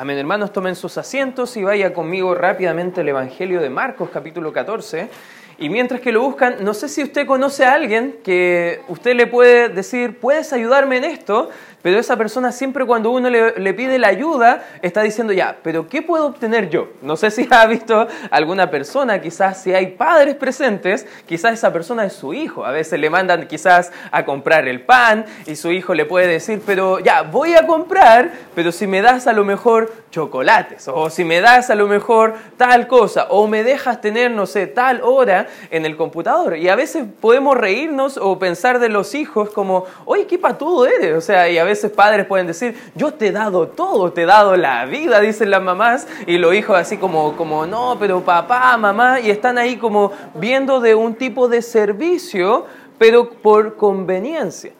Amén, 0.00 0.16
hermanos, 0.16 0.52
tomen 0.52 0.76
sus 0.76 0.96
asientos 0.96 1.56
y 1.56 1.64
vaya 1.64 1.92
conmigo 1.92 2.32
rápidamente 2.32 3.00
al 3.00 3.08
Evangelio 3.08 3.60
de 3.60 3.68
Marcos, 3.68 4.10
capítulo 4.12 4.52
14. 4.52 5.10
Y 5.60 5.70
mientras 5.70 6.00
que 6.00 6.12
lo 6.12 6.22
buscan, 6.22 6.56
no 6.60 6.72
sé 6.72 6.88
si 6.88 7.02
usted 7.02 7.26
conoce 7.26 7.64
a 7.64 7.72
alguien 7.72 8.16
que 8.22 8.80
usted 8.86 9.16
le 9.16 9.26
puede 9.26 9.68
decir, 9.68 10.18
¿puedes 10.20 10.52
ayudarme 10.52 10.98
en 10.98 11.04
esto? 11.04 11.50
pero 11.82 11.98
esa 11.98 12.16
persona 12.16 12.52
siempre 12.52 12.84
cuando 12.84 13.10
uno 13.10 13.30
le, 13.30 13.74
pide 13.74 13.98
la 13.98 14.08
ayuda 14.08 14.64
está 14.82 15.02
diciendo, 15.02 15.32
ya, 15.32 15.56
pero 15.62 15.88
¿qué 15.88 16.02
puedo 16.02 16.26
obtener 16.26 16.68
yo? 16.70 16.88
No 17.02 17.16
sé 17.16 17.30
si 17.30 17.46
ha 17.50 17.66
visto 17.66 18.08
alguna 18.30 18.70
persona, 18.70 19.20
quizás 19.20 19.62
si 19.62 19.72
hay 19.72 19.88
padres 19.88 20.34
presentes, 20.34 21.06
quizás 21.26 21.54
esa 21.54 21.72
persona 21.72 22.04
es 22.04 22.12
su 22.12 22.34
hijo. 22.34 22.64
A 22.64 22.72
veces 22.72 22.98
le 22.98 23.10
mandan 23.10 23.46
quizás 23.46 23.92
a 24.10 24.24
comprar 24.24 24.66
el 24.66 24.82
pan 24.82 25.24
y 25.46 25.56
su 25.56 25.70
hijo 25.70 25.94
le 25.94 26.04
puede 26.04 26.26
decir, 26.26 26.60
pero 26.66 26.98
ya, 26.98 27.22
voy 27.22 27.54
a 27.54 27.66
comprar, 27.66 28.32
pero 28.54 28.72
si 28.72 28.86
me 28.86 29.00
das 29.00 29.26
a 29.26 29.32
lo 29.32 29.44
mejor 29.44 29.92
chocolates, 30.10 30.88
o 30.88 31.10
si 31.10 31.24
me 31.24 31.40
das 31.40 31.70
a 31.70 31.74
lo 31.74 31.86
mejor 31.86 32.34
tal 32.56 32.86
cosa, 32.86 33.26
o 33.30 33.46
me 33.46 33.62
dejas 33.62 34.00
tener, 34.00 34.30
no 34.30 34.46
sé, 34.46 34.66
tal 34.66 35.02
hora 35.02 35.46
en 35.70 35.84
el 35.84 35.96
computador. 35.96 36.56
Y 36.56 36.68
a 36.68 36.76
veces 36.76 37.04
podemos 37.20 37.56
reírnos 37.56 38.16
o 38.16 38.38
pensar 38.38 38.78
de 38.78 38.88
los 38.88 39.14
hijos 39.14 39.50
como, 39.50 39.84
oye, 40.04 40.26
qué 40.26 40.38
patudo 40.38 40.86
eres. 40.86 41.16
O 41.16 41.20
sea, 41.20 41.48
y 41.48 41.58
a 41.58 41.64
veces 41.64 41.90
padres 41.90 42.26
pueden 42.26 42.46
decir, 42.46 42.76
yo 42.94 43.12
te 43.12 43.28
he 43.28 43.32
dado 43.32 43.68
todo, 43.68 44.12
te 44.12 44.22
he 44.22 44.26
dado 44.26 44.56
la 44.56 44.84
vida, 44.86 45.20
dicen 45.20 45.50
las 45.50 45.62
mamás, 45.62 46.06
y 46.26 46.38
los 46.38 46.54
hijos 46.54 46.76
así 46.76 46.96
como, 46.96 47.36
como, 47.36 47.66
no, 47.66 47.96
pero 47.98 48.20
papá, 48.20 48.76
mamá, 48.76 49.20
y 49.20 49.30
están 49.30 49.58
ahí 49.58 49.76
como 49.76 50.12
viendo 50.34 50.80
de 50.80 50.94
un 50.94 51.14
tipo 51.14 51.48
de 51.48 51.62
servicio, 51.62 52.66
pero 52.98 53.30
por 53.30 53.76
conveniencia. 53.76 54.72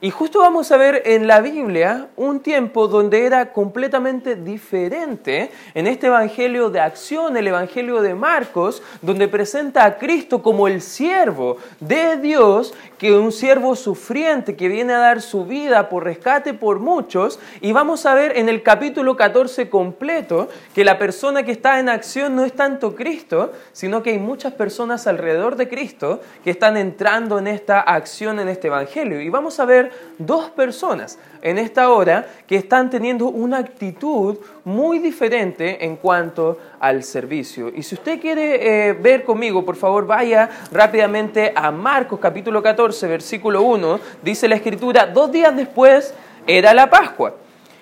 Y 0.00 0.12
justo 0.12 0.38
vamos 0.38 0.70
a 0.70 0.76
ver 0.76 1.02
en 1.06 1.26
la 1.26 1.40
Biblia 1.40 2.06
un 2.14 2.38
tiempo 2.38 2.86
donde 2.86 3.26
era 3.26 3.52
completamente 3.52 4.36
diferente 4.36 5.50
en 5.74 5.88
este 5.88 6.06
Evangelio 6.06 6.70
de 6.70 6.78
acción, 6.78 7.36
el 7.36 7.48
Evangelio 7.48 8.00
de 8.00 8.14
Marcos, 8.14 8.80
donde 9.02 9.26
presenta 9.26 9.84
a 9.84 9.98
Cristo 9.98 10.40
como 10.40 10.68
el 10.68 10.82
siervo 10.82 11.56
de 11.80 12.16
Dios, 12.16 12.74
que 12.98 13.12
un 13.12 13.32
siervo 13.32 13.76
sufriente 13.76 14.56
que 14.56 14.68
viene 14.68 14.92
a 14.92 14.98
dar 14.98 15.22
su 15.22 15.46
vida 15.46 15.88
por 15.88 16.04
rescate 16.04 16.52
por 16.52 16.80
muchos. 16.80 17.38
Y 17.60 17.72
vamos 17.72 18.04
a 18.06 18.14
ver 18.14 18.36
en 18.36 18.48
el 18.48 18.62
capítulo 18.62 19.16
14 19.16 19.70
completo 19.70 20.48
que 20.74 20.84
la 20.84 20.98
persona 20.98 21.44
que 21.44 21.52
está 21.52 21.78
en 21.78 21.88
acción 21.88 22.34
no 22.34 22.44
es 22.44 22.52
tanto 22.52 22.94
Cristo, 22.94 23.52
sino 23.72 24.02
que 24.02 24.10
hay 24.10 24.18
muchas 24.18 24.52
personas 24.52 25.06
alrededor 25.06 25.56
de 25.56 25.68
Cristo 25.68 26.20
que 26.42 26.50
están 26.50 26.76
entrando 26.76 27.38
en 27.38 27.46
esta 27.46 27.80
acción, 27.80 28.40
en 28.40 28.48
este 28.48 28.66
Evangelio. 28.66 29.20
Y 29.20 29.28
vamos 29.28 29.60
a 29.60 29.64
ver 29.64 29.92
dos 30.18 30.50
personas 30.50 31.18
en 31.40 31.58
esta 31.58 31.90
hora 31.90 32.26
que 32.46 32.56
están 32.56 32.90
teniendo 32.90 33.26
una 33.26 33.58
actitud 33.58 34.38
muy 34.64 34.98
diferente 34.98 35.84
en 35.84 35.96
cuanto 35.96 36.58
al 36.80 37.02
servicio. 37.02 37.70
Y 37.74 37.82
si 37.82 37.94
usted 37.94 38.20
quiere 38.20 38.88
eh, 38.88 38.92
ver 38.92 39.24
conmigo, 39.24 39.64
por 39.64 39.76
favor, 39.76 40.06
vaya 40.06 40.48
rápidamente 40.72 41.52
a 41.54 41.70
Marcos 41.70 42.18
capítulo 42.20 42.62
14, 42.62 42.87
versículo 43.08 43.62
1. 43.62 44.00
Dice 44.22 44.48
la 44.48 44.56
escritura, 44.56 45.06
dos 45.06 45.30
días 45.32 45.54
después 45.56 46.14
era 46.46 46.74
la 46.74 46.90
Pascua 46.90 47.34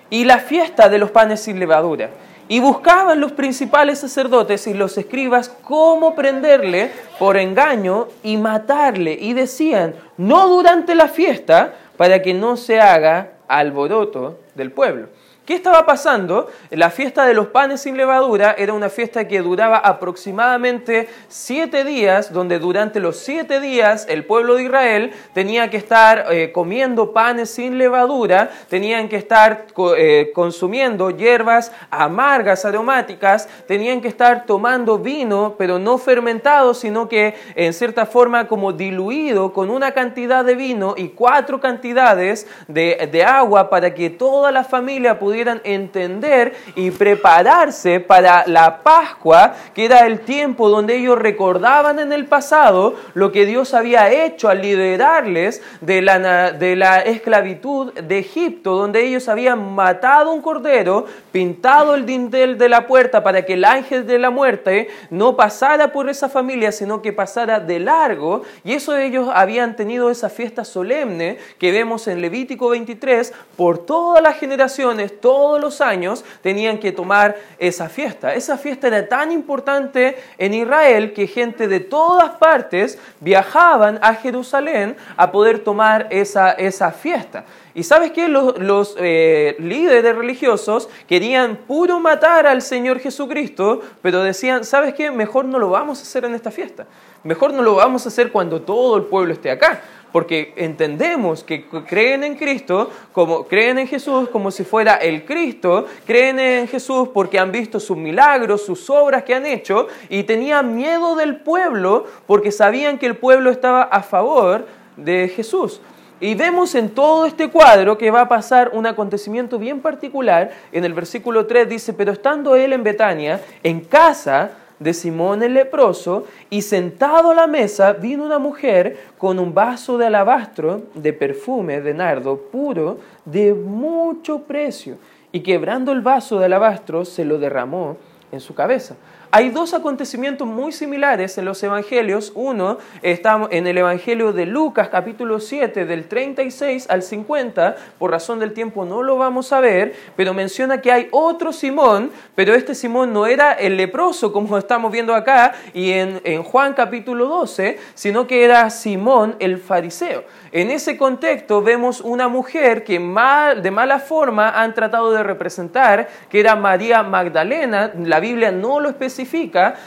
y 0.09 0.25
la 0.25 0.39
fiesta 0.39 0.89
de 0.89 0.97
los 0.97 1.11
panes 1.11 1.41
sin 1.41 1.59
levadura. 1.59 2.09
Y 2.49 2.59
buscaban 2.61 3.19
los 3.19 3.33
principales 3.33 3.99
sacerdotes 3.99 4.67
y 4.67 4.73
los 4.73 4.97
escribas 4.97 5.49
cómo 5.63 6.15
prenderle 6.15 6.91
por 7.19 7.35
engaño 7.35 8.07
y 8.23 8.37
matarle. 8.37 9.17
Y 9.19 9.33
decían, 9.33 9.95
no 10.15 10.47
durante 10.47 10.95
la 10.95 11.09
fiesta, 11.09 11.73
para 11.97 12.21
que 12.21 12.33
no 12.33 12.55
se 12.55 12.79
haga 12.79 13.31
alboroto 13.47 14.39
del 14.55 14.71
pueblo. 14.71 15.09
¿Qué 15.47 15.53
estaba 15.53 15.85
pasando? 15.85 16.49
La 16.71 16.89
fiesta 16.89 17.25
de 17.25 17.33
los 17.33 17.47
panes 17.47 17.79
sin 17.79 17.95
levadura 17.95 18.53
era 18.57 18.73
una 18.73 18.89
fiesta 18.89 19.29
que 19.29 19.41
duraba 19.41 19.77
aproximadamente 19.77 21.07
siete 21.29 21.85
días, 21.85 22.33
donde 22.33 22.59
durante 22.59 22.99
los 22.99 23.15
siete 23.15 23.61
días 23.61 24.05
el 24.09 24.25
pueblo 24.25 24.55
de 24.55 24.63
Israel 24.63 25.13
tenía 25.33 25.69
que 25.69 25.77
estar 25.77 26.25
eh, 26.31 26.51
comiendo 26.51 27.13
panes 27.13 27.49
sin 27.49 27.77
levadura, 27.77 28.49
tenían 28.67 29.07
que 29.07 29.15
estar 29.15 29.67
eh, 29.97 30.31
consumiendo 30.35 31.11
hierbas 31.11 31.71
amargas, 31.91 32.65
aromáticas, 32.65 33.47
tenían 33.69 34.01
que 34.01 34.09
estar 34.09 34.45
tomando 34.45 34.99
vino, 34.99 35.55
pero 35.57 35.79
no 35.79 35.97
fermentado, 35.97 36.73
sino 36.73 37.07
que 37.07 37.35
en 37.55 37.71
cierta 37.71 38.05
forma 38.05 38.49
como 38.49 38.73
diluido 38.73 39.53
con 39.53 39.69
una 39.69 39.93
cantidad 39.93 40.43
de 40.43 40.55
vino 40.55 40.95
y 40.97 41.07
cuatro 41.07 41.61
cantidades 41.61 42.47
de, 42.67 43.07
de 43.09 43.23
agua 43.23 43.69
para 43.69 43.93
que 43.93 44.09
toda 44.09 44.51
la 44.51 44.65
familia 44.65 45.17
pudiera 45.17 45.36
pudieran 45.37 45.61
entender 45.65 46.55
y 46.73 46.89
prepararse 46.89 47.99
para 47.99 48.47
la 48.47 48.81
Pascua, 48.81 49.53
que 49.75 49.85
era 49.85 50.07
el 50.07 50.21
tiempo 50.21 50.67
donde 50.67 50.95
ellos 50.95 51.15
recordaban 51.19 51.99
en 51.99 52.11
el 52.11 52.25
pasado 52.25 52.95
lo 53.13 53.31
que 53.31 53.45
Dios 53.45 53.75
había 53.75 54.11
hecho 54.11 54.49
al 54.49 54.63
liberarles 54.63 55.61
de 55.81 56.01
la, 56.01 56.51
de 56.53 56.75
la 56.75 57.01
esclavitud 57.01 57.93
de 57.93 58.17
Egipto, 58.17 58.77
donde 58.77 59.05
ellos 59.05 59.29
habían 59.29 59.75
matado 59.75 60.33
un 60.33 60.41
cordero, 60.41 61.05
pintado 61.31 61.93
el 61.93 62.07
dintel 62.07 62.57
de 62.57 62.69
la 62.69 62.87
puerta 62.87 63.21
para 63.21 63.45
que 63.45 63.53
el 63.53 63.65
ángel 63.65 64.07
de 64.07 64.17
la 64.17 64.31
muerte 64.31 64.87
no 65.11 65.35
pasara 65.35 65.91
por 65.91 66.09
esa 66.09 66.29
familia, 66.29 66.71
sino 66.71 67.03
que 67.03 67.13
pasara 67.13 67.59
de 67.59 67.79
largo. 67.79 68.41
Y 68.63 68.73
eso 68.73 68.97
ellos 68.97 69.29
habían 69.31 69.75
tenido 69.75 70.09
esa 70.09 70.31
fiesta 70.31 70.65
solemne 70.65 71.37
que 71.59 71.71
vemos 71.71 72.07
en 72.07 72.21
Levítico 72.21 72.69
23 72.69 73.31
por 73.55 73.85
todas 73.85 74.23
las 74.23 74.37
generaciones, 74.37 75.19
todos 75.27 75.59
los 75.59 75.81
años 75.81 76.23
tenían 76.41 76.77
que 76.77 76.93
tomar 76.93 77.35
esa 77.59 77.89
fiesta. 77.89 78.33
Esa 78.33 78.57
fiesta 78.57 78.87
era 78.87 79.09
tan 79.09 79.33
importante 79.33 80.15
en 80.37 80.53
Israel 80.53 81.11
que 81.11 81.27
gente 81.27 81.67
de 81.67 81.81
todas 81.81 82.29
partes 82.37 82.97
viajaban 83.19 83.99
a 84.01 84.13
Jerusalén 84.13 84.95
a 85.17 85.29
poder 85.29 85.59
tomar 85.59 86.07
esa, 86.11 86.51
esa 86.51 86.93
fiesta. 86.93 87.43
Y 87.75 87.83
sabes 87.83 88.11
qué? 88.11 88.29
Los, 88.29 88.95
eh, 88.97 89.57
líderes 89.59 90.15
religiosos 90.15 90.87
querían 91.09 91.57
puro 91.57 91.99
matar 91.99 92.47
al 92.47 92.61
Señor 92.61 92.99
Jesucristo, 92.99 93.81
pero 94.01 94.23
decían, 94.23 94.63
¿sabes 94.63 94.93
qué? 94.93 95.11
Mejor 95.11 95.43
no 95.43 95.59
lo 95.59 95.71
vamos 95.71 95.99
a 95.99 96.03
hacer 96.03 96.23
en 96.23 96.35
esta 96.35 96.51
fiesta. 96.51 96.85
Mejor 97.25 97.53
no 97.53 97.61
lo 97.61 97.75
vamos 97.75 98.05
a 98.05 98.07
hacer 98.07 98.31
cuando 98.31 98.61
todo 98.61 98.95
el 98.95 99.03
pueblo 99.03 99.33
esté 99.33 99.51
acá 99.51 99.81
porque 100.17 100.51
entendemos 100.55 101.43
que 101.43 101.67
creen 101.87 102.23
en 102.23 102.33
Cristo, 102.33 102.89
como 103.11 103.43
creen 103.43 103.77
en 103.77 103.87
Jesús 103.87 104.29
como 104.29 104.49
si 104.49 104.63
fuera 104.63 104.95
el 104.95 105.25
Cristo, 105.25 105.85
creen 106.07 106.39
en 106.39 106.67
Jesús 106.67 107.09
porque 107.13 107.37
han 107.37 107.51
visto 107.51 107.79
sus 107.79 107.95
milagros, 107.95 108.65
sus 108.65 108.89
obras 108.89 109.21
que 109.21 109.35
han 109.35 109.45
hecho 109.45 109.85
y 110.09 110.23
tenían 110.23 110.75
miedo 110.75 111.15
del 111.15 111.41
pueblo 111.41 112.07
porque 112.25 112.51
sabían 112.51 112.97
que 112.97 113.05
el 113.05 113.15
pueblo 113.15 113.51
estaba 113.51 113.83
a 113.83 114.01
favor 114.01 114.65
de 114.95 115.31
Jesús. 115.35 115.81
Y 116.19 116.33
vemos 116.33 116.73
en 116.73 116.89
todo 116.89 117.27
este 117.27 117.51
cuadro 117.51 117.95
que 117.95 118.09
va 118.09 118.21
a 118.21 118.27
pasar 118.27 118.71
un 118.73 118.87
acontecimiento 118.87 119.59
bien 119.59 119.81
particular. 119.81 120.49
En 120.71 120.83
el 120.83 120.95
versículo 120.95 121.45
3 121.45 121.69
dice, 121.69 121.93
pero 121.93 122.13
estando 122.13 122.55
él 122.55 122.73
en 122.73 122.81
Betania, 122.81 123.39
en 123.61 123.81
casa, 123.81 124.49
de 124.79 124.93
Simón 124.93 125.43
el 125.43 125.53
leproso, 125.53 126.25
y 126.49 126.61
sentado 126.61 127.31
a 127.31 127.35
la 127.35 127.47
mesa 127.47 127.93
vino 127.93 128.23
una 128.23 128.39
mujer 128.39 128.97
con 129.17 129.39
un 129.39 129.53
vaso 129.53 129.97
de 129.97 130.07
alabastro 130.07 130.83
de 130.93 131.13
perfume 131.13 131.81
de 131.81 131.93
nardo 131.93 132.37
puro 132.37 132.99
de 133.25 133.53
mucho 133.53 134.39
precio, 134.39 134.97
y 135.31 135.41
quebrando 135.41 135.91
el 135.91 136.01
vaso 136.01 136.39
de 136.39 136.45
alabastro 136.45 137.05
se 137.05 137.25
lo 137.25 137.37
derramó 137.39 137.97
en 138.31 138.39
su 138.39 138.53
cabeza. 138.53 138.95
Hay 139.37 139.51
dos 139.51 139.75
acontecimientos 139.75 140.47
muy 140.47 140.71
similares 140.71 141.37
en 141.37 141.45
los 141.45 141.61
evangelios. 141.61 142.31
Uno 142.33 142.79
está 143.03 143.47
en 143.51 143.67
el 143.67 143.77
evangelio 143.77 144.33
de 144.33 144.47
Lucas 144.47 144.89
capítulo 144.89 145.39
7 145.39 145.85
del 145.85 146.07
36 146.07 146.87
al 146.89 147.03
50. 147.03 147.75
Por 147.99 148.09
razón 148.09 148.39
del 148.39 148.53
tiempo 148.53 148.83
no 148.83 149.03
lo 149.03 149.15
vamos 149.15 149.53
a 149.53 149.59
ver, 149.59 149.93
pero 150.15 150.33
menciona 150.33 150.81
que 150.81 150.91
hay 150.91 151.07
otro 151.11 151.53
Simón, 151.53 152.09
pero 152.33 152.55
este 152.55 152.73
Simón 152.73 153.13
no 153.13 153.27
era 153.27 153.53
el 153.53 153.77
leproso 153.77 154.33
como 154.33 154.57
estamos 154.57 154.91
viendo 154.91 155.13
acá 155.13 155.53
y 155.71 155.91
en, 155.91 156.41
Juan 156.41 156.73
capítulo 156.73 157.27
12, 157.27 157.77
sino 157.93 158.25
que 158.25 158.43
era 158.43 158.67
Simón 158.71 159.35
el 159.37 159.59
fariseo. 159.59 160.23
En 160.51 160.71
ese 160.71 160.97
contexto 160.97 161.61
vemos 161.61 162.01
una 162.01 162.27
mujer 162.27 162.83
que 162.83 162.99
mal, 162.99 163.61
de 163.61 163.69
mala 163.69 163.99
forma 163.99 164.49
han 164.59 164.73
tratado 164.73 165.11
de 165.11 165.21
representar, 165.21 166.07
que 166.27 166.39
era 166.39 166.55
María 166.55 167.03
Magdalena, 167.03 167.91
la 168.03 168.19
Biblia 168.19 168.51
no 168.51 168.79
lo 168.79 168.89
especifica, 168.89 169.26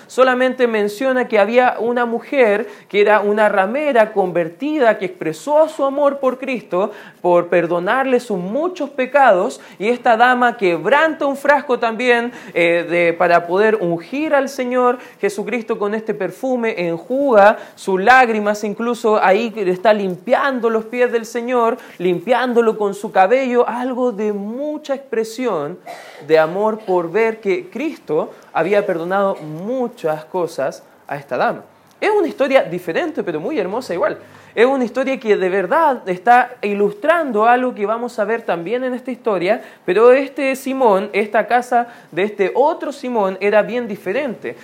solamente 0.06 0.66
menciona 0.66 1.28
que 1.28 1.38
había 1.38 1.76
una 1.78 2.06
mujer 2.06 2.69
que 2.88 3.00
era 3.00 3.20
una 3.20 3.48
ramera 3.48 4.12
convertida 4.12 4.98
que 4.98 5.06
expresó 5.06 5.69
su 5.69 5.84
amor 5.84 6.19
por 6.19 6.38
Cristo 6.38 6.92
por 7.20 7.48
perdonarle 7.48 8.20
sus 8.20 8.38
muchos 8.38 8.90
pecados 8.90 9.60
y 9.78 9.88
esta 9.88 10.16
dama 10.16 10.56
quebranta 10.56 11.26
un 11.26 11.37
frasco 11.37 11.78
también 11.78 12.32
eh, 12.54 12.87
de, 12.88 13.12
para 13.12 13.46
poder 13.46 13.76
ungir 13.76 14.34
al 14.34 14.48
Señor. 14.48 14.98
Jesucristo 15.20 15.78
con 15.78 15.94
este 15.94 16.14
perfume, 16.14 16.88
enjuga 16.88 17.58
sus 17.75 18.00
lágrimas, 18.00 18.64
incluso 18.64 19.22
ahí 19.22 19.52
está 19.56 19.93
limpiando 19.93 20.70
los 20.70 20.84
pies 20.84 21.12
del 21.12 21.26
Señor, 21.26 21.78
limpiándolo 21.98 22.76
con 22.76 22.94
su 22.94 23.12
cabello, 23.12 23.69
algo 23.69 24.12
de 24.12 24.32
mucha 24.32 24.94
expresión 24.94 25.78
de 26.26 26.38
amor 26.38 26.81
por 26.81 27.10
ver 27.10 27.40
que 27.40 27.70
Cristo 27.70 28.31
había 28.52 28.86
perdonado 28.86 29.19
muchas 29.43 30.25
cosas 30.25 30.82
a 31.06 31.17
esta 31.17 31.37
dama. 31.37 31.62
Es 32.00 32.11
una 32.11 32.28
historia 32.28 32.62
diferente, 32.62 33.22
pero 33.22 33.40
muy 33.40 33.58
hermosa 33.58 33.93
igual. 33.93 34.19
Es 34.55 34.64
una 34.64 34.84
historia 34.84 35.20
que 35.20 35.37
de 35.37 35.49
verdad 35.49 36.08
está 36.08 36.56
ilustrando 36.62 37.44
algo 37.44 37.75
que 37.75 37.84
vamos 37.84 38.19
a 38.19 38.25
ver 38.25 38.43
también 38.43 38.82
en 38.82 38.94
esta 38.94 39.11
historia, 39.11 39.62
pero 39.84 40.11
este 40.11 40.56
Simón, 40.56 41.11
esta 41.12 41.46
casa 41.46 41.88
de 42.11 42.22
este 42.22 42.52
otro 42.55 42.90
Simón 42.90 43.37
era 43.40 43.62
bien 43.62 43.87
diferente. 43.87 44.56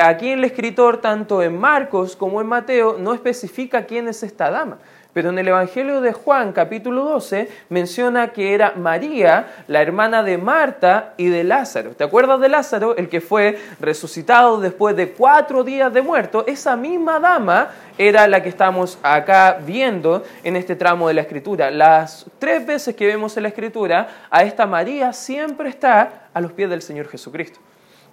Aquí 0.00 0.30
el 0.30 0.44
escritor, 0.44 1.00
tanto 1.00 1.42
en 1.42 1.58
Marcos 1.58 2.14
como 2.14 2.40
en 2.40 2.46
Mateo, 2.46 2.96
no 2.98 3.12
especifica 3.12 3.84
quién 3.84 4.06
es 4.08 4.22
esta 4.22 4.50
dama. 4.50 4.78
Pero 5.16 5.30
en 5.30 5.38
el 5.38 5.48
Evangelio 5.48 6.02
de 6.02 6.12
Juan, 6.12 6.52
capítulo 6.52 7.02
12, 7.04 7.48
menciona 7.70 8.34
que 8.34 8.52
era 8.52 8.74
María, 8.76 9.46
la 9.66 9.80
hermana 9.80 10.22
de 10.22 10.36
Marta 10.36 11.14
y 11.16 11.28
de 11.28 11.42
Lázaro. 11.42 11.92
¿Te 11.92 12.04
acuerdas 12.04 12.38
de 12.38 12.50
Lázaro, 12.50 12.94
el 12.98 13.08
que 13.08 13.22
fue 13.22 13.58
resucitado 13.80 14.60
después 14.60 14.94
de 14.94 15.12
cuatro 15.12 15.64
días 15.64 15.90
de 15.90 16.02
muerto? 16.02 16.44
Esa 16.46 16.76
misma 16.76 17.18
dama 17.18 17.70
era 17.96 18.28
la 18.28 18.42
que 18.42 18.50
estamos 18.50 18.98
acá 19.02 19.56
viendo 19.64 20.22
en 20.44 20.54
este 20.54 20.76
tramo 20.76 21.08
de 21.08 21.14
la 21.14 21.22
escritura. 21.22 21.70
Las 21.70 22.26
tres 22.38 22.66
veces 22.66 22.94
que 22.94 23.06
vemos 23.06 23.34
en 23.38 23.44
la 23.44 23.48
escritura, 23.48 24.08
a 24.28 24.42
esta 24.42 24.66
María 24.66 25.14
siempre 25.14 25.70
está 25.70 26.28
a 26.34 26.40
los 26.42 26.52
pies 26.52 26.68
del 26.68 26.82
Señor 26.82 27.08
Jesucristo. 27.08 27.58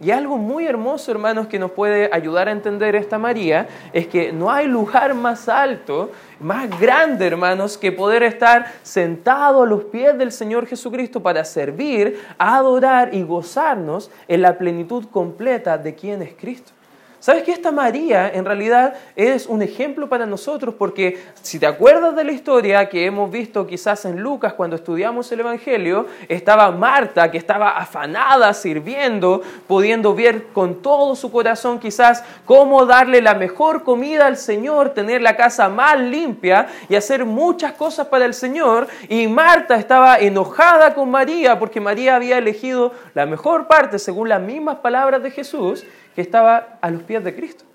Y 0.03 0.11
algo 0.11 0.37
muy 0.37 0.65
hermoso, 0.65 1.11
hermanos, 1.11 1.47
que 1.47 1.57
nos 1.57 1.71
puede 1.71 2.09
ayudar 2.11 2.49
a 2.49 2.51
entender 2.51 2.93
esta 2.93 3.17
María, 3.17 3.67
es 3.93 4.07
que 4.07 4.33
no 4.33 4.51
hay 4.51 4.67
lugar 4.67 5.13
más 5.13 5.47
alto, 5.47 6.11
más 6.41 6.69
grande, 6.77 7.25
hermanos, 7.25 7.77
que 7.77 7.93
poder 7.93 8.21
estar 8.23 8.65
sentado 8.81 9.63
a 9.63 9.65
los 9.65 9.85
pies 9.85 10.17
del 10.17 10.33
Señor 10.33 10.67
Jesucristo 10.67 11.23
para 11.23 11.45
servir, 11.45 12.19
adorar 12.37 13.13
y 13.13 13.23
gozarnos 13.23 14.11
en 14.27 14.41
la 14.41 14.57
plenitud 14.57 15.05
completa 15.09 15.77
de 15.77 15.95
quién 15.95 16.21
es 16.21 16.33
Cristo. 16.33 16.73
¿Sabes 17.23 17.43
que 17.43 17.53
esta 17.53 17.71
María 17.71 18.29
en 18.33 18.43
realidad 18.43 18.95
es 19.15 19.47
un 19.47 19.61
ejemplo 19.61 20.09
para 20.09 20.25
nosotros? 20.25 20.75
Porque 20.77 21.23
si 21.41 21.57
te 21.57 21.65
acuerdas 21.65 22.17
de 22.17 22.25
la 22.25 22.33
historia 22.33 22.89
que 22.89 23.05
hemos 23.05 23.31
visto 23.31 23.65
quizás 23.65 24.03
en 24.03 24.19
Lucas 24.19 24.51
cuando 24.55 24.75
estudiamos 24.75 25.31
el 25.31 25.39
Evangelio, 25.39 26.05
estaba 26.27 26.69
Marta 26.71 27.31
que 27.31 27.37
estaba 27.37 27.77
afanada 27.77 28.53
sirviendo, 28.53 29.41
pudiendo 29.69 30.13
ver 30.13 30.47
con 30.47 30.81
todo 30.81 31.15
su 31.15 31.31
corazón 31.31 31.79
quizás 31.79 32.25
cómo 32.43 32.85
darle 32.85 33.21
la 33.21 33.35
mejor 33.35 33.85
comida 33.85 34.25
al 34.27 34.35
Señor, 34.35 34.89
tener 34.89 35.21
la 35.21 35.37
casa 35.37 35.69
más 35.69 35.97
limpia 35.97 36.67
y 36.89 36.95
hacer 36.95 37.23
muchas 37.23 37.71
cosas 37.71 38.07
para 38.07 38.25
el 38.25 38.33
Señor. 38.33 38.87
Y 39.07 39.29
Marta 39.29 39.75
estaba 39.75 40.17
enojada 40.17 40.93
con 40.93 41.09
María 41.09 41.57
porque 41.57 41.79
María 41.79 42.17
había 42.17 42.37
elegido 42.37 42.91
la 43.13 43.25
mejor 43.25 43.67
parte 43.67 43.97
según 43.97 44.27
las 44.27 44.41
mismas 44.41 44.79
palabras 44.79 45.23
de 45.23 45.31
Jesús 45.31 45.85
que 46.15 46.21
estaba 46.21 46.77
a 46.81 46.89
los 46.89 47.03
pies 47.03 47.23
de 47.23 47.35
Cristo. 47.35 47.65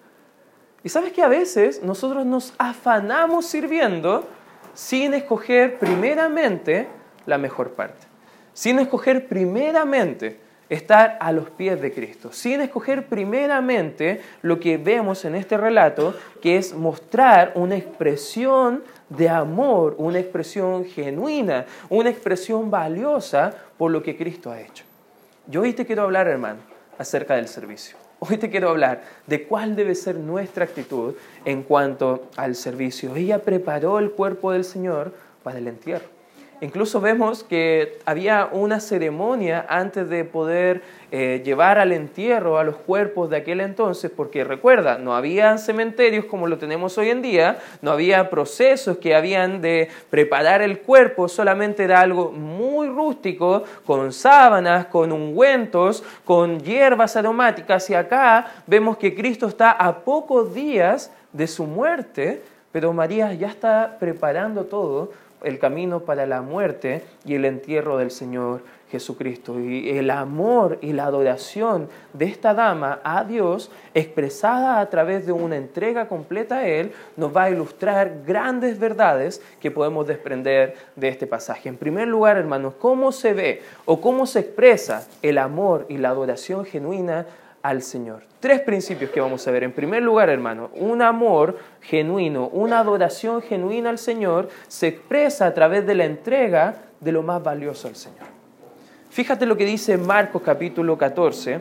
Y 0.85 0.89
sabes 0.89 1.13
que 1.13 1.23
a 1.23 1.29
veces 1.29 1.83
nosotros 1.83 2.25
nos 2.25 2.55
afanamos 2.59 3.47
sirviendo 3.47 4.27
sin 4.75 5.13
escoger 5.15 5.79
primeramente 5.79 6.87
la 7.27 7.37
mejor 7.37 7.73
parte, 7.73 8.07
sin 8.55 8.79
escoger 8.79 9.27
primeramente 9.27 10.41
estar 10.69 11.17
a 11.21 11.33
los 11.33 11.51
pies 11.51 11.81
de 11.81 11.93
Cristo, 11.93 12.33
sin 12.33 12.61
escoger 12.61 13.07
primeramente 13.07 14.21
lo 14.43 14.61
que 14.61 14.77
vemos 14.77 15.25
en 15.25 15.35
este 15.35 15.57
relato, 15.57 16.15
que 16.43 16.59
es 16.59 16.75
mostrar 16.75 17.53
una 17.55 17.77
expresión 17.77 18.83
de 19.09 19.29
amor, 19.29 19.95
una 19.99 20.19
expresión 20.19 20.85
genuina, 20.85 21.65
una 21.89 22.11
expresión 22.11 22.71
valiosa 22.71 23.55
por 23.79 23.91
lo 23.91 24.03
que 24.03 24.17
Cristo 24.17 24.51
ha 24.51 24.61
hecho. 24.61 24.85
Yo 25.47 25.63
hoy 25.63 25.73
te 25.73 25.87
quiero 25.87 26.03
hablar, 26.03 26.29
hermano, 26.29 26.61
acerca 26.99 27.37
del 27.37 27.49
servicio. 27.49 28.08
Hoy 28.21 28.37
te 28.37 28.51
quiero 28.51 28.71
hablar 28.71 29.03
de 29.29 29.45
cuál 29.45 29.77
debe 29.77 29.95
ser 29.95 30.17
nuestra 30.17 30.65
actitud 30.65 31.15
en 31.45 31.63
cuanto 31.63 32.29
al 32.37 32.57
servicio. 32.57 33.15
Ella 33.15 33.39
preparó 33.45 34.01
el 34.01 34.11
cuerpo 34.11 34.51
del 34.51 34.65
Señor 34.65 35.13
para 35.45 35.59
el 35.59 35.69
entierro. 35.69 36.18
Incluso 36.61 37.01
vemos 37.01 37.45
que 37.45 37.99
había 38.05 38.49
una 38.51 38.81
ceremonia 38.81 39.65
antes 39.69 40.09
de 40.09 40.25
poder 40.25 40.83
eh, 41.13 41.41
llevar 41.45 41.79
al 41.79 41.93
entierro 41.93 42.59
a 42.59 42.65
los 42.65 42.75
cuerpos 42.77 43.31
de 43.31 43.37
aquel 43.37 43.61
entonces, 43.61 44.11
porque 44.11 44.43
recuerda, 44.43 44.99
no 44.99 45.15
había 45.15 45.57
cementerios 45.59 46.25
como 46.25 46.49
lo 46.49 46.59
tenemos 46.59 46.99
hoy 46.99 47.11
en 47.11 47.23
día, 47.23 47.59
no 47.81 47.93
había 47.93 48.29
procesos 48.29 48.99
que 48.99 49.15
habían 49.15 49.63
de 49.63 49.89
preparar 50.11 50.61
el 50.61 50.81
cuerpo, 50.81 51.29
solamente 51.29 51.85
era 51.85 52.01
algo 52.01 52.33
muy 52.33 52.89
rústico, 52.89 53.63
con 53.87 54.13
sábanas, 54.13 54.87
con 54.87 55.13
ungüentos, 55.13 56.03
con 56.25 56.59
hierbas 56.59 57.15
aromáticas, 57.15 57.89
y 57.89 57.95
acá 57.95 58.47
vemos 58.67 58.99
que 58.99 59.15
Cristo 59.15 59.47
está 59.47 59.71
a 59.71 60.01
pocos 60.01 60.53
días 60.53 61.13
de 61.33 61.47
su 61.47 61.65
muerte, 61.65 62.43
pero 62.73 62.93
María 62.93 63.33
ya 63.33 63.49
está 63.49 63.97
preparando 63.99 64.65
todo 64.65 65.13
el 65.43 65.59
camino 65.59 66.01
para 66.01 66.27
la 66.27 66.43
muerte 66.43 67.05
y 67.25 67.35
el 67.35 67.45
entierro 67.45 67.99
del 67.99 68.11
Señor 68.11 68.63
Jesucristo. 68.91 69.61
Y 69.61 69.91
el 69.91 70.11
amor 70.11 70.79
y 70.81 70.93
la 70.93 71.05
adoración 71.05 71.89
de 72.13 72.25
esta 72.27 72.55
dama 72.55 73.01
a 73.05 73.25
Dios, 73.25 73.71
expresada 73.95 74.81
a 74.81 74.89
través 74.89 75.27
de 75.27 75.33
una 75.33 75.57
entrega 75.57 76.09
completa 76.09 76.59
a 76.59 76.67
Él, 76.69 76.93
nos 77.17 77.37
va 77.37 77.45
a 77.45 77.51
ilustrar 77.51 78.23
grandes 78.27 78.79
verdades 78.79 79.43
que 79.61 79.71
podemos 79.71 80.07
desprender 80.07 80.75
de 80.97 81.09
este 81.09 81.27
pasaje. 81.27 81.69
En 81.69 81.77
primer 81.77 82.09
lugar, 82.09 82.37
hermanos, 82.37 82.75
¿cómo 82.79 83.13
se 83.13 83.35
ve 83.35 83.63
o 83.85 84.01
cómo 84.01 84.27
se 84.27 84.41
expresa 84.41 85.07
el 85.23 85.39
amor 85.39 85.87
y 85.89 85.99
la 85.99 86.11
adoración 86.11 86.65
genuina 86.65 87.27
al 87.69 87.83
Señor. 87.83 88.23
Tres 88.41 88.61
principios 88.61 89.11
que 89.11 89.21
vamos 89.21 89.47
a 89.47 89.51
ver. 89.51 89.63
En 89.63 89.73
primer 89.73 90.03
lugar, 90.03 90.31
hermano, 90.31 90.71
un 90.75 91.03
amor 91.03 91.59
genuino, 91.83 92.49
una 92.49 92.79
adoración 92.79 93.43
genuina 93.43 93.91
al 93.91 93.99
Señor 93.99 94.49
se 94.69 94.89
expresa 94.89 95.47
a 95.47 95.55
través 95.55 95.87
de 95.87 95.95
la 95.95 96.07
entrega 96.07 96.77
de 97.01 97.13
lo 97.13 97.23
más 97.23 97.43
valioso 97.43 97.89
al 97.89 97.97
Señor. 97.97 98.27
Fíjate 99.11 99.45
lo 99.45 99.57
que 99.57 99.67
dice 99.67 99.99
Marcos 99.99 100.43
capítulo 100.43 100.97
14, 100.97 101.61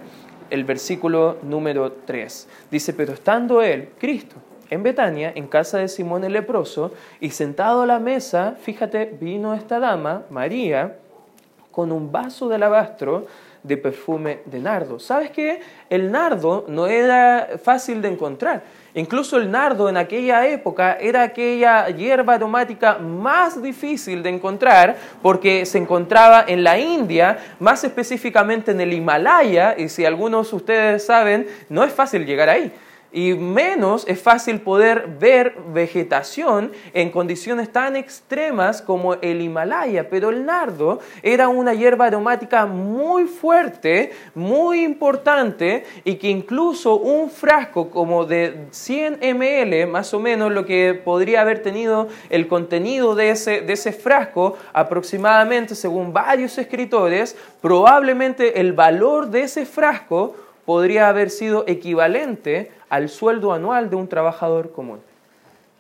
el 0.50 0.64
versículo 0.64 1.38
número 1.44 1.92
3. 1.92 2.48
Dice, 2.72 2.94
pero 2.94 3.14
estando 3.14 3.62
él, 3.62 3.90
Cristo, 4.00 4.38
en 4.70 4.84
Betania, 4.84 5.34
en 5.36 5.48
casa 5.48 5.80
de 5.80 5.90
Simón 5.90 6.24
el 6.24 6.34
leproso, 6.34 6.94
y 7.20 7.32
sentado 7.32 7.82
a 7.82 7.86
la 7.86 8.00
mesa, 8.00 8.56
fíjate, 8.62 9.18
vino 9.20 9.54
esta 9.54 9.80
dama, 9.80 10.24
María, 10.30 10.98
con 11.72 11.92
un 11.92 12.12
vaso 12.12 12.48
de 12.48 12.56
alabastro 12.56 13.28
de 13.68 13.78
perfume 13.78 14.40
de 14.46 14.60
nardo. 14.60 15.00
¿Sabes 15.00 15.32
qué? 15.32 15.60
El 15.90 16.12
nardo 16.12 16.66
no 16.68 16.88
era 16.88 17.60
fácil 17.62 18.02
de 18.02 18.08
encontrar. 18.08 18.64
Incluso 18.94 19.38
el 19.38 19.52
nardo 19.52 19.90
en 19.90 19.98
aquella 19.98 20.48
época 20.48 20.98
era 21.00 21.22
aquella 21.22 21.88
hierba 21.90 22.34
aromática 22.34 22.98
más 22.98 23.62
difícil 23.62 24.24
de 24.24 24.30
encontrar 24.30 24.96
porque 25.22 25.66
se 25.66 25.78
encontraba 25.78 26.46
en 26.48 26.64
la 26.64 26.80
India, 26.80 27.38
más 27.60 27.84
específicamente 27.84 28.72
en 28.72 28.82
el 28.82 28.94
Himalaya, 28.94 29.76
y 29.78 29.90
si 29.90 30.04
algunos 30.04 30.50
de 30.50 30.56
ustedes 30.56 31.06
saben, 31.06 31.48
no 31.70 31.84
es 31.84 31.94
fácil 31.94 32.26
llegar 32.26 32.50
ahí 32.50 32.74
y 33.18 33.34
menos 33.34 34.06
es 34.08 34.22
fácil 34.22 34.62
poder 34.62 35.08
ver 35.20 35.56
vegetación 35.74 36.72
en 36.94 37.10
condiciones 37.10 37.72
tan 37.72 37.96
extremas 37.96 38.80
como 38.80 39.16
el 39.16 39.42
Himalaya. 39.42 40.08
Pero 40.08 40.30
el 40.30 40.46
nardo 40.46 41.00
era 41.24 41.48
una 41.48 41.74
hierba 41.74 42.06
aromática 42.06 42.68
muy 42.68 43.26
fuerte, 43.26 44.12
muy 44.36 44.84
importante 44.84 45.84
y 46.04 46.18
que 46.18 46.30
incluso 46.30 46.98
un 46.98 47.32
frasco 47.32 47.90
como 47.90 48.24
de 48.24 48.68
100 48.70 49.18
ml, 49.36 49.88
más 49.88 50.14
o 50.14 50.20
menos 50.20 50.52
lo 50.52 50.68
que 50.68 50.94
podría 50.94 51.42
haber 51.42 51.64
tenido 51.64 52.10
el 52.30 52.48
contenido 52.48 53.16
de 53.16 53.32
ese, 53.32 53.62
de 53.62 53.74
ese 53.74 53.94
frasco, 53.94 54.60
aproximadamente 54.74 55.74
según 55.74 56.14
varios 56.14 56.56
escritores, 56.60 57.36
probablemente 57.62 58.62
el 58.62 58.74
valor 58.74 59.32
de 59.32 59.42
ese 59.42 59.66
frasco 59.66 60.36
podría 60.68 61.08
haber 61.08 61.30
sido 61.30 61.64
equivalente 61.66 62.74
al 62.90 63.08
sueldo 63.08 63.54
anual 63.54 63.90
de 63.90 63.96
un 63.96 64.10
trabajador 64.10 64.74
común. 64.74 65.00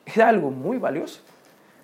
Era 0.05 0.29
algo 0.29 0.49
muy 0.49 0.77
valioso, 0.77 1.19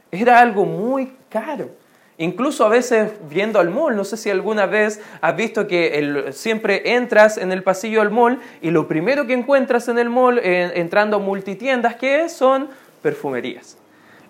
era 0.10 0.40
algo 0.40 0.64
muy 0.64 1.12
caro. 1.28 1.70
Incluso 2.18 2.64
a 2.64 2.70
veces 2.70 3.12
viendo 3.30 3.60
al 3.60 3.72
mall, 3.72 3.98
no 3.98 4.06
sé 4.06 4.16
si 4.16 4.30
alguna 4.30 4.68
vez 4.68 5.02
has 5.20 5.36
visto 5.36 5.68
que 5.68 6.30
siempre 6.32 6.94
entras 6.94 7.38
en 7.38 7.52
el 7.52 7.62
pasillo 7.62 8.00
del 8.00 8.10
mall 8.10 8.40
y 8.62 8.70
lo 8.72 8.88
primero 8.88 9.28
que 9.28 9.34
encuentras 9.34 9.90
en 9.90 10.00
el 10.00 10.10
mall, 10.10 10.40
entrando 10.42 11.18
a 11.18 11.20
multitiendas, 11.20 11.96
¿qué 11.98 12.30
son? 12.30 12.70
Perfumerías. 13.02 13.78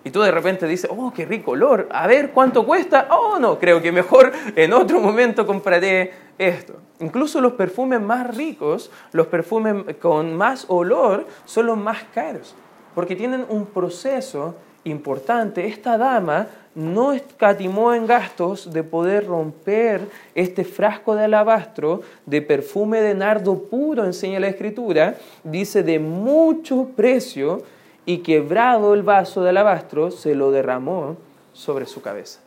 Y 0.02 0.10
tú 0.10 0.20
de 0.20 0.32
repente 0.32 0.66
dices, 0.66 0.90
oh, 0.92 1.12
qué 1.14 1.24
rico 1.26 1.52
olor, 1.52 1.88
a 1.92 2.08
ver 2.08 2.32
cuánto 2.32 2.66
cuesta. 2.66 3.06
Oh, 3.10 3.38
no, 3.38 3.60
creo 3.60 3.80
que 3.80 3.92
mejor 3.92 4.32
en 4.56 4.72
otro 4.72 4.98
momento 4.98 5.46
compraré 5.46 6.23
esto. 6.38 6.74
Incluso 7.00 7.40
los 7.40 7.52
perfumes 7.52 8.00
más 8.00 8.36
ricos, 8.36 8.90
los 9.12 9.26
perfumes 9.26 9.96
con 10.00 10.34
más 10.34 10.66
olor, 10.68 11.26
son 11.44 11.66
los 11.66 11.78
más 11.78 12.04
caros, 12.14 12.54
porque 12.94 13.16
tienen 13.16 13.46
un 13.48 13.66
proceso 13.66 14.54
importante. 14.84 15.66
Esta 15.66 15.96
dama 15.96 16.46
no 16.74 17.12
escatimó 17.12 17.94
en 17.94 18.06
gastos 18.06 18.72
de 18.72 18.82
poder 18.82 19.26
romper 19.26 20.08
este 20.34 20.64
frasco 20.64 21.14
de 21.14 21.24
alabastro 21.24 22.02
de 22.26 22.42
perfume 22.42 23.00
de 23.00 23.14
nardo 23.14 23.58
puro, 23.64 24.04
enseña 24.04 24.40
la 24.40 24.48
escritura, 24.48 25.16
dice 25.44 25.82
de 25.82 25.98
mucho 25.98 26.88
precio, 26.96 27.62
y 28.06 28.18
quebrado 28.18 28.94
el 28.94 29.02
vaso 29.02 29.42
de 29.42 29.50
alabastro, 29.50 30.10
se 30.10 30.34
lo 30.34 30.50
derramó 30.50 31.16
sobre 31.52 31.86
su 31.86 32.02
cabeza. 32.02 32.40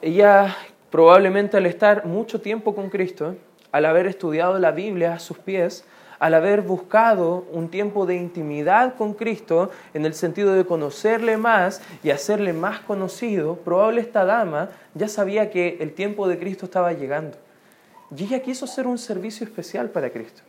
Ella 0.00 0.56
probablemente 0.90 1.56
al 1.56 1.66
estar 1.66 2.06
mucho 2.06 2.40
tiempo 2.40 2.74
con 2.74 2.90
Cristo, 2.90 3.36
al 3.72 3.84
haber 3.84 4.06
estudiado 4.06 4.58
la 4.58 4.70
Biblia 4.70 5.14
a 5.14 5.18
sus 5.18 5.38
pies, 5.38 5.84
al 6.18 6.34
haber 6.34 6.62
buscado 6.62 7.46
un 7.52 7.68
tiempo 7.68 8.06
de 8.06 8.16
intimidad 8.16 8.96
con 8.96 9.14
Cristo 9.14 9.70
en 9.94 10.04
el 10.04 10.14
sentido 10.14 10.54
de 10.54 10.64
conocerle 10.64 11.36
más 11.36 11.80
y 12.02 12.10
hacerle 12.10 12.52
más 12.52 12.80
conocido, 12.80 13.56
probable 13.56 14.00
esta 14.00 14.24
dama 14.24 14.70
ya 14.94 15.08
sabía 15.08 15.50
que 15.50 15.78
el 15.80 15.92
tiempo 15.92 16.26
de 16.28 16.38
Cristo 16.38 16.64
estaba 16.64 16.92
llegando. 16.92 17.36
Y 18.16 18.24
ella 18.24 18.40
quiso 18.40 18.64
hacer 18.64 18.86
un 18.86 18.98
servicio 18.98 19.46
especial 19.46 19.90
para 19.90 20.10
Cristo. 20.10 20.42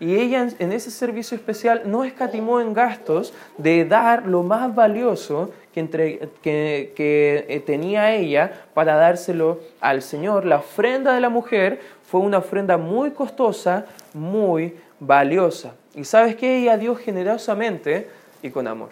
Y 0.00 0.16
ella 0.16 0.48
en 0.58 0.72
ese 0.72 0.90
servicio 0.90 1.36
especial 1.36 1.82
no 1.84 2.02
escatimó 2.02 2.60
en 2.60 2.74
gastos 2.74 3.32
de 3.58 3.84
dar 3.84 4.26
lo 4.26 4.42
más 4.42 4.74
valioso 4.74 5.52
que, 5.72 6.92
eh, 6.96 7.62
tenía 7.66 8.14
ella 8.14 8.66
para 8.74 8.96
dárselo 8.96 9.60
al 9.80 10.02
Señor. 10.02 10.44
La 10.44 10.56
ofrenda 10.56 11.14
de 11.14 11.20
la 11.20 11.30
mujer 11.30 11.80
fue 12.04 12.20
una 12.20 12.38
ofrenda 12.38 12.76
muy 12.76 13.12
costosa, 13.12 13.86
muy 14.12 14.76
valiosa. 15.00 15.74
Y 15.94 16.04
sabes 16.04 16.36
que 16.36 16.58
ella 16.58 16.76
dio 16.76 16.94
generosamente 16.94 18.08
y 18.42 18.50
con 18.50 18.66
amor. 18.66 18.90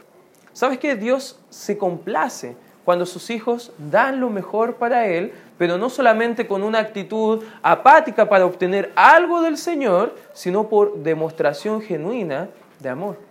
¿Sabes 0.52 0.78
que 0.78 0.96
Dios 0.96 1.38
se 1.48 1.78
complace 1.78 2.56
cuando 2.84 3.06
sus 3.06 3.30
hijos 3.30 3.72
dan 3.78 4.20
lo 4.20 4.30
mejor 4.30 4.76
para 4.76 5.06
Él, 5.06 5.32
pero 5.58 5.78
no 5.78 5.90
solamente 5.90 6.46
con 6.46 6.62
una 6.62 6.80
actitud 6.80 7.44
apática 7.62 8.28
para 8.28 8.46
obtener 8.46 8.90
algo 8.96 9.42
del 9.42 9.56
Señor, 9.56 10.16
sino 10.32 10.68
por 10.68 11.02
demostración 11.02 11.82
genuina 11.82 12.48
de 12.80 12.88
amor? 12.88 13.29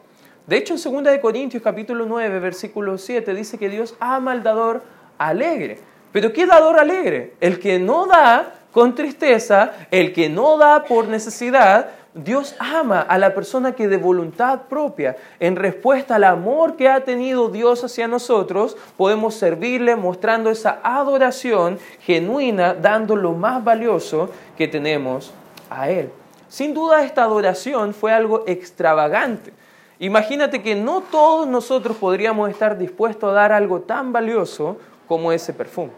De 0.50 0.58
hecho, 0.58 0.74
en 0.74 1.04
2 1.04 1.20
Corintios 1.20 1.62
capítulo 1.62 2.08
9, 2.08 2.40
versículo 2.40 2.98
7 2.98 3.36
dice 3.36 3.60
que 3.60 3.70
Dios 3.70 3.94
ama 4.00 4.32
al 4.32 4.42
dador 4.42 4.82
alegre. 5.20 5.78
Pero 6.12 6.34
¿qué 6.34 6.48
dador 6.48 6.80
alegre? 6.80 7.36
El 7.40 7.60
que 7.60 7.78
no 7.78 8.08
da 8.08 8.56
con 8.72 8.96
tristeza, 8.96 9.74
el 9.92 10.12
que 10.12 10.28
no 10.28 10.58
da 10.58 10.86
por 10.86 11.08
necesidad, 11.08 11.92
Dios 12.16 12.56
ama 12.58 13.00
a 13.00 13.20
la 13.20 13.36
persona 13.36 13.74
que 13.74 13.88
de 13.88 13.98
voluntad 13.98 14.62
propia, 14.62 15.18
en 15.40 15.56
respuesta 15.56 16.16
al 16.16 16.24
amor 16.24 16.78
que 16.78 16.90
ha 16.90 17.04
tenido 17.04 17.50
Dios 17.50 17.84
hacia 17.84 18.08
nosotros, 18.08 18.76
podemos 18.98 19.36
servirle 19.36 19.96
mostrando 19.96 20.50
esa 20.50 20.80
adoración 20.82 21.78
genuina, 22.00 22.74
dando 22.74 23.16
lo 23.16 23.34
más 23.34 23.64
valioso 23.64 24.32
que 24.58 24.68
tenemos 24.68 25.32
a 25.70 25.92
Él. 25.92 26.10
Sin 26.48 26.74
duda 26.74 27.04
esta 27.04 27.22
adoración 27.22 27.94
fue 27.94 28.12
algo 28.12 28.46
extravagante. 28.48 29.59
Imagínate 30.00 30.62
que 30.62 30.76
no 30.76 31.02
todos 31.02 31.46
nosotros 31.46 31.98
podríamos 31.98 32.50
estar 32.50 32.78
dispuestos 32.78 33.30
a 33.30 33.34
dar 33.34 33.52
algo 33.52 33.82
tan 33.82 34.14
valioso 34.14 34.78
como 35.10 35.34
ese 35.34 35.52
perfume. 35.52 35.92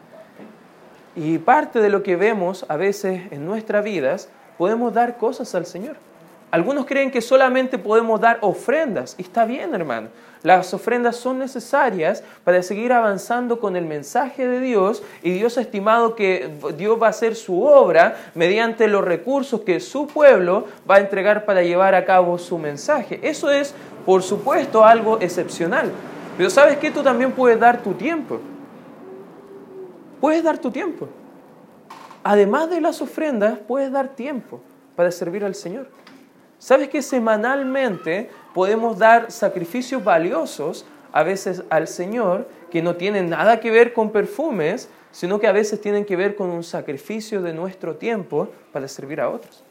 Y 1.15 1.37
parte 1.37 1.79
de 1.79 1.89
lo 1.89 2.01
que 2.01 2.15
vemos 2.15 2.65
a 2.67 2.77
veces 2.77 3.31
en 3.31 3.45
nuestras 3.45 3.83
vidas 3.83 4.29
podemos 4.57 4.91
dar 4.91 5.17
cosas 5.17 5.53
al 5.53 5.67
Señor. 5.67 5.97
Algunos 6.49 6.85
creen 6.85 7.11
que 7.11 7.21
solamente 7.21 7.77
podemos 7.77 8.19
dar 8.19 8.39
ofrendas, 8.41 9.15
y 9.17 9.21
está 9.21 9.45
bien, 9.45 9.73
hermano. 9.73 10.09
Las 10.43 10.73
ofrendas 10.73 11.17
son 11.17 11.37
necesarias 11.37 12.23
para 12.43 12.63
seguir 12.63 12.91
avanzando 12.91 13.59
con 13.59 13.75
el 13.75 13.85
mensaje 13.85 14.47
de 14.47 14.59
Dios 14.59 15.03
y 15.21 15.31
Dios 15.31 15.59
ha 15.59 15.61
estimado 15.61 16.15
que 16.15 16.49
Dios 16.77 16.99
va 16.99 17.07
a 17.07 17.09
hacer 17.11 17.35
su 17.35 17.63
obra 17.63 18.17
mediante 18.33 18.87
los 18.87 19.05
recursos 19.05 19.61
que 19.61 19.79
su 19.79 20.07
pueblo 20.07 20.65
va 20.89 20.95
a 20.95 20.99
entregar 20.99 21.45
para 21.45 21.61
llevar 21.61 21.93
a 21.93 22.05
cabo 22.05 22.39
su 22.39 22.57
mensaje. 22.57 23.19
Eso 23.21 23.51
es, 23.51 23.75
por 24.05 24.23
supuesto, 24.23 24.85
algo 24.85 25.19
excepcional. 25.19 25.91
Pero 26.37 26.49
sabes 26.49 26.77
que 26.77 26.91
tú 26.91 27.03
también 27.03 27.31
puedes 27.31 27.59
dar 27.59 27.81
tu 27.81 27.93
tiempo. 27.93 28.39
Puedes 30.19 30.43
dar 30.43 30.57
tu 30.57 30.71
tiempo 30.71 31.07
además 32.23 32.69
de 32.69 32.81
las 32.81 33.01
ofrendas, 33.01 33.57
puedes 33.67 33.91
dar 33.91 34.09
tiempo 34.09 34.59
para 34.95 35.11
servir 35.11 35.43
al 35.43 35.55
Señor. 35.55 35.87
¿Sabes 36.59 36.89
que 36.89 37.01
semanalmente 37.01 38.29
podemos 38.53 38.97
dar 38.97 39.31
sacrificios 39.31 40.03
valiosos 40.03 40.85
a 41.11 41.23
veces 41.23 41.63
al 41.69 41.87
Señor 41.87 42.47
que 42.69 42.81
no 42.81 42.95
tienen 42.95 43.29
nada 43.29 43.59
que 43.59 43.71
ver 43.71 43.93
con 43.93 44.11
perfumes, 44.11 44.89
sino 45.11 45.39
que 45.39 45.47
a 45.47 45.51
veces 45.51 45.81
tienen 45.81 46.05
que 46.05 46.15
ver 46.15 46.35
con 46.35 46.49
un 46.49 46.63
sacrificio 46.63 47.41
de 47.41 47.53
nuestro 47.53 47.95
tiempo 47.95 48.49
para 48.71 48.87
servir 48.87 49.19
a 49.19 49.29
otros? 49.29 49.63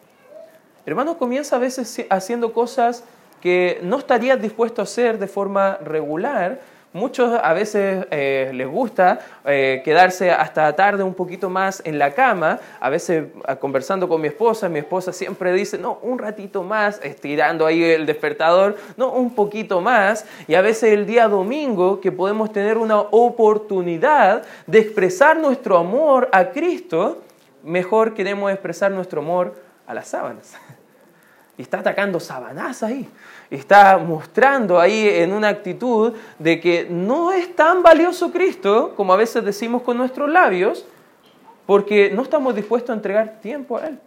Hermano, 0.85 1.17
comienza 1.17 1.57
a 1.57 1.61
veces 1.61 2.07
haciendo 2.11 2.53
cosas 2.53 3.05
que 3.41 3.81
no 3.83 3.99
estarías 3.99 4.41
dispuesto 4.41 4.83
a 4.83 4.85
hacer 4.85 5.19
de 5.19 5.27
forma 5.27 5.79
regular, 5.83 6.61
Muchos 6.93 7.39
a 7.41 7.53
veces 7.53 8.05
eh, 8.11 8.51
les 8.53 8.67
gusta 8.67 9.21
eh, 9.45 9.81
quedarse 9.85 10.33
hasta 10.33 10.75
tarde 10.75 11.05
un 11.05 11.15
poquito 11.15 11.49
más 11.49 11.81
en 11.85 12.01
la 12.01 12.15
cama, 12.15 12.59
a 12.81 12.91
veces 12.91 13.27
conversando 13.61 14.09
con 14.09 14.21
mi 14.21 14.27
esposa, 14.27 14.69
mi 14.69 14.81
esposa 14.81 15.13
siempre 15.13 15.53
dice, 15.53 15.79
no, 15.79 16.01
un 16.03 16.19
ratito 16.19 16.65
más, 16.65 17.01
estirando 17.05 17.65
ahí 17.65 17.85
el 17.85 18.07
despertador, 18.07 18.77
no, 18.97 19.13
un 19.13 19.37
poquito 19.37 19.81
más, 19.81 20.27
y 20.49 20.57
a 20.57 20.63
veces 20.63 20.93
el 20.93 21.07
día 21.07 21.29
domingo 21.29 22.01
que 22.01 22.11
podemos 22.11 22.53
tener 22.53 22.77
una 22.77 22.99
oportunidad 22.99 24.43
de 24.67 24.81
expresar 24.81 25.39
nuestro 25.39 25.79
amor 25.79 26.29
a 26.33 26.51
Cristo, 26.51 27.23
mejor 27.63 28.15
queremos 28.15 28.51
expresar 28.51 28.91
nuestro 28.91 29.21
amor 29.21 29.55
a 29.87 29.95
las 29.95 30.09
sábanas. 30.09 30.57
Está 31.63 31.81
atacando 31.81 32.21
sábanas 32.21 32.83
ahí 32.83 33.09
está 33.51 33.99
mostrando 33.99 34.79
ahí 34.79 35.09
en 35.09 35.33
una 35.33 35.49
actitud 35.49 36.15
de 36.39 36.61
que 36.61 36.87
no 36.89 37.33
es 37.33 37.55
tan 37.57 37.83
valioso 37.83 38.31
Cristo 38.31 38.95
como 38.97 39.13
a 39.13 39.17
veces 39.17 39.45
decimos 39.45 39.83
con 39.83 39.97
nuestros 39.97 40.31
labios, 40.31 40.87
porque 41.67 42.11
no 42.11 42.23
estamos 42.23 42.55
dispuestos 42.55 42.91
a 42.91 42.95
entregar 42.95 43.41
tiempo 43.41 43.77
a 43.77 43.89
Él. 43.89 43.99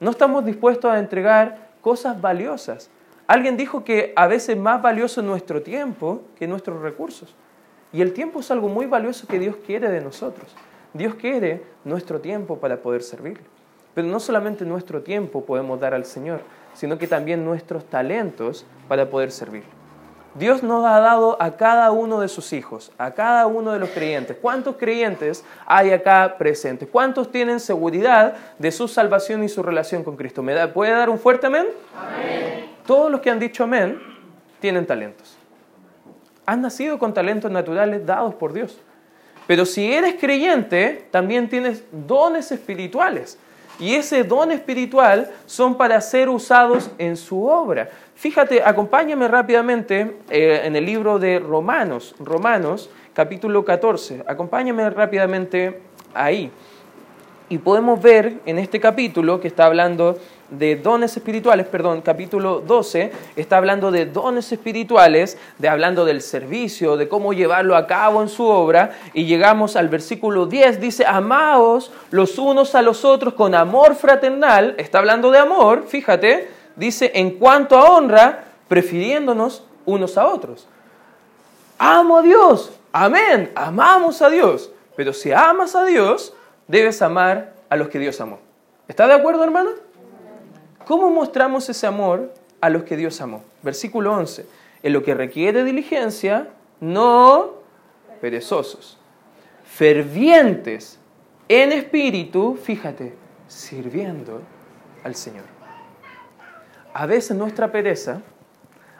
No 0.00 0.10
estamos 0.10 0.44
dispuestos 0.44 0.90
a 0.90 0.98
entregar 0.98 1.70
cosas 1.80 2.20
valiosas. 2.20 2.90
Alguien 3.26 3.56
dijo 3.56 3.84
que 3.84 4.12
a 4.16 4.26
veces 4.26 4.56
más 4.56 4.82
valioso 4.82 5.20
es 5.20 5.26
nuestro 5.26 5.62
tiempo 5.62 6.22
que 6.38 6.46
nuestros 6.46 6.80
recursos. 6.82 7.34
Y 7.92 8.00
el 8.00 8.12
tiempo 8.12 8.40
es 8.40 8.50
algo 8.50 8.68
muy 8.68 8.86
valioso 8.86 9.26
que 9.26 9.38
Dios 9.38 9.56
quiere 9.64 9.90
de 9.90 10.00
nosotros. 10.00 10.54
Dios 10.92 11.14
quiere 11.14 11.62
nuestro 11.84 12.20
tiempo 12.20 12.58
para 12.58 12.78
poder 12.78 13.02
servirle. 13.02 13.44
Pero 13.94 14.08
no 14.08 14.20
solamente 14.20 14.64
nuestro 14.64 15.02
tiempo 15.02 15.44
podemos 15.44 15.78
dar 15.80 15.94
al 15.94 16.04
Señor, 16.04 16.40
sino 16.74 16.98
que 16.98 17.06
también 17.06 17.44
nuestros 17.44 17.84
talentos 17.84 18.64
para 18.88 19.08
poder 19.10 19.30
servir. 19.30 19.64
Dios 20.34 20.62
nos 20.62 20.86
ha 20.86 20.98
dado 20.98 21.36
a 21.42 21.56
cada 21.56 21.90
uno 21.90 22.18
de 22.20 22.28
sus 22.28 22.54
hijos, 22.54 22.90
a 22.96 23.10
cada 23.10 23.46
uno 23.46 23.72
de 23.72 23.78
los 23.78 23.90
creyentes. 23.90 24.34
¿Cuántos 24.40 24.76
creyentes 24.76 25.44
hay 25.66 25.90
acá 25.90 26.36
presentes? 26.38 26.88
¿Cuántos 26.90 27.30
tienen 27.30 27.60
seguridad 27.60 28.34
de 28.58 28.72
su 28.72 28.88
salvación 28.88 29.44
y 29.44 29.50
su 29.50 29.62
relación 29.62 30.02
con 30.02 30.16
Cristo? 30.16 30.42
¿Me 30.42 30.68
¿Puede 30.68 30.92
dar 30.92 31.10
un 31.10 31.18
fuerte 31.18 31.48
amén? 31.48 31.66
amén? 31.94 32.70
Todos 32.86 33.10
los 33.10 33.20
que 33.20 33.28
han 33.28 33.38
dicho 33.38 33.64
amén 33.64 34.00
tienen 34.58 34.86
talentos. 34.86 35.36
Han 36.46 36.62
nacido 36.62 36.98
con 36.98 37.12
talentos 37.12 37.50
naturales 37.50 38.06
dados 38.06 38.34
por 38.34 38.54
Dios. 38.54 38.78
Pero 39.46 39.66
si 39.66 39.92
eres 39.92 40.14
creyente, 40.18 41.08
también 41.10 41.48
tienes 41.48 41.84
dones 41.92 42.50
espirituales 42.52 43.38
y 43.78 43.94
ese 43.94 44.24
don 44.24 44.52
espiritual 44.52 45.30
son 45.46 45.76
para 45.76 46.00
ser 46.00 46.28
usados 46.28 46.90
en 46.98 47.16
su 47.16 47.46
obra. 47.46 47.90
Fíjate, 48.14 48.62
acompáñame 48.62 49.26
rápidamente 49.28 50.16
eh, 50.30 50.62
en 50.64 50.76
el 50.76 50.86
libro 50.86 51.18
de 51.18 51.38
Romanos, 51.38 52.14
Romanos 52.18 52.90
capítulo 53.14 53.64
14, 53.64 54.24
acompáñame 54.26 54.88
rápidamente 54.90 55.80
ahí. 56.14 56.50
Y 57.48 57.58
podemos 57.58 58.00
ver 58.00 58.38
en 58.46 58.58
este 58.58 58.80
capítulo 58.80 59.40
que 59.40 59.48
está 59.48 59.66
hablando 59.66 60.18
de 60.52 60.76
dones 60.76 61.16
espirituales, 61.16 61.66
perdón, 61.66 62.02
capítulo 62.02 62.60
12, 62.60 63.12
está 63.36 63.56
hablando 63.56 63.90
de 63.90 64.06
dones 64.06 64.52
espirituales, 64.52 65.38
de 65.58 65.68
hablando 65.68 66.04
del 66.04 66.20
servicio, 66.20 66.96
de 66.96 67.08
cómo 67.08 67.32
llevarlo 67.32 67.74
a 67.76 67.86
cabo 67.86 68.22
en 68.22 68.28
su 68.28 68.44
obra, 68.44 68.92
y 69.14 69.24
llegamos 69.24 69.76
al 69.76 69.88
versículo 69.88 70.46
10, 70.46 70.80
dice, 70.80 71.04
amaos 71.06 71.90
los 72.10 72.38
unos 72.38 72.74
a 72.74 72.82
los 72.82 73.04
otros 73.04 73.34
con 73.34 73.54
amor 73.54 73.94
fraternal, 73.94 74.74
está 74.78 74.98
hablando 74.98 75.30
de 75.30 75.38
amor, 75.38 75.84
fíjate, 75.86 76.48
dice, 76.76 77.10
en 77.14 77.32
cuanto 77.32 77.76
a 77.76 77.90
honra, 77.90 78.44
prefiriéndonos 78.68 79.64
unos 79.84 80.16
a 80.18 80.26
otros. 80.26 80.68
Amo 81.78 82.18
a 82.18 82.22
Dios, 82.22 82.72
amén, 82.92 83.50
amamos 83.54 84.22
a 84.22 84.28
Dios, 84.28 84.70
pero 84.96 85.12
si 85.12 85.32
amas 85.32 85.74
a 85.74 85.84
Dios, 85.84 86.34
debes 86.68 87.00
amar 87.02 87.54
a 87.68 87.76
los 87.76 87.88
que 87.88 87.98
Dios 87.98 88.20
amó. 88.20 88.38
¿Está 88.88 89.06
de 89.06 89.14
acuerdo, 89.14 89.42
hermano? 89.44 89.70
¿Cómo 90.86 91.10
mostramos 91.10 91.68
ese 91.68 91.86
amor 91.86 92.32
a 92.60 92.68
los 92.68 92.82
que 92.84 92.96
Dios 92.96 93.20
amó? 93.20 93.44
Versículo 93.62 94.12
11. 94.14 94.46
En 94.82 94.92
lo 94.92 95.02
que 95.02 95.14
requiere 95.14 95.64
diligencia, 95.64 96.48
no 96.80 97.54
perezosos, 98.20 98.98
fervientes 99.64 100.98
en 101.48 101.72
espíritu, 101.72 102.58
fíjate, 102.60 103.14
sirviendo 103.46 104.40
al 105.04 105.14
Señor. 105.14 105.44
A 106.94 107.06
veces 107.06 107.36
nuestra 107.36 107.70
pereza, 107.70 108.20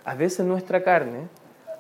a 0.05 0.15
veces 0.15 0.47
nuestra 0.47 0.83
carne, 0.83 1.29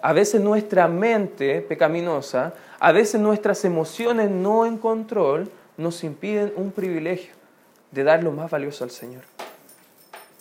a 0.02 0.12
veces 0.12 0.40
nuestra 0.40 0.88
mente 0.88 1.60
pecaminosa, 1.60 2.54
a 2.80 2.92
veces 2.92 3.20
nuestras 3.20 3.64
emociones 3.64 4.30
no 4.30 4.66
en 4.66 4.78
control 4.78 5.48
nos 5.76 6.02
impiden 6.04 6.52
un 6.56 6.72
privilegio 6.72 7.34
de 7.92 8.04
dar 8.04 8.22
lo 8.22 8.32
más 8.32 8.50
valioso 8.50 8.84
al 8.84 8.90
Señor. 8.90 9.22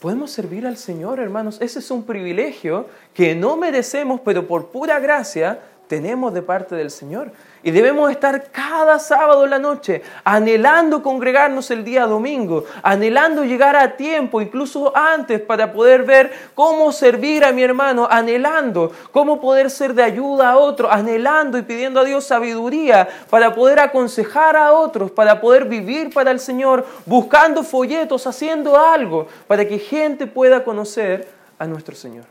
Podemos 0.01 0.31
servir 0.31 0.65
al 0.65 0.77
Señor, 0.77 1.19
hermanos. 1.19 1.59
Ese 1.61 1.77
es 1.77 1.91
un 1.91 2.01
privilegio 2.05 2.87
que 3.13 3.35
no 3.35 3.55
merecemos, 3.55 4.19
pero 4.25 4.47
por 4.47 4.69
pura 4.69 4.99
gracia 4.99 5.59
tenemos 5.87 6.33
de 6.33 6.41
parte 6.41 6.73
del 6.73 6.89
Señor. 6.89 7.31
Y 7.63 7.69
debemos 7.69 8.09
estar 8.09 8.49
cada 8.51 8.97
sábado 8.97 9.43
en 9.43 9.51
la 9.51 9.59
noche 9.59 10.01
anhelando 10.23 11.03
congregarnos 11.03 11.69
el 11.69 11.83
día 11.83 12.07
domingo, 12.07 12.65
anhelando 12.81 13.43
llegar 13.43 13.75
a 13.75 13.95
tiempo, 13.95 14.41
incluso 14.41 14.95
antes, 14.97 15.39
para 15.39 15.71
poder 15.71 16.03
ver 16.03 16.31
cómo 16.55 16.91
servir 16.91 17.45
a 17.45 17.51
mi 17.51 17.61
hermano, 17.61 18.07
anhelando 18.09 18.91
cómo 19.11 19.39
poder 19.39 19.69
ser 19.69 19.93
de 19.93 20.01
ayuda 20.01 20.51
a 20.51 20.57
otro, 20.57 20.91
anhelando 20.91 21.59
y 21.59 21.61
pidiendo 21.61 21.99
a 21.99 22.03
Dios 22.03 22.25
sabiduría 22.25 23.07
para 23.29 23.53
poder 23.53 23.79
aconsejar 23.79 24.55
a 24.55 24.73
otros, 24.73 25.11
para 25.11 25.39
poder 25.39 25.65
vivir 25.65 26.11
para 26.11 26.31
el 26.31 26.39
Señor, 26.39 26.87
buscando 27.05 27.63
folletos, 27.63 28.25
haciendo 28.25 28.75
algo, 28.75 29.27
para 29.45 29.67
que 29.67 29.77
gente 29.77 30.25
pueda 30.25 30.63
conocer 30.63 31.27
a 31.59 31.67
nuestro 31.67 31.95
Señor. 31.95 32.25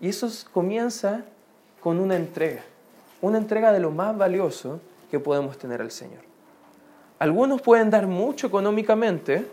Y 0.00 0.08
eso 0.08 0.28
comienza 0.52 1.22
con 1.80 1.98
una 1.98 2.14
entrega 2.14 2.62
una 3.22 3.38
entrega 3.38 3.72
de 3.72 3.80
lo 3.80 3.90
más 3.90 4.18
valioso 4.18 4.80
que 5.10 5.18
podemos 5.18 5.56
tener 5.56 5.80
al 5.80 5.90
Señor. 5.90 6.20
Algunos 7.18 7.62
pueden 7.62 7.88
dar 7.88 8.06
mucho 8.06 8.48
económicamente, 8.48 9.46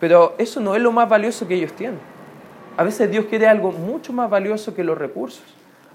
pero 0.00 0.34
eso 0.36 0.60
no 0.60 0.74
es 0.74 0.82
lo 0.82 0.92
más 0.92 1.08
valioso 1.08 1.46
que 1.46 1.54
ellos 1.54 1.72
tienen. 1.72 2.00
A 2.76 2.82
veces 2.82 3.10
Dios 3.10 3.26
quiere 3.26 3.46
algo 3.46 3.70
mucho 3.70 4.12
más 4.12 4.28
valioso 4.28 4.74
que 4.74 4.82
los 4.82 4.98
recursos, 4.98 5.44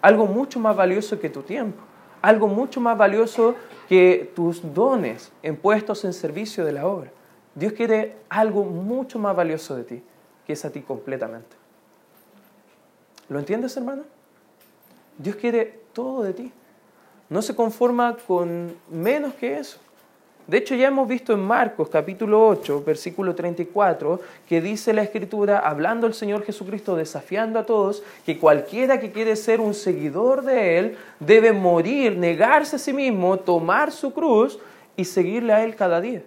algo 0.01 0.25
mucho 0.25 0.59
más 0.59 0.75
valioso 0.75 1.19
que 1.19 1.29
tu 1.29 1.43
tiempo, 1.43 1.83
algo 2.21 2.47
mucho 2.47 2.79
más 2.79 2.97
valioso 2.97 3.55
que 3.89 4.31
tus 4.33 4.73
dones 4.73 5.31
en 5.43 5.57
puestos 5.57 6.05
en 6.05 6.13
servicio 6.13 6.63
de 6.63 6.71
la 6.71 6.87
obra. 6.87 7.11
Dios 7.53 7.73
quiere 7.73 8.15
algo 8.29 8.63
mucho 8.63 9.19
más 9.19 9.35
valioso 9.35 9.75
de 9.75 9.83
ti, 9.83 10.03
que 10.47 10.53
es 10.53 10.63
a 10.63 10.71
ti 10.71 10.81
completamente. 10.81 11.57
¿Lo 13.27 13.39
entiendes, 13.39 13.75
hermano? 13.75 14.03
Dios 15.17 15.35
quiere 15.35 15.81
todo 15.93 16.23
de 16.23 16.33
ti 16.33 16.51
no 17.31 17.41
se 17.41 17.55
conforma 17.55 18.17
con 18.27 18.75
menos 18.89 19.33
que 19.35 19.57
eso. 19.57 19.79
De 20.47 20.57
hecho, 20.57 20.75
ya 20.75 20.89
hemos 20.89 21.07
visto 21.07 21.31
en 21.31 21.39
Marcos 21.39 21.87
capítulo 21.87 22.45
8, 22.45 22.83
versículo 22.85 23.33
34, 23.33 24.19
que 24.49 24.59
dice 24.59 24.91
la 24.91 25.03
Escritura, 25.03 25.59
hablando 25.59 26.07
el 26.07 26.13
Señor 26.13 26.43
Jesucristo, 26.43 26.97
desafiando 26.97 27.57
a 27.57 27.65
todos, 27.65 28.03
que 28.25 28.37
cualquiera 28.37 28.99
que 28.99 29.13
quiere 29.13 29.37
ser 29.37 29.61
un 29.61 29.73
seguidor 29.73 30.41
de 30.41 30.77
Él 30.77 30.97
debe 31.21 31.53
morir, 31.53 32.17
negarse 32.17 32.75
a 32.75 32.79
sí 32.79 32.91
mismo, 32.91 33.37
tomar 33.37 33.93
su 33.93 34.13
cruz 34.13 34.59
y 34.97 35.05
seguirle 35.05 35.53
a 35.53 35.63
Él 35.63 35.77
cada 35.77 36.01
día. 36.01 36.23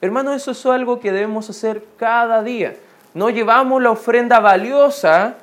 Hermano, 0.00 0.32
eso 0.32 0.52
es 0.52 0.64
algo 0.64 1.00
que 1.00 1.10
debemos 1.10 1.50
hacer 1.50 1.82
cada 1.96 2.40
día. 2.44 2.76
No 3.14 3.30
llevamos 3.30 3.82
la 3.82 3.90
ofrenda 3.90 4.38
valiosa 4.38 5.38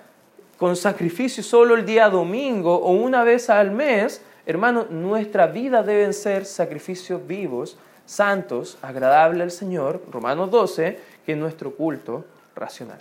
con 0.58 0.78
sacrificio 0.78 1.44
solo 1.44 1.76
el 1.76 1.86
día 1.86 2.10
domingo 2.10 2.74
o 2.74 2.92
una 2.92 3.26
vez 3.26 3.50
al 3.50 3.72
mes, 3.72 4.22
Hermano, 4.46 4.88
nuestra 4.90 5.48
vida 5.48 5.84
deben 5.84 6.14
ser 6.14 6.46
sacrificios 6.46 7.26
vivos, 7.26 7.78
santos, 8.06 8.78
agradables 8.82 9.42
al 9.42 9.52
Señor, 9.52 10.02
Romanos 10.12 10.50
12, 10.50 11.00
que 11.26 11.34
es 11.34 11.38
nuestro 11.38 11.76
culto 11.76 12.26
racional. 12.56 13.00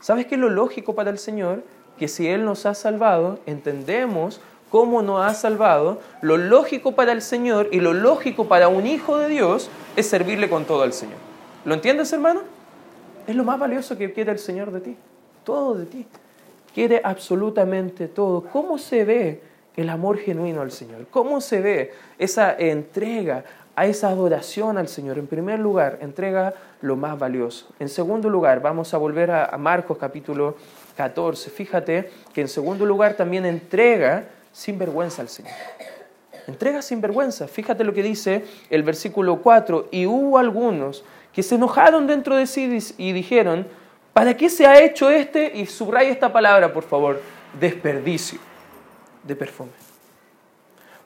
¿Sabes 0.00 0.26
qué 0.26 0.36
es 0.36 0.40
lo 0.40 0.48
lógico 0.48 0.94
para 0.94 1.10
el 1.10 1.18
Señor? 1.18 1.62
Que 1.98 2.08
si 2.08 2.26
Él 2.26 2.44
nos 2.44 2.64
ha 2.64 2.74
salvado, 2.74 3.38
entendemos 3.44 4.40
cómo 4.70 5.02
nos 5.02 5.22
ha 5.24 5.34
salvado, 5.34 6.00
lo 6.22 6.36
lógico 6.36 6.92
para 6.92 7.12
el 7.12 7.22
Señor 7.22 7.68
y 7.72 7.80
lo 7.80 7.92
lógico 7.92 8.46
para 8.46 8.68
un 8.68 8.86
hijo 8.86 9.18
de 9.18 9.28
Dios 9.28 9.68
es 9.96 10.06
servirle 10.06 10.48
con 10.48 10.64
todo 10.64 10.82
al 10.82 10.92
Señor. 10.92 11.18
¿Lo 11.64 11.74
entiendes, 11.74 12.12
hermano? 12.12 12.42
Es 13.26 13.36
lo 13.36 13.44
más 13.44 13.58
valioso 13.58 13.98
que 13.98 14.12
quiere 14.12 14.32
el 14.32 14.38
Señor 14.38 14.70
de 14.70 14.80
ti, 14.80 14.96
todo 15.44 15.74
de 15.74 15.86
ti. 15.86 16.06
Quiere 16.72 17.00
absolutamente 17.04 18.06
todo. 18.08 18.44
¿Cómo 18.44 18.78
se 18.78 19.04
ve 19.04 19.42
el 19.76 19.88
amor 19.88 20.18
genuino 20.18 20.60
al 20.60 20.70
Señor. 20.70 21.06
¿Cómo 21.10 21.40
se 21.40 21.60
ve 21.60 21.92
esa 22.18 22.54
entrega 22.56 23.44
a 23.76 23.86
esa 23.86 24.08
adoración 24.08 24.78
al 24.78 24.88
Señor? 24.88 25.18
En 25.18 25.26
primer 25.26 25.58
lugar, 25.58 25.98
entrega 26.00 26.54
lo 26.80 26.96
más 26.96 27.18
valioso. 27.18 27.68
En 27.78 27.88
segundo 27.88 28.28
lugar, 28.28 28.60
vamos 28.60 28.92
a 28.94 28.98
volver 28.98 29.30
a, 29.30 29.56
Marcos 29.58 29.98
capítulo 29.98 30.56
14. 30.96 31.50
Fíjate 31.50 32.10
que 32.32 32.42
en 32.42 32.48
segundo 32.48 32.84
lugar 32.84 33.14
también 33.14 33.46
entrega 33.46 34.24
sin 34.52 34.78
vergüenza 34.78 35.22
al 35.22 35.28
Señor. 35.28 35.52
Entrega 36.46 36.82
sin 36.82 37.00
vergüenza. 37.00 37.46
Fíjate 37.46 37.84
lo 37.84 37.92
que 37.92 38.02
dice 38.02 38.44
el 38.70 38.82
versículo 38.82 39.40
4. 39.40 39.88
Y 39.92 40.06
hubo 40.06 40.38
algunos 40.38 41.04
que 41.32 41.42
se 41.42 41.54
enojaron 41.54 42.06
dentro 42.08 42.36
de 42.36 42.46
sí 42.46 42.78
y 42.98 43.12
dijeron, 43.12 43.68
¿para 44.12 44.36
qué 44.36 44.50
se 44.50 44.66
ha 44.66 44.82
hecho 44.82 45.10
este? 45.10 45.52
Y 45.54 45.66
subraya 45.66 46.10
esta 46.10 46.32
palabra, 46.32 46.72
por 46.72 46.82
favor, 46.82 47.20
desperdicio 47.60 48.49
de 49.24 49.36
perfume. 49.36 49.70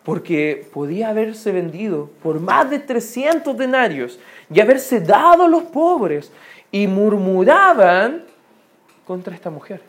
Porque 0.03 0.69
podía 0.73 1.09
haberse 1.09 1.51
vendido 1.53 2.11
por 2.23 2.41
más 2.41 2.69
de 2.69 2.79
300 2.79 3.57
denarios 3.57 4.19
y 4.53 4.61
haberse 4.61 5.01
dado 5.01 5.45
a 5.45 5.49
los 5.49 5.63
pobres 5.65 6.31
y 6.71 6.87
murmuraban 6.87 8.25
contra 9.07 9.35
esta 9.35 9.51
mujer. 9.51 9.81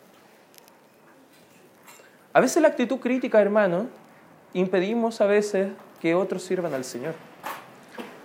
A 2.32 2.40
veces 2.40 2.62
la 2.62 2.70
actitud 2.70 2.98
crítica, 2.98 3.42
hermano, 3.42 3.88
impedimos 4.54 5.22
a 5.22 5.26
veces 5.26 5.70
que 6.02 6.16
otros 6.16 6.44
sirvan 6.44 6.74
al 6.74 6.84
Señor. 6.84 7.14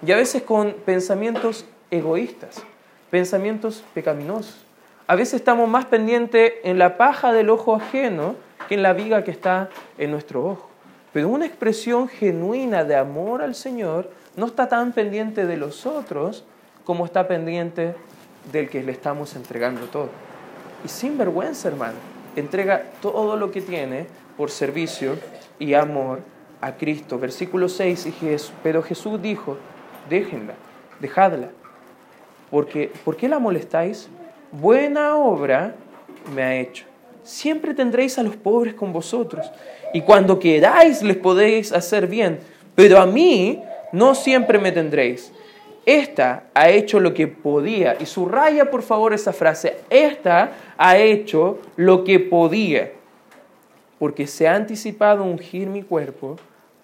Y 0.04 0.12
a 0.12 0.16
veces 0.16 0.42
con 0.42 0.72
pensamientos 0.84 1.64
egoístas, 1.90 2.62
pensamientos 3.10 3.84
pecaminosos. 3.94 4.64
A 5.06 5.14
veces 5.14 5.34
estamos 5.34 5.68
más 5.68 5.86
pendientes 5.86 6.52
en 6.62 6.78
la 6.78 6.96
paja 6.96 7.32
del 7.32 7.50
ojo 7.50 7.74
ajeno 7.74 8.36
en 8.70 8.82
la 8.82 8.92
viga 8.92 9.24
que 9.24 9.30
está 9.30 9.68
en 9.98 10.10
nuestro 10.10 10.46
ojo. 10.46 10.70
Pero 11.12 11.28
una 11.28 11.46
expresión 11.46 12.08
genuina 12.08 12.84
de 12.84 12.96
amor 12.96 13.42
al 13.42 13.54
Señor 13.54 14.10
no 14.36 14.46
está 14.46 14.68
tan 14.68 14.92
pendiente 14.92 15.44
de 15.44 15.56
los 15.56 15.86
otros 15.86 16.44
como 16.84 17.04
está 17.04 17.26
pendiente 17.26 17.94
del 18.52 18.70
que 18.70 18.82
le 18.82 18.92
estamos 18.92 19.34
entregando 19.34 19.86
todo. 19.86 20.08
Y 20.84 20.88
sin 20.88 21.18
vergüenza, 21.18 21.68
hermano, 21.68 21.98
entrega 22.36 22.84
todo 23.02 23.36
lo 23.36 23.50
que 23.50 23.60
tiene 23.60 24.06
por 24.36 24.50
servicio 24.50 25.16
y 25.58 25.74
amor 25.74 26.20
a 26.60 26.72
Cristo. 26.76 27.18
Versículo 27.18 27.68
6, 27.68 28.08
pero 28.62 28.82
Jesús 28.82 29.20
dijo, 29.20 29.58
déjenla, 30.08 30.54
dejadla, 31.00 31.50
porque 32.50 32.92
¿por 33.04 33.16
qué 33.16 33.28
la 33.28 33.38
molestáis? 33.38 34.08
Buena 34.52 35.16
obra 35.16 35.74
me 36.34 36.42
ha 36.42 36.54
hecho 36.56 36.89
siempre 37.22 37.74
tendréis 37.74 38.18
a 38.18 38.22
los 38.22 38.36
pobres 38.36 38.74
con 38.74 38.92
vosotros, 38.92 39.50
y 39.92 40.02
cuando 40.02 40.38
queráis 40.38 41.02
les 41.02 41.16
podéis 41.16 41.72
hacer 41.72 42.06
bien, 42.06 42.38
pero 42.74 42.98
a 43.00 43.06
mí 43.06 43.62
no 43.92 44.14
siempre 44.14 44.58
me 44.58 44.72
tendréis. 44.72 45.32
Esta 45.86 46.44
ha 46.54 46.68
hecho 46.68 47.00
lo 47.00 47.14
que 47.14 47.26
podía, 47.26 47.96
y 47.98 48.06
subraya 48.06 48.70
por 48.70 48.82
favor 48.82 49.12
esa 49.12 49.32
frase, 49.32 49.78
esta 49.88 50.52
ha 50.76 50.98
hecho 50.98 51.58
lo 51.76 52.04
que 52.04 52.20
podía, 52.20 52.92
porque 53.98 54.26
se 54.26 54.46
ha 54.46 54.54
anticipado 54.54 55.24
ungir 55.24 55.68
mi 55.68 55.82
cuerpo 55.82 56.36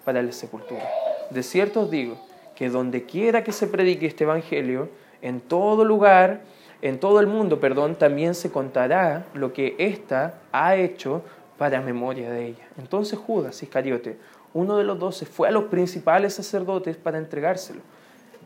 para 0.03 0.21
la 0.21 0.31
sepultura. 0.31 0.87
De 1.29 1.43
cierto 1.43 1.81
os 1.81 1.91
digo 1.91 2.17
que 2.55 2.69
donde 2.69 3.03
quiera 3.03 3.43
que 3.43 3.51
se 3.51 3.67
predique 3.67 4.07
este 4.07 4.23
Evangelio, 4.23 4.89
en 5.21 5.41
todo 5.41 5.85
lugar, 5.85 6.41
en 6.81 6.99
todo 6.99 7.19
el 7.19 7.27
mundo, 7.27 7.59
perdón, 7.59 7.95
también 7.95 8.35
se 8.35 8.51
contará 8.51 9.25
lo 9.33 9.53
que 9.53 9.75
ésta 9.79 10.35
ha 10.51 10.75
hecho 10.75 11.23
para 11.57 11.81
memoria 11.81 12.29
de 12.29 12.47
ella. 12.47 12.67
Entonces 12.77 13.17
Judas 13.17 13.61
Iscariote, 13.63 14.17
uno 14.53 14.77
de 14.77 14.83
los 14.83 14.99
doce, 14.99 15.25
fue 15.25 15.47
a 15.47 15.51
los 15.51 15.65
principales 15.65 16.35
sacerdotes 16.35 16.97
para 16.97 17.17
entregárselo. 17.17 17.81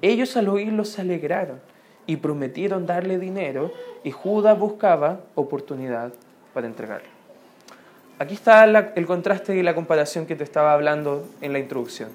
Ellos 0.01 0.35
al 0.37 0.49
oírlo 0.49 0.85
se 0.85 1.01
alegraron 1.01 1.59
y 2.07 2.17
prometieron 2.17 2.85
darle 2.85 3.19
dinero 3.19 3.71
y 4.03 4.11
Judas 4.11 4.57
buscaba 4.57 5.21
oportunidad 5.35 6.11
para 6.53 6.67
entregarlo. 6.67 7.07
Aquí 8.17 8.35
está 8.35 8.63
el 8.65 9.05
contraste 9.05 9.55
y 9.55 9.63
la 9.63 9.75
comparación 9.75 10.25
que 10.25 10.35
te 10.35 10.43
estaba 10.43 10.73
hablando 10.73 11.27
en 11.41 11.53
la 11.53 11.59
introducción. 11.59 12.09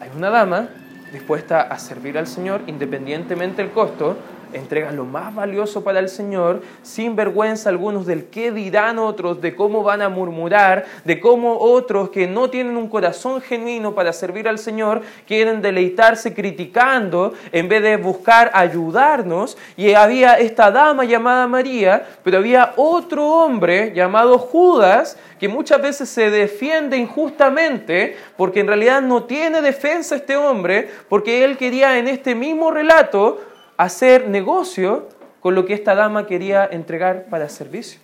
Hay 0.00 0.10
una 0.16 0.30
dama 0.30 0.68
dispuesta 1.12 1.62
a 1.62 1.78
servir 1.78 2.18
al 2.18 2.26
Señor 2.26 2.62
independientemente 2.66 3.62
del 3.62 3.72
costo, 3.72 4.16
entrega 4.52 4.90
lo 4.92 5.04
más 5.04 5.34
valioso 5.34 5.84
para 5.84 6.00
el 6.00 6.08
Señor, 6.08 6.62
sin 6.82 7.16
vergüenza 7.16 7.68
algunos 7.68 8.06
del 8.06 8.26
qué 8.26 8.50
dirán 8.52 8.98
otros, 8.98 9.40
de 9.40 9.54
cómo 9.54 9.82
van 9.82 10.02
a 10.02 10.08
murmurar, 10.08 10.86
de 11.04 11.20
cómo 11.20 11.58
otros 11.58 12.10
que 12.10 12.26
no 12.26 12.50
tienen 12.50 12.76
un 12.76 12.88
corazón 12.88 13.40
genuino 13.40 13.94
para 13.94 14.12
servir 14.12 14.48
al 14.48 14.58
Señor 14.58 15.02
quieren 15.26 15.62
deleitarse 15.62 16.34
criticando 16.34 17.34
en 17.52 17.68
vez 17.68 17.82
de 17.82 17.96
buscar 17.96 18.50
ayudarnos. 18.54 19.56
Y 19.76 19.92
había 19.94 20.34
esta 20.34 20.70
dama 20.70 21.04
llamada 21.04 21.46
María, 21.46 22.06
pero 22.22 22.38
había 22.38 22.72
otro 22.76 23.26
hombre 23.26 23.92
llamado 23.94 24.38
Judas 24.38 25.16
que 25.38 25.48
muchas 25.48 25.80
veces 25.80 26.08
se 26.08 26.30
defiende 26.30 26.96
injustamente 26.96 28.16
porque 28.36 28.60
en 28.60 28.66
realidad 28.66 29.00
no 29.02 29.24
tiene 29.24 29.62
defensa 29.62 30.16
este 30.16 30.36
hombre, 30.36 30.90
porque 31.08 31.44
él 31.44 31.56
quería 31.56 31.98
en 31.98 32.08
este 32.08 32.34
mismo 32.34 32.70
relato 32.70 33.40
hacer 33.78 34.28
negocio 34.28 35.08
con 35.40 35.54
lo 35.54 35.64
que 35.64 35.72
esta 35.72 35.94
dama 35.94 36.26
quería 36.26 36.68
entregar 36.70 37.26
para 37.30 37.48
servicio. 37.48 38.00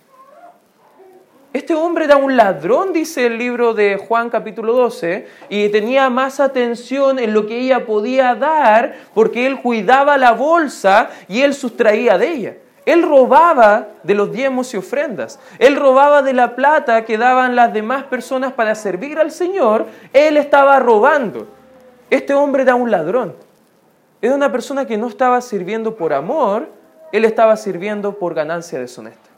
Este 1.53 1.75
hombre 1.75 2.05
era 2.05 2.17
un 2.17 2.35
ladrón, 2.35 2.91
dice 2.91 3.27
el 3.27 3.37
libro 3.37 3.73
de 3.73 3.97
Juan 3.97 4.29
capítulo 4.29 4.73
12, 4.73 5.27
y 5.47 5.69
tenía 5.69 6.09
más 6.09 6.39
atención 6.39 7.19
en 7.19 7.33
lo 7.33 7.45
que 7.45 7.59
ella 7.59 7.85
podía 7.85 8.35
dar 8.35 8.95
porque 9.13 9.45
él 9.45 9.61
cuidaba 9.61 10.17
la 10.17 10.31
bolsa 10.31 11.11
y 11.29 11.41
él 11.41 11.53
sustraía 11.53 12.17
de 12.17 12.27
ella. 12.27 12.53
Él 12.85 13.03
robaba 13.03 13.87
de 14.03 14.15
los 14.15 14.31
diezmos 14.31 14.73
y 14.73 14.77
ofrendas. 14.77 15.39
Él 15.59 15.75
robaba 15.75 16.21
de 16.21 16.33
la 16.33 16.55
plata 16.55 17.03
que 17.03 17.17
daban 17.17 17.55
las 17.55 17.73
demás 17.73 18.03
personas 18.03 18.53
para 18.53 18.75
servir 18.75 19.17
al 19.17 19.31
Señor. 19.31 19.87
Él 20.13 20.37
estaba 20.37 20.79
robando. 20.79 21.47
Este 22.09 22.33
hombre 22.33 22.63
era 22.63 22.75
un 22.75 22.91
ladrón. 22.91 23.33
Era 24.21 24.35
una 24.35 24.51
persona 24.51 24.85
que 24.85 24.97
no 24.97 25.07
estaba 25.07 25.41
sirviendo 25.41 25.95
por 25.95 26.13
amor, 26.13 26.69
él 27.11 27.25
estaba 27.25 27.57
sirviendo 27.57 28.17
por 28.17 28.33
ganancia 28.33 28.79
deshonesta. 28.79 29.29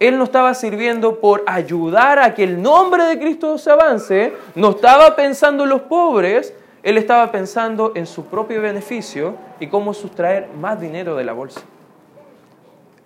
Él 0.00 0.18
no 0.18 0.24
estaba 0.24 0.54
sirviendo 0.54 1.20
por 1.20 1.44
ayudar 1.46 2.18
a 2.18 2.34
que 2.34 2.44
el 2.44 2.60
nombre 2.60 3.04
de 3.04 3.18
Cristo 3.18 3.56
se 3.58 3.70
avance, 3.70 4.32
no 4.54 4.70
estaba 4.70 5.14
pensando 5.14 5.64
en 5.64 5.70
los 5.70 5.82
pobres, 5.82 6.52
él 6.82 6.98
estaba 6.98 7.30
pensando 7.32 7.92
en 7.94 8.06
su 8.06 8.26
propio 8.26 8.60
beneficio 8.60 9.36
y 9.60 9.68
cómo 9.68 9.94
sustraer 9.94 10.48
más 10.60 10.80
dinero 10.80 11.16
de 11.16 11.24
la 11.24 11.32
bolsa. 11.32 11.60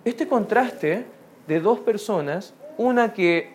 Este 0.03 0.27
contraste 0.27 1.05
de 1.47 1.59
dos 1.59 1.79
personas, 1.79 2.53
una 2.77 3.13
que 3.13 3.53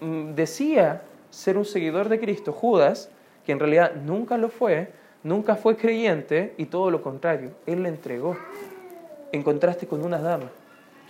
mm, 0.00 0.34
decía 0.34 1.02
ser 1.30 1.58
un 1.58 1.64
seguidor 1.64 2.08
de 2.08 2.20
Cristo, 2.20 2.52
Judas, 2.52 3.10
que 3.44 3.52
en 3.52 3.58
realidad 3.58 3.92
nunca 3.94 4.38
lo 4.38 4.48
fue, 4.48 4.92
nunca 5.22 5.56
fue 5.56 5.76
creyente 5.76 6.54
y 6.56 6.66
todo 6.66 6.90
lo 6.90 7.02
contrario, 7.02 7.50
él 7.66 7.82
le 7.82 7.88
entregó 7.88 8.36
en 9.32 9.42
contraste 9.42 9.86
con 9.86 10.04
una 10.04 10.18
dama 10.18 10.50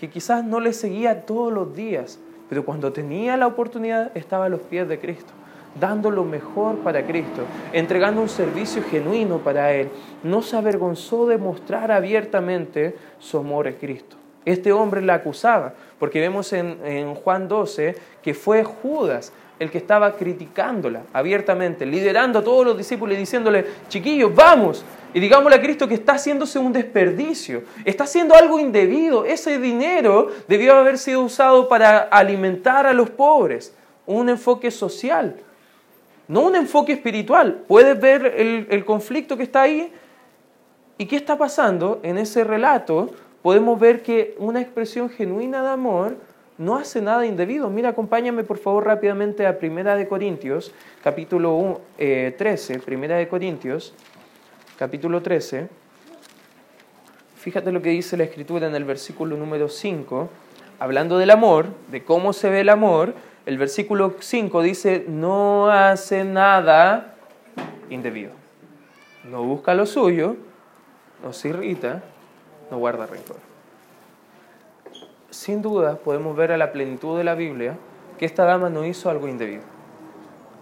que 0.00 0.08
quizás 0.08 0.42
no 0.42 0.60
le 0.60 0.72
seguía 0.72 1.26
todos 1.26 1.52
los 1.52 1.76
días, 1.76 2.18
pero 2.48 2.64
cuando 2.64 2.90
tenía 2.90 3.36
la 3.36 3.46
oportunidad 3.46 4.16
estaba 4.16 4.46
a 4.46 4.48
los 4.48 4.62
pies 4.62 4.88
de 4.88 4.98
Cristo, 4.98 5.30
dando 5.78 6.10
lo 6.10 6.24
mejor 6.24 6.78
para 6.78 7.06
Cristo, 7.06 7.42
entregando 7.74 8.22
un 8.22 8.30
servicio 8.30 8.82
genuino 8.82 9.38
para 9.38 9.72
Él. 9.72 9.90
No 10.22 10.40
se 10.40 10.56
avergonzó 10.56 11.26
de 11.26 11.36
mostrar 11.36 11.92
abiertamente 11.92 12.96
su 13.18 13.36
amor 13.36 13.68
a 13.68 13.72
Cristo. 13.74 14.16
Este 14.46 14.72
hombre 14.72 15.02
la 15.02 15.14
acusaba, 15.14 15.74
porque 15.98 16.18
vemos 16.18 16.54
en, 16.54 16.78
en 16.82 17.14
Juan 17.14 17.46
12 17.46 17.94
que 18.22 18.32
fue 18.32 18.64
Judas 18.64 19.34
el 19.60 19.70
que 19.70 19.78
estaba 19.78 20.16
criticándola 20.16 21.02
abiertamente, 21.12 21.84
liderando 21.84 22.38
a 22.38 22.42
todos 22.42 22.64
los 22.64 22.78
discípulos 22.78 23.14
y 23.14 23.18
diciéndole, 23.20 23.66
chiquillos, 23.88 24.34
vamos, 24.34 24.84
y 25.12 25.20
digámosle 25.20 25.56
a 25.56 25.60
Cristo 25.60 25.86
que 25.86 25.94
está 25.94 26.14
haciéndose 26.14 26.58
un 26.58 26.72
desperdicio, 26.72 27.64
está 27.84 28.04
haciendo 28.04 28.34
algo 28.34 28.58
indebido, 28.58 29.26
ese 29.26 29.58
dinero 29.58 30.28
debió 30.48 30.74
haber 30.76 30.96
sido 30.96 31.20
usado 31.20 31.68
para 31.68 31.98
alimentar 31.98 32.86
a 32.86 32.94
los 32.94 33.10
pobres, 33.10 33.74
un 34.06 34.30
enfoque 34.30 34.70
social, 34.70 35.36
no 36.26 36.40
un 36.40 36.56
enfoque 36.56 36.94
espiritual. 36.94 37.62
Puedes 37.68 38.00
ver 38.00 38.34
el, 38.38 38.66
el 38.70 38.84
conflicto 38.86 39.36
que 39.36 39.42
está 39.42 39.62
ahí 39.62 39.92
y 40.96 41.04
qué 41.04 41.16
está 41.16 41.36
pasando 41.36 42.00
en 42.02 42.16
ese 42.16 42.44
relato. 42.44 43.10
Podemos 43.42 43.78
ver 43.78 44.02
que 44.02 44.36
una 44.38 44.60
expresión 44.62 45.10
genuina 45.10 45.62
de 45.62 45.68
amor 45.68 46.16
no 46.60 46.76
hace 46.76 47.00
nada 47.00 47.24
indebido. 47.24 47.70
Mira, 47.70 47.88
acompáñame 47.88 48.44
por 48.44 48.58
favor 48.58 48.84
rápidamente 48.84 49.46
a 49.46 49.58
Primera 49.58 49.96
de 49.96 50.06
Corintios, 50.06 50.72
capítulo 51.02 51.80
13, 51.96 52.74
eh, 52.74 52.78
Primera 52.84 53.16
de 53.16 53.28
Corintios, 53.28 53.94
capítulo 54.78 55.22
13. 55.22 55.68
Fíjate 57.38 57.72
lo 57.72 57.80
que 57.80 57.88
dice 57.88 58.18
la 58.18 58.24
escritura 58.24 58.66
en 58.66 58.74
el 58.74 58.84
versículo 58.84 59.38
número 59.38 59.70
5, 59.70 60.28
hablando 60.78 61.16
del 61.16 61.30
amor, 61.30 61.68
de 61.90 62.04
cómo 62.04 62.34
se 62.34 62.50
ve 62.50 62.60
el 62.60 62.68
amor, 62.68 63.14
el 63.46 63.56
versículo 63.56 64.16
5 64.20 64.60
dice, 64.60 65.06
no 65.08 65.70
hace 65.70 66.24
nada 66.24 67.14
indebido. 67.88 68.32
No 69.24 69.44
busca 69.44 69.72
lo 69.72 69.86
suyo, 69.86 70.36
no 71.24 71.32
se 71.32 71.48
irrita, 71.48 72.02
no 72.70 72.76
guarda 72.76 73.06
rencor 73.06 73.49
sin 75.40 75.62
duda 75.62 75.96
podemos 75.96 76.36
ver 76.36 76.52
a 76.52 76.58
la 76.58 76.70
plenitud 76.70 77.16
de 77.16 77.24
la 77.24 77.34
Biblia 77.34 77.78
que 78.18 78.26
esta 78.26 78.44
dama 78.44 78.68
no 78.68 78.84
hizo 78.84 79.08
algo 79.08 79.26
indebido. 79.26 79.62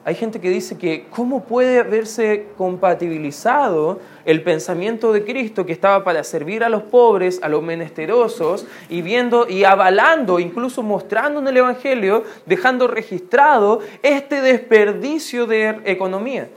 Hay 0.05 0.15
gente 0.15 0.41
que 0.41 0.51
dice 0.51 0.79
que 0.79 1.07
cómo 1.11 1.43
puede 1.43 1.81
haberse 1.81 2.47
compatibilizado 2.57 3.99
el 4.25 4.45
pensamiento 4.45 5.13
de 5.13 5.25
Cristo 5.25 5.67
que 5.67 5.73
estaba 5.73 6.05
para 6.05 6.23
servir 6.23 6.63
a 6.63 6.69
los 6.69 6.85
pobres, 6.85 7.41
a 7.43 7.49
los 7.49 7.61
menesterosos, 7.61 8.69
y 8.89 9.03
viendo 9.03 9.49
y 9.49 9.65
avalando, 9.65 10.39
incluso 10.39 10.85
mostrando 10.85 11.41
en 11.41 11.49
el 11.49 11.57
Evangelio, 11.57 12.23
dejando 12.47 12.87
registrado 12.87 13.81
este 14.05 14.41
desperdicio 14.43 15.49
de 15.49 15.81
economía. 15.87 16.51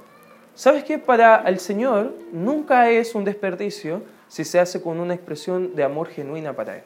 ¿Sabes 0.53 0.83
qué? 0.83 0.99
Para 0.99 1.37
el 1.47 1.59
Señor 1.59 2.13
nunca 2.31 2.91
es 2.91 3.15
un 3.15 3.25
desperdicio 3.25 4.03
si 4.27 4.45
se 4.45 4.59
hace 4.59 4.79
con 4.79 4.99
una 4.99 5.15
expresión 5.15 5.75
de 5.75 5.83
amor 5.83 6.07
genuina 6.07 6.53
para 6.53 6.77
Él. 6.77 6.83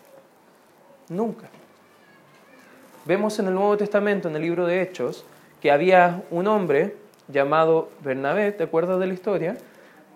Nunca. 1.10 1.48
Vemos 3.06 3.38
en 3.38 3.48
el 3.48 3.54
Nuevo 3.54 3.78
Testamento, 3.78 4.28
en 4.28 4.36
el 4.36 4.42
libro 4.42 4.66
de 4.66 4.82
Hechos, 4.82 5.26
que 5.62 5.72
había 5.72 6.24
un 6.32 6.48
hombre 6.48 6.96
llamado 7.28 7.90
Bernabé, 8.04 8.52
¿te 8.52 8.64
acuerdas 8.64 9.00
de 9.00 9.08
la 9.08 9.14
historia? 9.14 9.58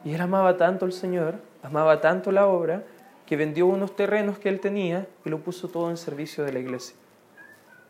Y 0.04 0.14
él 0.14 0.22
amaba 0.22 0.58
tanto 0.58 0.86
al 0.86 0.94
Señor, 0.94 1.36
amaba 1.62 2.02
tanto 2.02 2.32
la 2.32 2.48
obra, 2.48 2.84
que 3.28 3.38
vendió 3.38 3.68
unos 3.68 3.96
terrenos 3.96 4.40
que 4.40 4.50
él 4.50 4.60
tenía 4.60 5.06
y 5.24 5.30
lo 5.30 5.40
puso 5.40 5.68
todo 5.68 5.92
en 5.92 5.98
servicio 5.98 6.44
de 6.44 6.54
la 6.54 6.60
iglesia. 6.60 6.96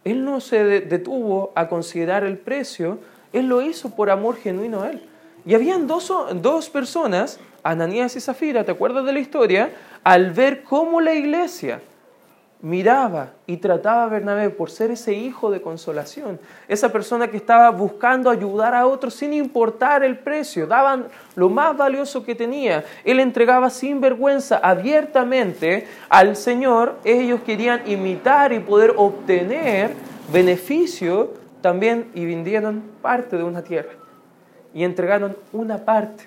Él 0.04 0.26
no 0.26 0.42
se 0.42 0.82
detuvo 0.82 1.54
a 1.56 1.70
considerar 1.70 2.26
el 2.26 2.38
precio, 2.38 3.00
él 3.32 3.48
lo 3.48 3.62
hizo 3.62 3.96
por 3.96 4.10
amor 4.10 4.36
genuino 4.36 4.82
a 4.82 4.90
él. 4.90 5.08
Y 5.46 5.56
habían 5.56 5.88
dos, 5.88 6.12
dos 6.36 6.70
personas, 6.70 7.40
Ananías 7.64 8.18
y 8.18 8.20
Zafira, 8.20 8.66
¿te 8.66 8.72
acuerdas 8.72 9.06
de 9.06 9.14
la 9.14 9.20
historia? 9.20 9.72
Al 10.04 10.32
ver 10.32 10.64
cómo 10.64 11.00
la 11.00 11.14
iglesia 11.14 11.82
miraba 12.62 13.32
y 13.48 13.58
trataba 13.58 14.04
a 14.04 14.08
Bernabé 14.08 14.50
por 14.50 14.70
ser 14.70 14.92
ese 14.92 15.14
hijo 15.14 15.50
de 15.50 15.62
consolación, 15.62 16.40
esa 16.68 16.92
persona 16.92 17.30
que 17.30 17.38
estaba 17.38 17.70
buscando 17.70 18.30
ayudar 18.30 18.76
a 18.76 18.86
otros 18.86 19.14
sin 19.14 19.32
importar 19.34 20.04
el 20.04 20.20
precio, 20.20 20.68
daban 20.68 21.08
lo 21.36 21.50
más 21.50 21.78
valioso 21.78 22.24
que 22.24 22.36
tenía. 22.36 22.84
Él 23.06 23.20
entregaba 23.22 23.70
sin 23.70 24.02
vergüenza, 24.02 24.58
abiertamente 24.58 25.88
al 26.10 26.36
Señor. 26.36 26.98
Ellos 27.06 27.42
querían 27.46 27.90
imitar 27.90 28.52
y 28.52 28.60
poder 28.60 28.94
obtener 28.98 29.92
beneficio 30.32 31.34
también 31.62 32.10
y 32.14 32.26
vendieron 32.26 32.84
parte 33.02 33.38
de 33.38 33.44
una 33.44 33.64
tierra 33.64 33.92
y 34.74 34.84
entregaron 34.84 35.38
una 35.54 35.86
parte. 35.86 36.26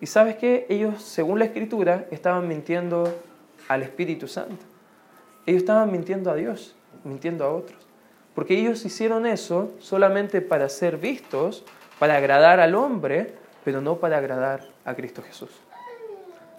Y 0.00 0.06
sabes 0.06 0.36
qué? 0.36 0.66
Ellos, 0.68 1.02
según 1.02 1.38
la 1.38 1.44
escritura, 1.44 2.06
estaban 2.10 2.48
mintiendo 2.48 3.12
al 3.68 3.82
Espíritu 3.82 4.26
Santo. 4.26 4.69
Ellos 5.50 5.62
estaban 5.62 5.90
mintiendo 5.90 6.30
a 6.30 6.36
Dios, 6.36 6.76
mintiendo 7.02 7.44
a 7.44 7.52
otros. 7.52 7.76
Porque 8.36 8.56
ellos 8.56 8.84
hicieron 8.84 9.26
eso 9.26 9.72
solamente 9.80 10.42
para 10.42 10.68
ser 10.68 10.96
vistos, 10.96 11.64
para 11.98 12.18
agradar 12.18 12.60
al 12.60 12.76
hombre, 12.76 13.34
pero 13.64 13.80
no 13.80 13.96
para 13.96 14.18
agradar 14.18 14.68
a 14.84 14.94
Cristo 14.94 15.22
Jesús. 15.26 15.50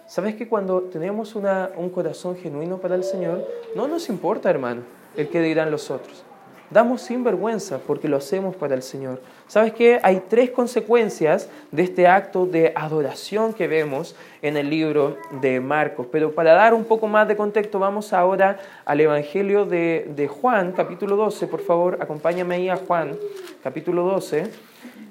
¿Sabes 0.06 0.34
que 0.34 0.46
cuando 0.46 0.82
tenemos 0.82 1.34
un 1.34 1.88
corazón 1.88 2.36
genuino 2.36 2.82
para 2.82 2.94
el 2.94 3.02
Señor, 3.02 3.48
no 3.74 3.88
nos 3.88 4.10
importa, 4.10 4.50
hermano, 4.50 4.82
el 5.16 5.30
que 5.30 5.40
dirán 5.40 5.70
los 5.70 5.90
otros? 5.90 6.22
Damos 6.68 7.00
sin 7.00 7.24
vergüenza 7.24 7.78
porque 7.78 8.08
lo 8.08 8.18
hacemos 8.18 8.56
para 8.56 8.74
el 8.74 8.82
Señor. 8.82 9.22
¿Sabes 9.48 9.72
qué? 9.72 10.00
Hay 10.02 10.22
tres 10.28 10.50
consecuencias 10.50 11.48
de 11.70 11.82
este 11.82 12.06
acto 12.06 12.44
de 12.44 12.72
adoración 12.74 13.54
que 13.54 13.68
vemos 13.68 14.16
en 14.42 14.56
el 14.56 14.68
libro 14.68 15.16
de 15.40 15.60
Marcos. 15.60 16.06
Pero 16.10 16.32
para 16.32 16.52
dar 16.52 16.74
un 16.74 16.84
poco 16.84 17.06
más 17.06 17.26
de 17.28 17.36
contexto, 17.36 17.78
vamos 17.78 18.12
ahora 18.12 18.58
al 18.84 19.00
Evangelio 19.00 19.64
de, 19.64 20.28
Juan, 20.28 20.72
capítulo 20.72 21.16
12. 21.16 21.46
Por 21.46 21.60
favor, 21.60 21.98
acompáñame 22.00 22.56
ahí 22.56 22.68
a 22.68 22.76
Juan, 22.76 23.16
capítulo 23.62 24.02
12 24.02 24.50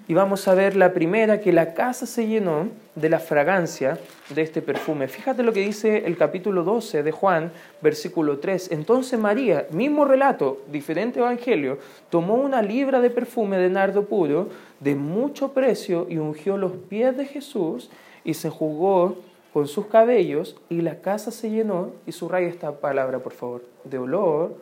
y 0.08 0.13
vamos 0.13 0.46
a 0.50 0.56
ver 0.56 0.76
la 0.76 0.91
primera, 0.91 1.39
que 1.39 1.54
la 1.54 1.74
casa 1.74 2.06
se 2.06 2.28
llenó 2.28 2.67
de 2.96 3.08
la 3.08 3.20
fragancia 3.20 3.98
de 4.36 4.41
este 4.41 4.62
perfume. 4.62 5.08
Fíjate 5.08 5.41
lo 5.41 5.54
que 5.54 5.62
dice 5.62 6.06
el 6.06 6.17
capítulo 6.17 6.63
12 6.63 7.02
de 7.04 7.12
Juan, 7.13 7.54
versículo 7.82 8.39
3. 8.39 8.72
Entonces 8.72 9.17
María, 9.17 9.67
mismo 9.72 10.04
relato, 10.04 10.63
diferente 10.70 11.20
evangelio, 11.20 11.78
tomó 12.10 12.36
una 12.36 12.62
libra 12.62 13.00
de 13.00 13.10
perfume 13.10 13.58
de 13.58 13.70
nardo 13.70 14.04
puro 14.04 14.50
de 14.82 14.96
mucho 14.96 15.54
precio 15.54 16.08
y 16.10 16.17
ungió 16.17 16.58
los 16.58 16.74
pies 16.74 17.15
de 17.15 17.26
Jesús 17.26 17.89
y 18.23 18.34
se 18.34 18.47
enjugó 18.47 19.15
con 19.53 19.67
sus 19.67 19.88
cabellos 19.88 20.55
y 20.69 20.81
la 20.81 21.01
casa 21.01 21.31
se 21.31 21.49
llenó, 21.49 21.91
y 22.05 22.12
subraya 22.12 22.47
esta 22.47 22.71
palabra 22.79 23.19
por 23.19 23.34
favor, 23.34 23.63
de 23.84 23.97
olor 23.97 24.55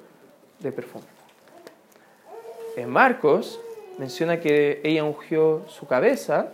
de 0.59 0.71
perfume. 0.71 1.05
En 2.75 2.89
Marcos 2.89 3.59
menciona 3.97 4.39
que 4.39 4.81
ella 4.83 5.03
ungió 5.03 5.63
su 5.67 5.85
cabeza, 5.87 6.49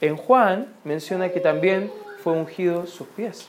en 0.00 0.16
Juan 0.16 0.74
menciona 0.84 1.30
que 1.30 1.40
también 1.40 1.90
fue 2.22 2.32
ungido 2.32 2.86
sus 2.86 3.06
pies. 3.08 3.48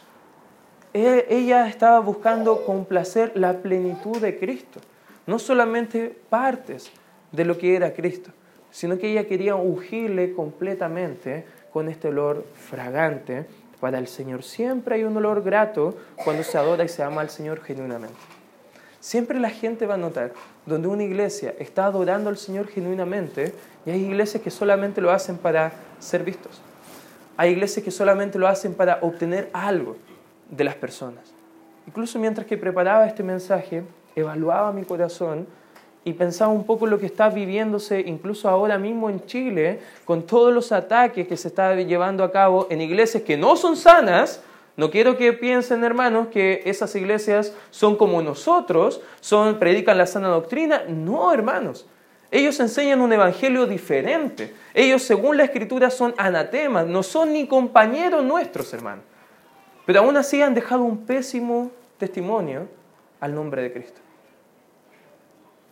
E, 0.93 1.25
ella 1.29 1.67
estaba 1.67 1.99
buscando 1.99 2.65
complacer 2.65 3.31
la 3.35 3.57
plenitud 3.57 4.17
de 4.17 4.39
Cristo, 4.39 4.79
no 5.27 5.37
solamente 5.37 6.15
partes 6.29 6.91
de 7.31 7.45
lo 7.45 7.57
que 7.57 7.75
era 7.75 7.93
Cristo, 7.93 8.31
sino 8.71 8.97
que 8.97 9.11
ella 9.11 9.27
quería 9.27 9.55
ungirle 9.55 10.33
completamente 10.33 11.45
con 11.71 11.89
este 11.89 12.09
olor 12.09 12.45
fragante 12.55 13.45
para 13.79 13.97
el 13.97 14.07
Señor. 14.07 14.43
Siempre 14.43 14.95
hay 14.95 15.03
un 15.03 15.15
olor 15.17 15.43
grato 15.43 15.95
cuando 16.23 16.43
se 16.43 16.57
adora 16.57 16.83
y 16.83 16.89
se 16.89 17.03
ama 17.03 17.21
al 17.21 17.29
Señor 17.29 17.61
genuinamente. 17.61 18.17
Siempre 18.99 19.39
la 19.39 19.49
gente 19.49 19.85
va 19.85 19.93
a 19.93 19.97
notar 19.97 20.33
donde 20.65 20.87
una 20.87 21.03
iglesia 21.03 21.55
está 21.57 21.85
adorando 21.85 22.29
al 22.29 22.37
Señor 22.37 22.67
genuinamente 22.67 23.53
y 23.85 23.91
hay 23.91 24.03
iglesias 24.03 24.43
que 24.43 24.51
solamente 24.51 24.99
lo 24.99 25.11
hacen 25.11 25.37
para 25.37 25.71
ser 25.99 26.23
vistos. 26.23 26.61
Hay 27.37 27.51
iglesias 27.51 27.83
que 27.83 27.91
solamente 27.91 28.37
lo 28.37 28.47
hacen 28.47 28.73
para 28.73 28.99
obtener 29.01 29.49
algo 29.53 29.95
de 30.49 30.65
las 30.65 30.75
personas. 30.75 31.33
Incluso 31.87 32.19
mientras 32.19 32.45
que 32.45 32.57
preparaba 32.57 33.07
este 33.07 33.23
mensaje, 33.23 33.83
evaluaba 34.15 34.73
mi 34.73 34.83
corazón 34.83 35.47
y 36.05 36.13
pensaba 36.13 36.51
un 36.51 36.65
poco 36.65 36.87
lo 36.87 36.99
que 36.99 37.05
está 37.05 37.29
viviéndose 37.29 38.01
incluso 38.01 38.49
ahora 38.49 38.77
mismo 38.77 39.09
en 39.09 39.25
Chile, 39.25 39.79
con 40.05 40.23
todos 40.23 40.53
los 40.53 40.71
ataques 40.71 41.27
que 41.27 41.37
se 41.37 41.49
están 41.49 41.87
llevando 41.87 42.23
a 42.23 42.31
cabo 42.31 42.67
en 42.69 42.81
iglesias 42.81 43.23
que 43.23 43.37
no 43.37 43.55
son 43.55 43.75
sanas, 43.75 44.41
no 44.79 44.89
quiero 44.89 45.17
que 45.17 45.33
piensen, 45.33 45.83
hermanos, 45.83 46.27
que 46.27 46.61
esas 46.63 46.95
iglesias 46.95 47.53
son 47.69 47.97
como 47.97 48.21
nosotros, 48.21 49.01
son 49.19 49.59
predican 49.59 49.97
la 49.97 50.05
sana 50.05 50.29
doctrina. 50.29 50.83
No, 50.87 51.33
hermanos. 51.33 51.85
Ellos 52.31 52.57
enseñan 52.61 53.01
un 53.01 53.11
evangelio 53.11 53.65
diferente. 53.65 54.53
Ellos, 54.73 55.01
según 55.01 55.35
la 55.35 55.43
escritura, 55.43 55.89
son 55.89 56.13
anatemas, 56.15 56.87
no 56.87 57.03
son 57.03 57.33
ni 57.33 57.45
compañeros 57.45 58.23
nuestros, 58.23 58.73
hermanos. 58.73 59.03
Pero 59.85 59.99
aún 59.99 60.15
así 60.15 60.41
han 60.41 60.53
dejado 60.53 60.83
un 60.83 61.05
pésimo 61.05 61.71
testimonio 61.97 62.67
al 63.19 63.35
nombre 63.35 63.61
de 63.61 63.73
Cristo. 63.73 63.99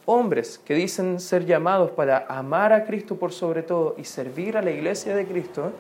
Hombres 0.10 0.58
que 0.58 0.74
dicen 0.74 1.20
ser 1.20 1.46
llamados 1.46 1.92
para 1.92 2.26
amar 2.30 2.72
a 2.72 2.86
Cristo 2.86 3.18
por 3.18 3.34
sobre 3.34 3.62
todo 3.62 3.94
y 3.98 4.06
servir 4.06 4.56
a 4.56 4.62
la 4.62 4.72
iglesia 4.72 5.14
de 5.14 5.28
Cristo, 5.28 5.74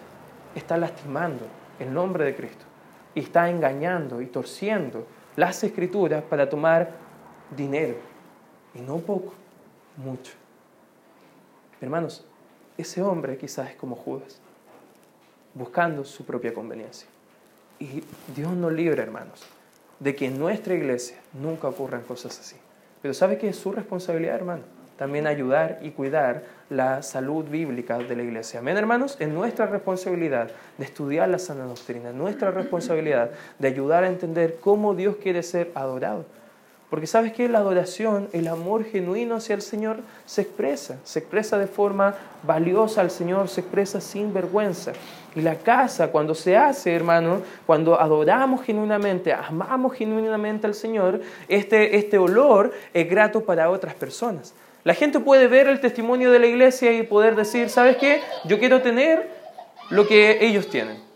están 0.53 0.81
lastimando 0.81 1.45
el 1.79 1.93
nombre 1.93 2.25
de 2.25 2.35
Cristo 2.35 2.65
y 3.15 3.21
está 3.21 3.49
engañando 3.49 4.21
y 4.21 4.25
torciendo 4.25 5.07
las 5.37 5.63
escrituras 5.63 6.23
para 6.23 6.49
tomar 6.49 6.91
dinero. 7.55 7.95
Y 8.75 8.81
no 8.81 8.97
poco, 8.97 9.33
mucho. 9.95 10.33
Hermanos, 11.79 12.25
ese 12.77 13.01
hombre 13.01 13.37
quizás 13.37 13.69
es 13.69 13.75
como 13.77 13.95
Judas, 13.95 14.41
buscando 15.53 16.03
su 16.03 16.25
propia 16.25 16.53
conveniencia. 16.53 17.07
Y 17.79 18.03
Dios 18.35 18.51
nos 18.51 18.73
libre, 18.73 19.01
hermanos, 19.01 19.41
de 20.01 20.13
que 20.13 20.25
en 20.25 20.37
nuestra 20.37 20.73
iglesia 20.73 21.17
nunca 21.31 21.69
ocurran 21.69 22.01
cosas 22.01 22.37
así. 22.37 22.57
Pero 23.01 23.13
¿sabe 23.13 23.37
que 23.37 23.49
es 23.49 23.55
su 23.57 23.71
responsabilidad, 23.71 24.35
hermano? 24.35 24.63
También 24.97 25.27
ayudar 25.27 25.79
y 25.83 25.91
cuidar 25.91 26.43
la 26.69 27.03
salud 27.03 27.45
bíblica 27.45 27.99
de 27.99 28.15
la 28.15 28.23
iglesia. 28.23 28.59
Amén, 28.59 28.77
hermanos, 28.77 29.15
es 29.19 29.29
nuestra 29.29 29.67
responsabilidad 29.67 30.49
de 30.77 30.85
estudiar 30.85 31.29
la 31.29 31.39
sana 31.39 31.65
doctrina, 31.65 32.11
nuestra 32.11 32.51
responsabilidad 32.51 33.29
de 33.59 33.67
ayudar 33.67 34.03
a 34.03 34.07
entender 34.07 34.57
cómo 34.59 34.95
Dios 34.95 35.17
quiere 35.17 35.43
ser 35.43 35.71
adorado. 35.75 36.25
Porque 36.89 37.05
sabes 37.05 37.33
que 37.33 37.49
la 37.49 37.57
adoración, 37.57 38.29
el 38.31 38.47
amor 38.47 38.85
genuino 38.85 39.35
hacia 39.35 39.55
el 39.55 39.61
Señor 39.61 39.97
se 40.25 40.41
expresa, 40.43 40.97
se 41.03 41.19
expresa 41.19 41.57
de 41.57 41.67
forma 41.67 42.15
valiosa 42.43 43.01
al 43.01 43.11
Señor, 43.11 43.49
se 43.49 43.59
expresa 43.59 43.99
sin 43.99 44.33
vergüenza. 44.33 44.93
Y 45.35 45.41
la 45.41 45.55
casa, 45.55 46.11
cuando 46.11 46.33
se 46.33 46.55
hace, 46.55 46.95
hermano, 46.95 47.41
cuando 47.65 47.99
adoramos 47.99 48.63
genuinamente, 48.63 49.33
amamos 49.33 49.95
genuinamente 49.95 50.65
al 50.65 50.73
Señor, 50.73 51.19
este, 51.49 51.97
este 51.97 52.17
olor 52.17 52.71
es 52.93 53.09
grato 53.09 53.41
para 53.41 53.69
otras 53.69 53.93
personas. 53.93 54.53
La 54.85 54.93
gente 54.93 55.19
puede 55.19 55.47
ver 55.47 55.67
el 55.67 55.81
testimonio 55.81 56.31
de 56.31 56.39
la 56.39 56.47
iglesia 56.47 56.93
y 56.93 57.03
poder 57.03 57.35
decir, 57.35 57.69
¿sabes 57.69 57.97
qué? 57.97 58.21
Yo 58.45 58.59
quiero 58.59 58.81
tener 58.81 59.29
lo 59.89 60.07
que 60.07 60.45
ellos 60.45 60.69
tienen. 60.69 61.06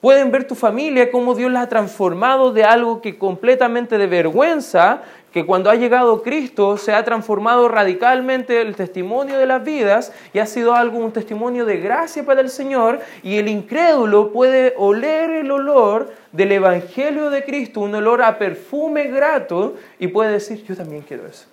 Pueden 0.00 0.30
ver 0.30 0.46
tu 0.46 0.54
familia, 0.54 1.10
cómo 1.10 1.34
Dios 1.34 1.50
la 1.50 1.62
ha 1.62 1.68
transformado 1.68 2.52
de 2.52 2.62
algo 2.62 3.00
que 3.00 3.18
completamente 3.18 3.98
de 3.98 4.06
vergüenza, 4.06 5.02
que 5.32 5.44
cuando 5.44 5.70
ha 5.70 5.74
llegado 5.74 6.22
Cristo 6.22 6.76
se 6.76 6.92
ha 6.92 7.04
transformado 7.04 7.68
radicalmente 7.68 8.60
el 8.60 8.76
testimonio 8.76 9.38
de 9.38 9.46
las 9.46 9.62
vidas 9.64 10.12
y 10.32 10.38
ha 10.38 10.46
sido 10.46 10.74
algo, 10.74 10.98
un 10.98 11.12
testimonio 11.12 11.64
de 11.64 11.78
gracia 11.78 12.24
para 12.24 12.40
el 12.40 12.48
Señor 12.48 13.00
y 13.22 13.38
el 13.38 13.48
incrédulo 13.48 14.32
puede 14.32 14.74
oler 14.76 15.30
el 15.30 15.50
olor 15.50 16.12
del 16.32 16.52
Evangelio 16.52 17.28
de 17.30 17.44
Cristo, 17.44 17.80
un 17.80 17.94
olor 17.94 18.22
a 18.22 18.38
perfume 18.38 19.08
grato 19.08 19.74
y 19.98 20.08
puede 20.08 20.32
decir, 20.32 20.64
yo 20.64 20.76
también 20.76 21.02
quiero 21.02 21.26
eso. 21.26 21.46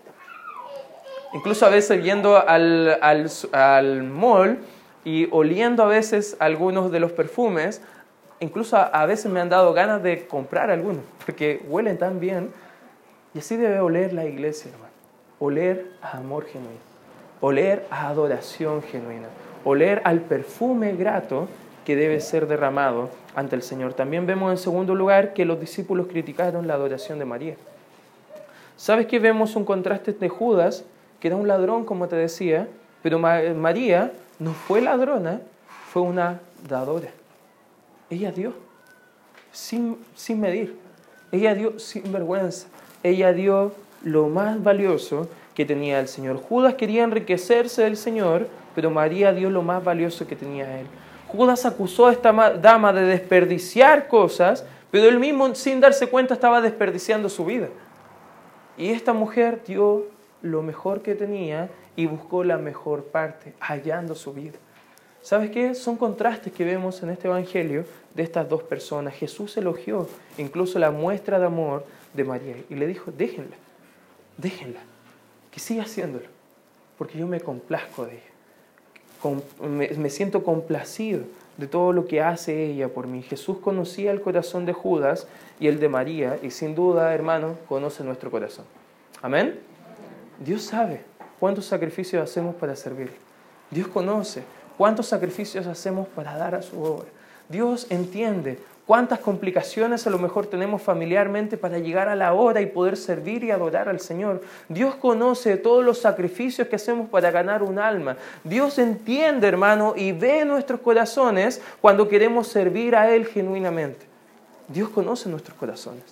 Incluso 1.33 1.65
a 1.65 1.69
veces 1.69 2.01
yendo 2.01 2.37
al, 2.47 2.97
al, 3.01 4.03
mall 4.03 4.59
y 5.03 5.27
oliendo 5.31 5.83
a 5.83 5.87
veces 5.87 6.37
algunos 6.39 6.91
de 6.91 7.01
los 7.01 7.11
perfumes, 7.11 7.81
incluso 8.39 8.77
a, 8.77 9.05
veces 9.05 9.31
me 9.31 9.39
han 9.39 9.49
dado 9.49 9.73
ganas 9.73 10.01
de 10.03 10.27
comprar 10.27 10.69
algunos, 10.69 11.03
porque 11.25 11.63
huelen 11.67 11.97
tan 11.97 12.19
bien. 12.19 12.51
Y 13.33 13.39
así 13.39 13.57
debe 13.57 13.79
oler 13.79 14.13
la 14.13 14.25
iglesia, 14.25 14.71
hermano. 14.71 14.93
Oler 15.39 15.91
a 16.01 16.17
amor 16.17 16.45
genuino, 16.45 16.79
oler 17.41 17.85
a 17.89 18.07
adoración 18.07 18.81
genuina, 18.81 19.27
oler 19.65 20.01
al 20.05 20.21
perfume 20.21 20.93
grato 20.93 21.49
que 21.83 21.95
debe 21.95 22.21
ser 22.21 22.47
derramado 22.47 23.09
ante 23.35 23.55
el 23.55 23.61
Señor. 23.61 23.93
También 23.93 24.25
vemos 24.25 24.51
en 24.51 24.57
segundo 24.57 24.95
lugar 24.95 25.33
que 25.33 25.43
los 25.43 25.59
discípulos 25.59 26.07
criticaron 26.07 26.67
la 26.67 26.75
adoración 26.75 27.19
de 27.19 27.25
María. 27.25 27.55
¿Sabes 28.77 29.07
que 29.07 29.19
vemos 29.19 29.55
un 29.55 29.65
contraste 29.65 30.13
de 30.13 30.29
Judas 30.29 30.85
que 31.19 31.27
era 31.27 31.37
un 31.37 31.47
ladrón, 31.47 31.85
como 31.85 32.07
te 32.07 32.15
decía, 32.15 32.67
pero 33.01 33.19
María 33.19 34.11
no 34.39 34.53
fue 34.53 34.81
ladrona, 34.81 35.41
fue 35.91 36.01
una 36.01 36.39
dadora. 36.67 37.09
Ella 38.09 38.31
dio, 38.31 38.53
sin, 39.51 39.97
sin 40.15 40.39
medir. 40.39 40.77
Ella 41.31 41.55
dio 41.55 41.79
sin 41.79 42.11
vergüenza. 42.11 42.67
Ella 43.03 43.33
dio 43.33 43.73
lo 44.03 44.27
más 44.27 44.61
valioso 44.63 45.27
que 45.53 45.65
tenía 45.65 45.99
el 45.99 46.07
Señor. 46.07 46.37
Judas 46.37 46.75
quería 46.75 47.03
enriquecerse 47.03 47.83
del 47.83 47.97
Señor, 47.97 48.47
pero 48.75 48.91
María 48.91 49.33
dio 49.33 49.49
lo 49.49 49.61
más 49.61 49.83
valioso 49.83 50.27
que 50.27 50.35
tenía 50.35 50.79
él. 50.79 50.87
Judas 51.27 51.65
acusó 51.65 52.07
a 52.07 52.11
esta 52.11 52.31
dama 52.31 52.93
de 52.93 53.01
desperdiciar 53.01 54.07
cosas, 54.07 54.65
pero 54.91 55.09
él 55.09 55.19
mismo, 55.19 55.53
sin 55.55 55.79
darse 55.79 56.07
cuenta, 56.07 56.33
estaba 56.33 56.61
desperdiciando 56.61 57.29
su 57.29 57.45
vida. 57.45 57.69
Y 58.77 58.91
esta 58.91 59.13
mujer 59.13 59.61
dio 59.65 60.05
lo 60.41 60.61
mejor 60.61 61.01
que 61.01 61.15
tenía 61.15 61.69
y 61.95 62.05
buscó 62.05 62.43
la 62.43 62.57
mejor 62.57 63.05
parte, 63.05 63.53
hallando 63.59 64.15
su 64.15 64.33
vida. 64.33 64.57
¿Sabes 65.25 65.49
qué? 65.49 65.73
Son 65.73 65.97
contrastes 65.97 66.53
que 66.53 66.63
vemos 66.63 67.01
en 67.01 67.09
este 67.09 67.27
Evangelio 67.27 67.83
de 68.13 68.21
estas 68.21 68.47
dos 68.47 68.61
personas. 68.61 69.15
Jesús 69.15 69.57
elogió 69.57 70.07
incluso 70.37 70.77
la 70.77 70.91
muestra 70.91 71.39
de 71.39 71.47
amor 71.47 71.83
de 72.13 72.23
María 72.23 72.57
y 72.69 72.75
le 72.75 72.85
dijo, 72.85 73.11
déjenla, 73.11 73.55
déjenla, 74.37 74.81
que 75.49 75.59
siga 75.59 75.81
haciéndolo, 75.81 76.27
porque 76.99 77.17
yo 77.17 77.25
me 77.25 77.41
complazco 77.41 78.05
de 78.05 78.11
ella. 78.11 79.97
Me, 79.97 80.11
siento 80.11 80.43
complacido 80.43 81.23
de 81.57 81.65
todo 81.65 81.91
lo 81.91 82.05
que 82.05 82.21
hace 82.21 82.63
ella 82.63 82.89
por 82.89 83.07
mí. 83.07 83.23
Jesús 83.23 83.57
conocía 83.57 84.11
el 84.11 84.21
corazón 84.21 84.67
de 84.67 84.73
Judas 84.73 85.27
y 85.59 85.69
el 85.69 85.79
de 85.79 85.89
María 85.89 86.37
y 86.43 86.51
sin 86.51 86.75
duda, 86.75 87.15
hermano, 87.15 87.57
conoce 87.67 88.03
nuestro 88.03 88.29
corazón. 88.29 88.65
Amén. 89.23 89.59
Dios 90.39 90.61
sabe 90.61 91.01
cuántos 91.39 91.65
sacrificios 91.65 92.21
hacemos 92.21 92.53
para 92.53 92.75
servir. 92.75 93.09
Dios 93.71 93.87
conoce 93.87 94.43
cuántos 94.77 95.07
sacrificios 95.07 95.67
hacemos 95.67 96.07
para 96.07 96.37
dar 96.37 96.55
a 96.55 96.61
su 96.61 96.81
obra. 96.81 97.07
Dios 97.49 97.87
entiende 97.89 98.59
cuántas 98.85 99.19
complicaciones 99.19 100.05
a 100.05 100.09
lo 100.09 100.19
mejor 100.19 100.47
tenemos 100.47 100.81
familiarmente 100.81 101.57
para 101.57 101.79
llegar 101.79 102.07
a 102.07 102.15
la 102.15 102.33
hora 102.33 102.61
y 102.61 102.67
poder 102.67 102.97
servir 102.97 103.43
y 103.43 103.51
adorar 103.51 103.89
al 103.89 103.99
Señor. 103.99 104.41
Dios 104.69 104.95
conoce 104.95 105.57
todos 105.57 105.83
los 105.83 105.99
sacrificios 105.99 106.67
que 106.67 106.75
hacemos 106.75 107.09
para 107.09 107.31
ganar 107.31 107.63
un 107.63 107.79
alma. 107.79 108.17
Dios 108.43 108.79
entiende, 108.79 109.47
hermano, 109.47 109.93
y 109.95 110.11
ve 110.11 110.45
nuestros 110.45 110.79
corazones 110.79 111.61
cuando 111.81 112.07
queremos 112.07 112.47
servir 112.47 112.95
a 112.95 113.13
Él 113.13 113.25
genuinamente. 113.25 114.05
Dios 114.67 114.89
conoce 114.89 115.29
nuestros 115.29 115.57
corazones 115.57 116.03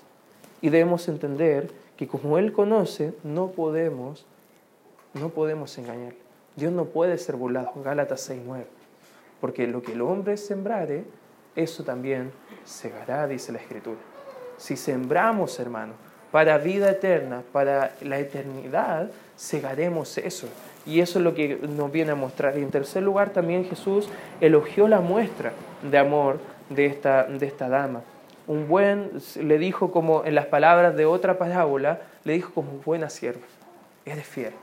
y 0.62 0.69
debemos 0.69 1.08
entender 1.08 1.71
que 1.97 2.08
como 2.08 2.38
Él 2.38 2.54
conoce, 2.54 3.13
no 3.23 3.47
podemos, 3.52 4.26
no 5.13 5.30
podemos 5.30 5.78
engañar. 5.78 6.23
Dios 6.56 6.72
no 6.72 6.86
puede 6.86 7.18
ser 7.18 7.36
burlado. 7.36 7.72
Gálatas 7.84 8.30
6.9. 8.30 8.63
Porque 9.42 9.68
lo 9.68 9.82
que 9.82 9.94
el 9.94 10.02
hombre 10.02 10.38
sembrare, 10.38 11.04
eso 11.56 11.84
también 11.84 12.32
segará, 12.63 13.28
dice 13.28 13.52
la 13.52 13.60
Escritura. 13.60 14.00
Si 14.58 14.78
sembramos, 14.78 15.60
hermano, 15.60 15.94
para 16.32 16.58
vida 16.58 16.89
eterna, 16.89 17.44
para 17.52 17.94
la 18.02 18.20
eternidad, 18.20 19.10
segaremos 19.36 20.18
eso. 20.18 20.48
Y 20.86 21.00
eso 21.00 21.20
es 21.20 21.24
lo 21.26 21.34
que 21.34 21.58
nos 21.58 21.92
viene 21.92 22.12
a 22.12 22.16
mostrar. 22.16 22.58
Y 22.58 22.62
en 22.62 22.72
tercer 22.72 23.04
lugar, 23.04 23.32
también 23.32 23.66
Jesús 23.66 24.10
elogió 24.42 24.88
la 24.88 25.00
muestra 25.00 25.54
de 25.82 25.98
amor 25.98 26.39
de 26.70 26.86
esta, 26.86 27.26
de 27.26 27.46
esta 27.46 27.70
dama. 27.70 28.02
Un 28.48 28.68
buen, 28.68 29.12
le 29.42 29.58
dijo 29.58 29.92
como 29.92 30.26
en 30.26 30.36
las 30.36 30.48
palabras 30.48 30.96
de 30.96 31.06
otra 31.06 31.38
parábola, 31.38 32.02
le 32.24 32.34
dijo 32.34 32.52
como 32.54 32.72
buena 32.84 33.10
sierva, 33.10 33.46
eres 34.06 34.26
fiel. 34.26 34.54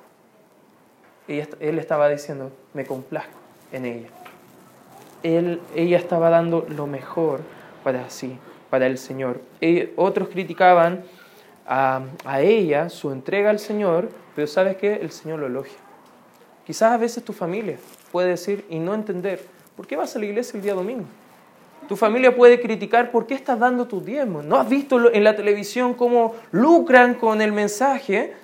Él 1.60 1.78
estaba 1.78 2.08
diciendo, 2.08 2.50
me 2.74 2.84
complazco 2.84 3.38
en 3.72 3.86
ella 3.86 4.08
ella 5.22 5.98
estaba 5.98 6.30
dando 6.30 6.66
lo 6.68 6.86
mejor 6.86 7.40
para 7.84 8.08
sí, 8.10 8.36
para 8.70 8.86
el 8.86 8.98
Señor. 8.98 9.40
Y 9.60 9.90
otros 9.96 10.28
criticaban 10.28 11.04
a, 11.66 12.02
ella, 12.40 12.88
su 12.88 13.10
entrega 13.12 13.50
al 13.50 13.58
Señor, 13.58 14.08
pero 14.34 14.46
¿sabes 14.46 14.76
qué? 14.76 14.94
El 14.94 15.10
Señor 15.10 15.38
lo 15.40 15.46
elogia. 15.46 15.78
Quizás 16.66 16.92
a 16.92 16.96
veces 16.96 17.24
tu 17.24 17.32
familia 17.32 17.76
puede 18.12 18.30
decir 18.30 18.64
y 18.68 18.78
no 18.78 18.94
entender, 18.94 19.44
¿por 19.76 19.86
qué 19.86 19.96
vas 19.96 20.14
a 20.16 20.18
la 20.18 20.26
iglesia 20.26 20.56
el 20.56 20.62
día 20.62 20.74
domingo? 20.74 21.04
Tu 21.88 21.96
familia 21.96 22.34
puede 22.34 22.60
criticar 22.60 23.10
por 23.10 23.26
qué 23.26 23.34
estás 23.34 23.58
dando 23.58 23.86
tu 23.86 24.00
diezmo. 24.00 24.42
¿No 24.42 24.56
has 24.56 24.68
visto 24.68 25.12
en 25.12 25.24
la 25.24 25.34
televisión 25.34 25.94
cómo 25.94 26.34
lucran 26.52 27.14
con 27.14 27.40
el 27.40 27.52
mensaje? 27.52 28.34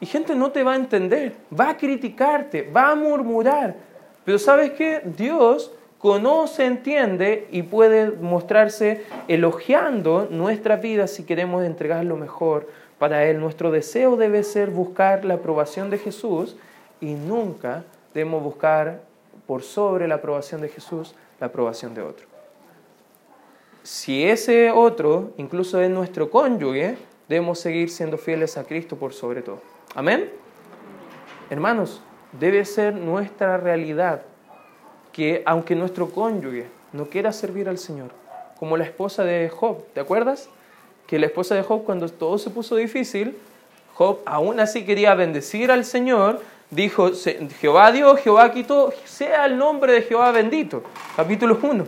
Y 0.00 0.06
gente 0.06 0.34
no 0.34 0.50
te 0.50 0.62
va 0.62 0.72
a 0.72 0.76
entender, 0.76 1.34
va 1.58 1.70
a 1.70 1.76
criticarte, 1.76 2.62
va 2.62 2.90
a 2.90 2.94
murmurar. 2.94 3.76
Pero 4.24 4.38
¿sabes 4.38 4.70
qué? 4.70 5.02
Dios 5.04 5.72
conoce, 5.98 6.64
entiende 6.64 7.46
y 7.50 7.62
puede 7.62 8.10
mostrarse 8.10 9.04
elogiando 9.28 10.26
nuestra 10.30 10.76
vida 10.76 11.06
si 11.06 11.24
queremos 11.24 11.64
entregar 11.64 12.04
lo 12.04 12.16
mejor 12.16 12.68
para 12.98 13.24
Él. 13.26 13.38
Nuestro 13.38 13.70
deseo 13.70 14.16
debe 14.16 14.42
ser 14.42 14.70
buscar 14.70 15.24
la 15.24 15.34
aprobación 15.34 15.90
de 15.90 15.98
Jesús 15.98 16.56
y 17.00 17.12
nunca 17.12 17.84
debemos 18.14 18.42
buscar 18.42 19.02
por 19.46 19.62
sobre 19.62 20.08
la 20.08 20.16
aprobación 20.16 20.62
de 20.62 20.68
Jesús 20.68 21.14
la 21.38 21.48
aprobación 21.48 21.94
de 21.94 22.02
otro. 22.02 22.26
Si 23.82 24.24
ese 24.24 24.70
otro 24.70 25.32
incluso 25.36 25.80
es 25.80 25.90
nuestro 25.90 26.30
cónyuge, 26.30 26.96
debemos 27.28 27.58
seguir 27.58 27.90
siendo 27.90 28.18
fieles 28.18 28.56
a 28.56 28.64
Cristo 28.64 28.96
por 28.96 29.12
sobre 29.12 29.42
todo. 29.42 29.69
Amén. 29.94 30.30
Hermanos, 31.50 32.00
debe 32.38 32.64
ser 32.64 32.94
nuestra 32.94 33.56
realidad 33.56 34.22
que 35.12 35.42
aunque 35.44 35.74
nuestro 35.74 36.10
cónyuge 36.10 36.68
no 36.92 37.06
quiera 37.06 37.32
servir 37.32 37.68
al 37.68 37.78
Señor, 37.78 38.10
como 38.60 38.76
la 38.76 38.84
esposa 38.84 39.24
de 39.24 39.48
Job, 39.48 39.84
¿te 39.92 39.98
acuerdas? 39.98 40.48
Que 41.08 41.18
la 41.18 41.26
esposa 41.26 41.56
de 41.56 41.64
Job 41.64 41.82
cuando 41.84 42.08
todo 42.08 42.38
se 42.38 42.50
puso 42.50 42.76
difícil, 42.76 43.36
Job 43.94 44.20
aún 44.26 44.60
así 44.60 44.84
quería 44.84 45.14
bendecir 45.14 45.72
al 45.72 45.84
Señor, 45.84 46.40
dijo, 46.70 47.10
Jehová 47.60 47.90
dio, 47.90 48.14
Jehová 48.16 48.52
quitó, 48.52 48.92
sea 49.04 49.46
el 49.46 49.58
nombre 49.58 49.92
de 49.92 50.02
Jehová 50.02 50.30
bendito. 50.30 50.84
Capítulo 51.16 51.58
1. 51.60 51.84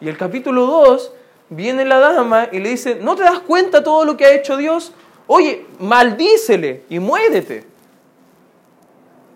Y 0.00 0.08
el 0.08 0.16
capítulo 0.16 0.64
2 0.64 1.12
viene 1.50 1.84
la 1.84 1.98
dama 1.98 2.48
y 2.50 2.60
le 2.60 2.70
dice, 2.70 2.94
¿no 2.94 3.14
te 3.14 3.24
das 3.24 3.40
cuenta 3.40 3.84
todo 3.84 4.06
lo 4.06 4.16
que 4.16 4.24
ha 4.24 4.32
hecho 4.32 4.56
Dios? 4.56 4.94
Oye, 5.26 5.66
maldícele 5.78 6.84
y 6.88 6.98
muédete. 6.98 7.64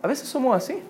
A 0.03 0.09
veces 0.09 0.29
somos 0.29 0.57
así. 0.57 0.83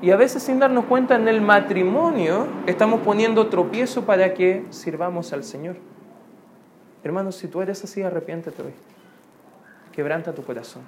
Y 0.00 0.10
a 0.10 0.16
veces 0.16 0.42
sin 0.42 0.60
darnos 0.60 0.84
cuenta 0.84 1.16
en 1.16 1.26
el 1.26 1.40
matrimonio 1.40 2.46
estamos 2.66 3.00
poniendo 3.00 3.48
tropiezo 3.48 4.04
para 4.04 4.32
que 4.34 4.64
sirvamos 4.70 5.32
al 5.32 5.42
Señor. 5.42 5.76
Hermanos, 7.02 7.36
si 7.36 7.48
tú 7.48 7.62
eres 7.62 7.82
así, 7.82 8.02
arrepiéntete 8.02 8.62
hoy. 8.62 8.74
Quebranta 9.92 10.32
tu 10.32 10.44
corazón. 10.44 10.82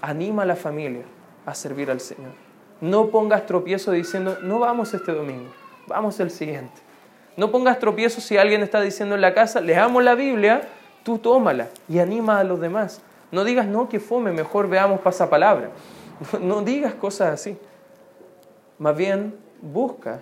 Anima 0.00 0.42
a 0.42 0.46
la 0.46 0.56
familia 0.56 1.02
a 1.44 1.54
servir 1.54 1.90
al 1.90 2.00
Señor. 2.00 2.32
No 2.80 3.08
pongas 3.08 3.44
tropiezo 3.44 3.92
diciendo, 3.92 4.38
no 4.42 4.58
vamos 4.58 4.94
este 4.94 5.12
domingo, 5.12 5.50
vamos 5.86 6.18
el 6.20 6.30
siguiente. 6.30 6.80
No 7.36 7.50
pongas 7.50 7.78
tropiezo 7.78 8.22
si 8.22 8.38
alguien 8.38 8.62
está 8.62 8.80
diciendo 8.80 9.14
en 9.14 9.20
la 9.20 9.34
casa, 9.34 9.60
leamos 9.60 10.02
la 10.02 10.14
Biblia, 10.14 10.62
tú 11.02 11.18
tómala 11.18 11.68
y 11.88 11.98
anima 11.98 12.38
a 12.38 12.44
los 12.44 12.60
demás. 12.60 13.02
No 13.32 13.44
digas, 13.44 13.66
no, 13.66 13.88
que 13.88 14.00
fome, 14.00 14.32
mejor 14.32 14.68
veamos 14.68 15.00
pasapalabra. 15.00 15.70
No 16.40 16.62
digas 16.62 16.94
cosas 16.94 17.32
así. 17.32 17.56
Más 18.78 18.96
bien, 18.96 19.34
busca 19.62 20.20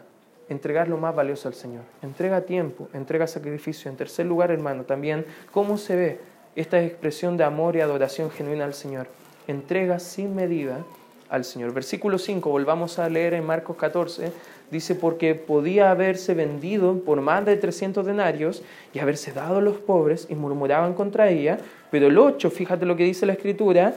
entregar 0.48 0.88
lo 0.88 0.96
más 0.96 1.14
valioso 1.14 1.48
al 1.48 1.54
Señor. 1.54 1.82
Entrega 2.02 2.42
tiempo, 2.42 2.88
entrega 2.92 3.26
sacrificio. 3.26 3.90
En 3.90 3.96
tercer 3.96 4.26
lugar, 4.26 4.50
hermano, 4.50 4.84
también, 4.84 5.26
¿cómo 5.52 5.76
se 5.76 5.96
ve 5.96 6.20
esta 6.56 6.80
expresión 6.82 7.36
de 7.36 7.44
amor 7.44 7.76
y 7.76 7.80
adoración 7.80 8.30
genuina 8.30 8.64
al 8.64 8.74
Señor? 8.74 9.08
Entrega 9.46 9.98
sin 9.98 10.34
medida 10.34 10.84
al 11.28 11.44
Señor. 11.44 11.72
Versículo 11.72 12.18
5, 12.18 12.48
volvamos 12.50 12.98
a 12.98 13.08
leer 13.08 13.34
en 13.34 13.44
Marcos 13.44 13.76
14, 13.76 14.32
dice, 14.70 14.94
porque 14.94 15.34
podía 15.34 15.90
haberse 15.90 16.34
vendido 16.34 17.00
por 17.00 17.20
más 17.20 17.44
de 17.44 17.56
300 17.56 18.04
denarios 18.04 18.62
y 18.92 18.98
haberse 18.98 19.32
dado 19.32 19.58
a 19.58 19.62
los 19.62 19.78
pobres 19.78 20.26
y 20.28 20.34
murmuraban 20.34 20.94
contra 20.94 21.28
ella, 21.30 21.58
pero 21.90 22.08
el 22.08 22.18
8, 22.18 22.50
fíjate 22.50 22.86
lo 22.86 22.96
que 22.96 23.04
dice 23.04 23.26
la 23.26 23.32
Escritura, 23.32 23.94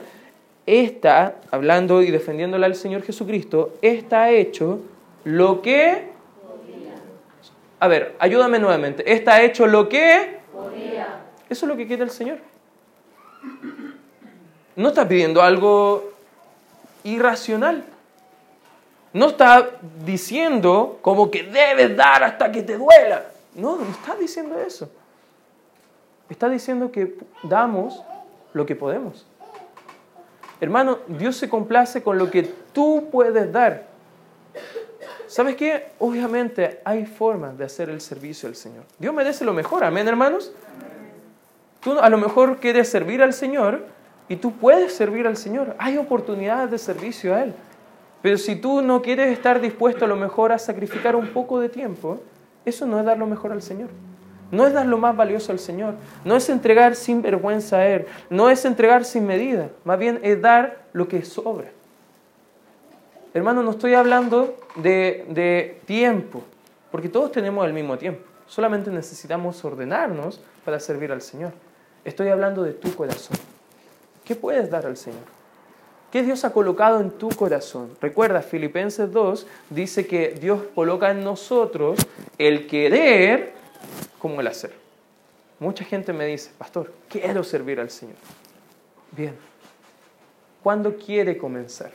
está, 0.66 1.36
hablando 1.50 2.02
y 2.02 2.10
defendiéndola 2.10 2.66
al 2.66 2.74
Señor 2.74 3.02
Jesucristo, 3.02 3.74
está 3.82 4.30
hecho 4.30 4.80
lo 5.24 5.62
que... 5.62 6.10
A 7.80 7.88
ver, 7.88 8.14
ayúdame 8.20 8.60
nuevamente. 8.60 9.12
Está 9.12 9.42
hecho 9.42 9.66
lo 9.66 9.88
que... 9.88 10.40
Eso 11.48 11.66
es 11.66 11.68
lo 11.68 11.76
que 11.76 11.86
quiere 11.86 12.04
el 12.04 12.10
Señor. 12.10 12.38
No 14.76 14.88
está 14.88 15.06
pidiendo 15.06 15.42
algo 15.42 16.12
irracional. 17.04 17.84
No 19.12 19.28
está 19.28 19.70
diciendo 20.04 20.98
como 21.02 21.30
que 21.30 21.42
debes 21.42 21.96
dar 21.96 22.24
hasta 22.24 22.50
que 22.50 22.62
te 22.62 22.76
duela. 22.76 23.26
No, 23.54 23.76
no 23.76 23.90
está 23.90 24.14
diciendo 24.14 24.58
eso. 24.58 24.90
Está 26.30 26.48
diciendo 26.48 26.90
que 26.90 27.18
damos 27.42 28.02
lo 28.54 28.64
que 28.64 28.74
podemos. 28.74 29.26
Hermano, 30.60 31.00
Dios 31.08 31.36
se 31.36 31.48
complace 31.48 32.02
con 32.02 32.16
lo 32.16 32.30
que 32.30 32.44
tú 32.72 33.08
puedes 33.10 33.52
dar. 33.52 33.86
¿Sabes 35.26 35.56
qué? 35.56 35.88
Obviamente 35.98 36.80
hay 36.84 37.04
formas 37.04 37.56
de 37.58 37.64
hacer 37.64 37.90
el 37.90 38.00
servicio 38.00 38.48
al 38.48 38.54
Señor. 38.54 38.84
Dios 38.98 39.12
merece 39.14 39.44
lo 39.44 39.52
mejor, 39.52 39.82
amén 39.82 40.06
hermanos. 40.06 40.52
Tú 41.80 41.98
a 41.98 42.08
lo 42.08 42.18
mejor 42.18 42.58
quieres 42.58 42.88
servir 42.88 43.22
al 43.22 43.32
Señor 43.32 43.84
y 44.28 44.36
tú 44.36 44.52
puedes 44.52 44.94
servir 44.94 45.26
al 45.26 45.36
Señor. 45.36 45.74
Hay 45.78 45.98
oportunidades 45.98 46.70
de 46.70 46.78
servicio 46.78 47.34
a 47.34 47.42
Él. 47.42 47.54
Pero 48.22 48.38
si 48.38 48.56
tú 48.56 48.82
no 48.82 49.02
quieres 49.02 49.32
estar 49.32 49.60
dispuesto 49.60 50.04
a 50.04 50.08
lo 50.08 50.16
mejor 50.16 50.52
a 50.52 50.58
sacrificar 50.58 51.16
un 51.16 51.28
poco 51.28 51.58
de 51.60 51.68
tiempo, 51.68 52.20
eso 52.64 52.86
no 52.86 52.98
es 53.00 53.04
dar 53.04 53.18
lo 53.18 53.26
mejor 53.26 53.52
al 53.52 53.62
Señor. 53.62 53.88
No 54.52 54.66
es 54.66 54.72
dar 54.72 54.86
lo 54.86 54.98
más 54.98 55.16
valioso 55.16 55.50
al 55.50 55.58
Señor. 55.58 55.94
No 56.24 56.36
es 56.36 56.48
entregar 56.48 56.94
sin 56.94 57.22
vergüenza 57.22 57.78
a 57.78 57.88
Él. 57.88 58.06
No 58.30 58.48
es 58.48 58.64
entregar 58.64 59.04
sin 59.04 59.26
medida. 59.26 59.70
Más 59.84 59.98
bien 59.98 60.20
es 60.22 60.40
dar 60.40 60.84
lo 60.92 61.08
que 61.08 61.24
sobra. 61.24 61.70
Hermano, 63.34 63.62
no 63.62 63.70
estoy 63.70 63.94
hablando 63.94 64.56
de, 64.76 65.24
de 65.30 65.80
tiempo, 65.86 66.42
porque 66.90 67.08
todos 67.08 67.32
tenemos 67.32 67.66
el 67.66 67.72
mismo 67.72 67.96
tiempo. 67.96 68.22
Solamente 68.46 68.90
necesitamos 68.90 69.64
ordenarnos 69.64 70.38
para 70.66 70.78
servir 70.78 71.10
al 71.10 71.22
Señor. 71.22 71.52
Estoy 72.04 72.28
hablando 72.28 72.62
de 72.62 72.74
tu 72.74 72.94
corazón. 72.94 73.38
¿Qué 74.22 74.36
puedes 74.36 74.68
dar 74.68 74.84
al 74.84 74.98
Señor? 74.98 75.41
¿Qué 76.12 76.22
Dios 76.22 76.44
ha 76.44 76.52
colocado 76.52 77.00
en 77.00 77.10
tu 77.10 77.30
corazón? 77.30 77.96
Recuerda, 77.98 78.42
Filipenses 78.42 79.10
2 79.10 79.46
dice 79.70 80.06
que 80.06 80.28
Dios 80.38 80.60
coloca 80.74 81.10
en 81.10 81.24
nosotros 81.24 81.98
el 82.36 82.66
querer 82.66 83.54
como 84.18 84.42
el 84.42 84.46
hacer. 84.46 84.74
Mucha 85.58 85.86
gente 85.86 86.12
me 86.12 86.26
dice, 86.26 86.50
pastor, 86.58 86.92
quiero 87.08 87.42
servir 87.42 87.80
al 87.80 87.88
Señor. 87.88 88.16
Bien, 89.10 89.34
¿cuándo 90.62 90.98
quiere 90.98 91.38
comenzar? 91.38 91.92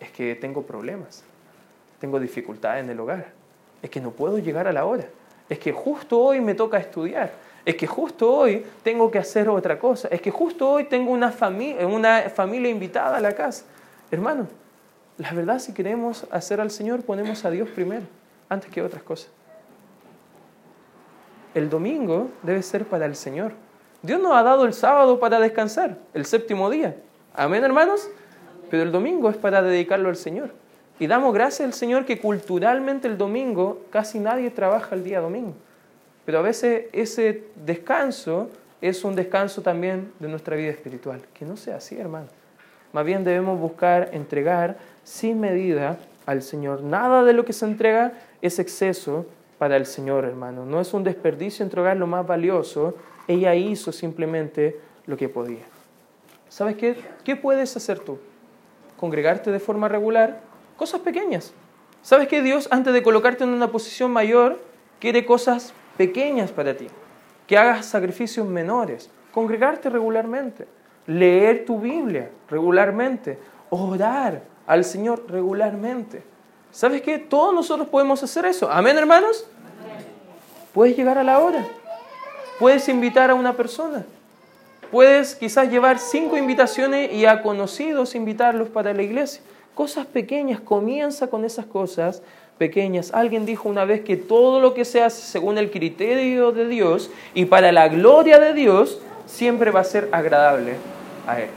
Es 0.00 0.10
que 0.10 0.34
tengo 0.34 0.62
problemas, 0.62 1.24
tengo 2.00 2.18
dificultades 2.18 2.84
en 2.84 2.90
el 2.90 3.00
hogar, 3.00 3.32
es 3.82 3.90
que 3.90 4.00
no 4.00 4.12
puedo 4.12 4.38
llegar 4.38 4.66
a 4.66 4.72
la 4.72 4.86
hora, 4.86 5.04
es 5.50 5.58
que 5.58 5.72
justo 5.72 6.18
hoy 6.18 6.40
me 6.40 6.54
toca 6.54 6.78
estudiar, 6.78 7.32
es 7.64 7.76
que 7.76 7.86
justo 7.86 8.30
hoy 8.30 8.64
tengo 8.82 9.10
que 9.10 9.18
hacer 9.18 9.48
otra 9.48 9.78
cosa, 9.78 10.08
es 10.08 10.20
que 10.20 10.30
justo 10.30 10.68
hoy 10.70 10.84
tengo 10.84 11.12
una, 11.12 11.32
familia, 11.32 12.70
invitada 12.70 13.16
a 13.16 13.20
la 13.20 13.34
casa. 13.34 13.64
Hermano, 14.10 14.46
la 15.18 15.32
verdad 15.32 15.58
si 15.58 15.72
queremos 15.72 16.26
hacer 16.30 16.60
al 16.60 16.70
Señor 16.70 17.02
ponemos 17.02 17.44
a 17.44 17.50
Dios 17.50 17.68
primero, 17.70 18.04
antes 18.48 18.70
que 18.70 18.82
otras 18.82 19.02
cosas. 19.02 19.30
El 21.54 21.70
domingo 21.70 22.30
debe 22.42 22.62
ser 22.62 22.84
para 22.84 23.06
el 23.06 23.16
Señor. 23.16 23.52
Dios 24.02 24.20
nos 24.20 24.36
ha 24.36 24.42
dado 24.42 24.66
el 24.66 24.74
sábado 24.74 25.18
para 25.18 25.38
descansar, 25.40 25.96
el 26.12 26.26
séptimo 26.26 26.68
día. 26.68 26.96
Amén, 27.34 27.64
hermanos. 27.64 28.08
Pero 28.70 28.82
el 28.82 28.92
domingo 28.92 29.30
es 29.30 29.36
para 29.36 29.62
dedicarlo 29.62 30.08
al 30.08 30.16
Señor. 30.16 30.50
Y 30.98 31.06
damos 31.06 31.32
gracias 31.32 31.66
al 31.66 31.74
Señor 31.74 32.04
que 32.04 32.20
culturalmente 32.20 33.08
el 33.08 33.18
domingo 33.18 33.80
casi 33.90 34.18
nadie 34.18 34.50
trabaja 34.50 34.94
el 34.94 35.04
día 35.04 35.20
domingo. 35.20 35.54
Pero 36.24 36.38
a 36.38 36.42
veces 36.42 36.86
ese 36.92 37.44
descanso 37.54 38.50
es 38.80 39.04
un 39.04 39.14
descanso 39.14 39.62
también 39.62 40.12
de 40.18 40.28
nuestra 40.28 40.56
vida 40.56 40.70
espiritual. 40.70 41.22
Que 41.32 41.44
no 41.44 41.56
sea 41.56 41.76
así, 41.76 41.96
hermano. 41.96 42.28
Más 42.92 43.04
bien 43.04 43.24
debemos 43.24 43.58
buscar 43.58 44.10
entregar 44.12 44.78
sin 45.02 45.40
medida 45.40 45.98
al 46.26 46.42
Señor. 46.42 46.82
Nada 46.82 47.24
de 47.24 47.32
lo 47.32 47.44
que 47.44 47.52
se 47.52 47.64
entrega 47.66 48.12
es 48.40 48.58
exceso 48.58 49.26
para 49.58 49.76
el 49.76 49.86
Señor, 49.86 50.24
hermano. 50.24 50.64
No 50.64 50.80
es 50.80 50.94
un 50.94 51.04
desperdicio 51.04 51.64
entregar 51.64 51.96
lo 51.96 52.06
más 52.06 52.26
valioso. 52.26 52.94
Ella 53.26 53.54
hizo 53.54 53.92
simplemente 53.92 54.78
lo 55.06 55.16
que 55.16 55.28
podía. 55.28 55.64
¿Sabes 56.48 56.76
qué? 56.76 56.96
¿Qué 57.24 57.36
puedes 57.36 57.76
hacer 57.76 57.98
tú? 57.98 58.18
Congregarte 58.98 59.50
de 59.50 59.60
forma 59.60 59.88
regular, 59.88 60.40
cosas 60.76 61.00
pequeñas. 61.00 61.52
¿Sabes 62.02 62.28
qué? 62.28 62.42
Dios, 62.42 62.68
antes 62.70 62.92
de 62.92 63.02
colocarte 63.02 63.44
en 63.44 63.50
una 63.50 63.72
posición 63.72 64.12
mayor, 64.12 64.60
quiere 65.00 65.24
cosas 65.24 65.72
pequeñas 65.96 66.50
para 66.50 66.76
ti, 66.76 66.86
que 67.46 67.56
hagas 67.56 67.86
sacrificios 67.86 68.46
menores, 68.46 69.10
congregarte 69.32 69.90
regularmente, 69.90 70.66
leer 71.06 71.64
tu 71.64 71.78
Biblia 71.78 72.30
regularmente, 72.48 73.38
orar 73.70 74.42
al 74.66 74.84
Señor 74.84 75.24
regularmente. 75.28 76.22
¿Sabes 76.70 77.02
qué? 77.02 77.18
Todos 77.18 77.54
nosotros 77.54 77.88
podemos 77.88 78.22
hacer 78.22 78.46
eso. 78.46 78.70
Amén, 78.70 78.96
hermanos. 78.96 79.46
Puedes 80.72 80.96
llegar 80.96 81.18
a 81.18 81.22
la 81.22 81.38
hora. 81.38 81.64
Puedes 82.58 82.88
invitar 82.88 83.30
a 83.30 83.34
una 83.34 83.52
persona. 83.52 84.04
Puedes 84.90 85.34
quizás 85.34 85.70
llevar 85.70 85.98
cinco 85.98 86.36
invitaciones 86.36 87.12
y 87.12 87.26
a 87.26 87.42
conocidos 87.42 88.14
invitarlos 88.14 88.68
para 88.68 88.92
la 88.92 89.02
iglesia. 89.02 89.42
Cosas 89.74 90.06
pequeñas, 90.06 90.60
comienza 90.60 91.28
con 91.28 91.44
esas 91.44 91.66
cosas 91.66 92.22
pequeñas. 92.58 93.12
Alguien 93.12 93.46
dijo 93.46 93.68
una 93.68 93.84
vez 93.84 94.02
que 94.02 94.16
todo 94.16 94.60
lo 94.60 94.74
que 94.74 94.84
se 94.84 95.02
hace 95.02 95.22
según 95.22 95.58
el 95.58 95.70
criterio 95.70 96.52
de 96.52 96.66
Dios 96.66 97.10
y 97.34 97.46
para 97.46 97.72
la 97.72 97.88
gloria 97.88 98.38
de 98.38 98.54
Dios 98.54 99.00
siempre 99.26 99.70
va 99.70 99.80
a 99.80 99.84
ser 99.84 100.08
agradable 100.12 100.76
a 101.26 101.40
Él. 101.40 101.50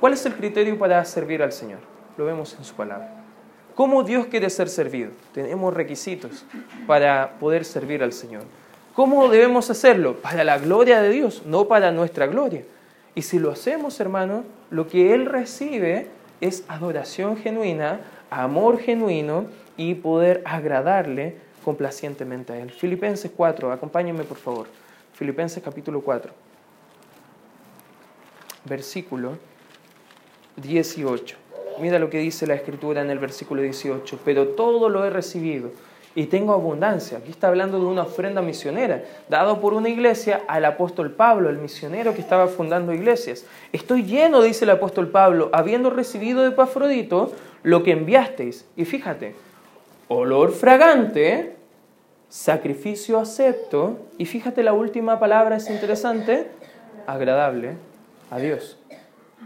¿Cuál 0.00 0.14
es 0.14 0.24
el 0.24 0.34
criterio 0.34 0.78
para 0.78 1.04
servir 1.04 1.42
al 1.42 1.52
Señor? 1.52 1.80
Lo 2.16 2.24
vemos 2.24 2.54
en 2.58 2.64
su 2.64 2.74
palabra. 2.74 3.20
¿Cómo 3.74 4.02
Dios 4.02 4.26
quiere 4.26 4.50
ser 4.50 4.68
servido? 4.68 5.10
Tenemos 5.32 5.72
requisitos 5.74 6.44
para 6.86 7.32
poder 7.38 7.64
servir 7.64 8.02
al 8.02 8.12
Señor. 8.12 8.42
¿Cómo 8.94 9.28
debemos 9.28 9.70
hacerlo? 9.70 10.16
Para 10.16 10.44
la 10.44 10.58
gloria 10.58 11.00
de 11.00 11.10
Dios, 11.10 11.42
no 11.46 11.68
para 11.68 11.92
nuestra 11.92 12.26
gloria. 12.26 12.64
Y 13.14 13.22
si 13.22 13.38
lo 13.38 13.50
hacemos, 13.50 14.00
hermano, 14.00 14.44
lo 14.70 14.88
que 14.88 15.14
Él 15.14 15.26
recibe 15.26 16.08
es 16.40 16.64
adoración 16.68 17.36
genuina, 17.36 18.00
amor 18.30 18.78
genuino 18.78 19.46
y 19.76 19.94
poder 19.94 20.42
agradarle 20.44 21.36
complacientemente 21.64 22.52
a 22.52 22.58
Él. 22.58 22.70
Filipenses 22.70 23.30
4, 23.36 23.72
acompáñenme 23.72 24.24
por 24.24 24.38
favor. 24.38 24.66
Filipenses 25.12 25.62
capítulo 25.62 26.00
4, 26.00 26.32
versículo 28.64 29.36
18. 30.56 31.36
Mira 31.80 31.98
lo 31.98 32.10
que 32.10 32.18
dice 32.18 32.46
la 32.46 32.54
escritura 32.54 33.00
en 33.00 33.10
el 33.10 33.18
versículo 33.18 33.62
18. 33.62 34.20
Pero 34.24 34.48
todo 34.48 34.88
lo 34.88 35.04
he 35.04 35.10
recibido 35.10 35.70
y 36.14 36.26
tengo 36.26 36.52
abundancia. 36.52 37.18
Aquí 37.18 37.30
está 37.30 37.48
hablando 37.48 37.78
de 37.78 37.86
una 37.86 38.02
ofrenda 38.02 38.42
misionera, 38.42 39.04
dado 39.28 39.60
por 39.60 39.74
una 39.74 39.88
iglesia 39.88 40.42
al 40.48 40.64
apóstol 40.64 41.12
Pablo, 41.12 41.48
el 41.48 41.58
misionero 41.58 42.14
que 42.14 42.20
estaba 42.20 42.48
fundando 42.48 42.92
iglesias. 42.92 43.46
Estoy 43.72 44.04
lleno, 44.04 44.42
dice 44.42 44.64
el 44.64 44.70
apóstol 44.70 45.08
Pablo, 45.08 45.50
habiendo 45.52 45.90
recibido 45.90 46.42
de 46.42 46.50
Pafrodito 46.50 47.32
lo 47.62 47.82
que 47.82 47.92
enviasteis. 47.92 48.66
Y 48.76 48.84
fíjate, 48.84 49.34
olor 50.08 50.52
fragante, 50.52 51.56
sacrificio 52.28 53.18
acepto, 53.18 53.98
y 54.18 54.26
fíjate 54.26 54.62
la 54.62 54.72
última 54.72 55.18
palabra 55.18 55.56
es 55.56 55.68
interesante, 55.70 56.48
agradable 57.06 57.74
a 58.30 58.38
Dios. 58.38 58.78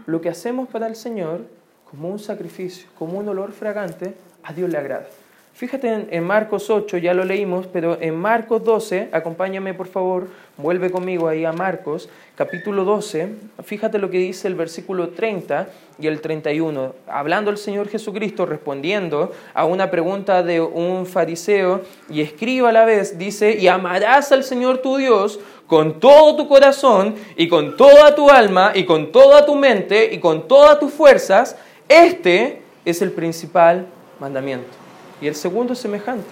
Lo 0.05 0.21
que 0.21 0.29
hacemos 0.29 0.67
para 0.69 0.87
el 0.87 0.95
Señor, 0.95 1.41
como 1.89 2.09
un 2.09 2.19
sacrificio, 2.19 2.87
como 2.97 3.17
un 3.17 3.27
olor 3.27 3.51
fragante, 3.51 4.13
a 4.43 4.53
Dios 4.53 4.69
le 4.69 4.77
agrada. 4.77 5.07
Fíjate 5.55 6.07
en, 6.09 6.23
Marcos 6.25 6.69
8, 6.69 6.97
ya 6.97 7.13
lo 7.13 7.23
leímos, 7.23 7.65
pero 7.71 7.97
en 8.01 8.13
Marcos 8.17 8.61
12, 8.65 9.07
acompáñame 9.13 9.73
por 9.73 9.87
favor, 9.87 10.27
vuelve 10.57 10.91
conmigo 10.91 11.29
ahí 11.29 11.45
a 11.45 11.53
Marcos, 11.53 12.09
capítulo 12.35 12.83
12, 12.83 13.29
fíjate 13.63 13.97
lo 13.97 14.09
que 14.09 14.17
dice 14.17 14.49
el 14.49 14.55
versículo 14.55 15.11
30 15.11 15.69
y 15.97 16.07
el 16.07 16.19
31, 16.19 16.93
hablando 17.07 17.51
el 17.51 17.57
Señor 17.57 17.87
Jesucristo, 17.87 18.45
respondiendo 18.45 19.31
a 19.53 19.63
una 19.63 19.89
pregunta 19.89 20.43
de 20.43 20.59
un 20.59 21.05
fariseo 21.05 21.83
y 22.09 22.19
escriba 22.19 22.67
a 22.67 22.73
la 22.73 22.83
vez, 22.83 23.17
dice, 23.17 23.55
y 23.57 23.69
amarás 23.69 24.33
al 24.33 24.43
Señor 24.43 24.79
tu 24.79 24.97
Dios 24.97 25.39
con 25.67 26.01
todo 26.01 26.35
tu 26.35 26.49
corazón 26.49 27.15
y 27.37 27.47
con 27.47 27.77
toda 27.77 28.13
tu 28.13 28.29
alma 28.29 28.73
y 28.75 28.83
con 28.83 29.13
toda 29.13 29.45
tu 29.45 29.55
mente 29.55 30.13
y 30.13 30.19
con 30.19 30.49
todas 30.49 30.81
tus 30.81 30.91
fuerzas, 30.91 31.55
este 31.87 32.61
es 32.83 33.01
el 33.01 33.11
principal 33.11 33.85
mandamiento. 34.19 34.84
Y 35.25 35.27
el 35.27 35.33
segundo 35.33 35.73
es 35.73 35.79
semejante. 35.79 36.27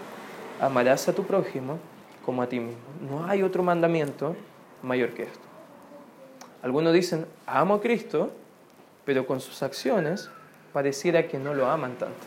Amarás 0.61 1.09
a 1.09 1.13
tu 1.13 1.23
prójimo 1.23 1.79
como 2.23 2.43
a 2.43 2.47
ti 2.47 2.59
mismo. 2.59 2.83
No 3.09 3.25
hay 3.25 3.41
otro 3.41 3.63
mandamiento 3.63 4.35
mayor 4.83 5.15
que 5.15 5.23
esto. 5.23 5.39
Algunos 6.61 6.93
dicen, 6.93 7.25
amo 7.47 7.73
a 7.73 7.81
Cristo, 7.81 8.29
pero 9.03 9.25
con 9.25 9.39
sus 9.39 9.63
acciones 9.63 10.29
pareciera 10.73 11.27
que 11.27 11.39
no 11.39 11.55
lo 11.55 11.71
aman 11.71 11.95
tanto. 11.95 12.19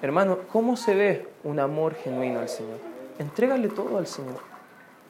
Hermano, 0.00 0.38
¿cómo 0.50 0.74
se 0.74 0.94
ve 0.94 1.28
un 1.44 1.60
amor 1.60 1.96
genuino 1.96 2.38
al 2.38 2.48
Señor? 2.48 2.78
Entrégale 3.18 3.68
todo 3.68 3.98
al 3.98 4.06
Señor. 4.06 4.40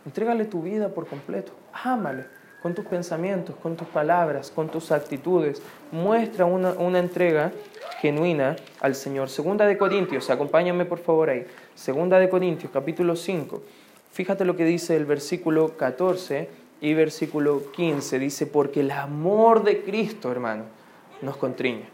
Entrégale 0.04 0.46
tu 0.46 0.60
vida 0.60 0.88
por 0.88 1.06
completo. 1.06 1.52
Ámale 1.72 2.26
con 2.66 2.74
tus 2.74 2.86
pensamientos, 2.86 3.54
con 3.62 3.76
tus 3.76 3.86
palabras, 3.86 4.50
con 4.50 4.68
tus 4.68 4.90
actitudes. 4.90 5.62
Muestra 5.92 6.46
una, 6.46 6.98
entrega 6.98 7.52
genuina 8.00 8.56
al 8.80 8.96
Señor. 8.96 9.28
Segunda 9.28 9.66
de 9.66 9.78
Corintios, 9.78 10.28
acompáñame 10.30 10.84
por 10.84 10.98
favor 10.98 11.30
ahí. 11.30 11.46
Segunda 11.76 12.18
de 12.18 12.28
Corintios, 12.28 12.72
capítulo 12.72 13.14
5. 13.14 13.62
Fíjate 14.10 14.44
lo 14.44 14.56
que 14.56 14.64
dice 14.64 14.96
el 14.96 15.04
versículo 15.04 15.76
14 15.76 16.48
y 16.80 16.92
versículo 16.94 17.70
15. 17.70 18.18
Dice, 18.18 18.46
porque 18.48 18.80
el 18.80 18.90
amor 18.90 19.62
de 19.62 19.84
Cristo, 19.84 20.32
hermano, 20.32 20.64
nos 21.22 21.36
contriña. 21.36 21.86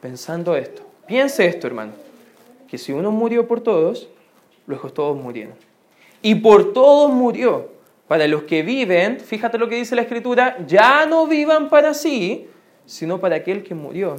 Pensando 0.00 0.56
esto, 0.56 0.82
piense 1.06 1.46
esto, 1.46 1.68
hermano, 1.68 1.92
que 2.66 2.78
si 2.78 2.90
uno 2.90 3.12
murió 3.12 3.46
por 3.46 3.60
todos, 3.60 4.08
luego 4.66 4.92
todos 4.92 5.16
murieron. 5.16 5.54
Y 6.20 6.34
por 6.34 6.72
todos 6.72 7.12
murió 7.12 7.78
para 8.10 8.26
los 8.26 8.42
que 8.42 8.64
viven, 8.64 9.20
fíjate 9.20 9.56
lo 9.56 9.68
que 9.68 9.76
dice 9.76 9.94
la 9.94 10.02
Escritura, 10.02 10.56
ya 10.66 11.06
no 11.06 11.28
vivan 11.28 11.68
para 11.68 11.94
sí, 11.94 12.48
sino 12.84 13.20
para 13.20 13.36
aquel 13.36 13.62
que 13.62 13.72
murió 13.72 14.16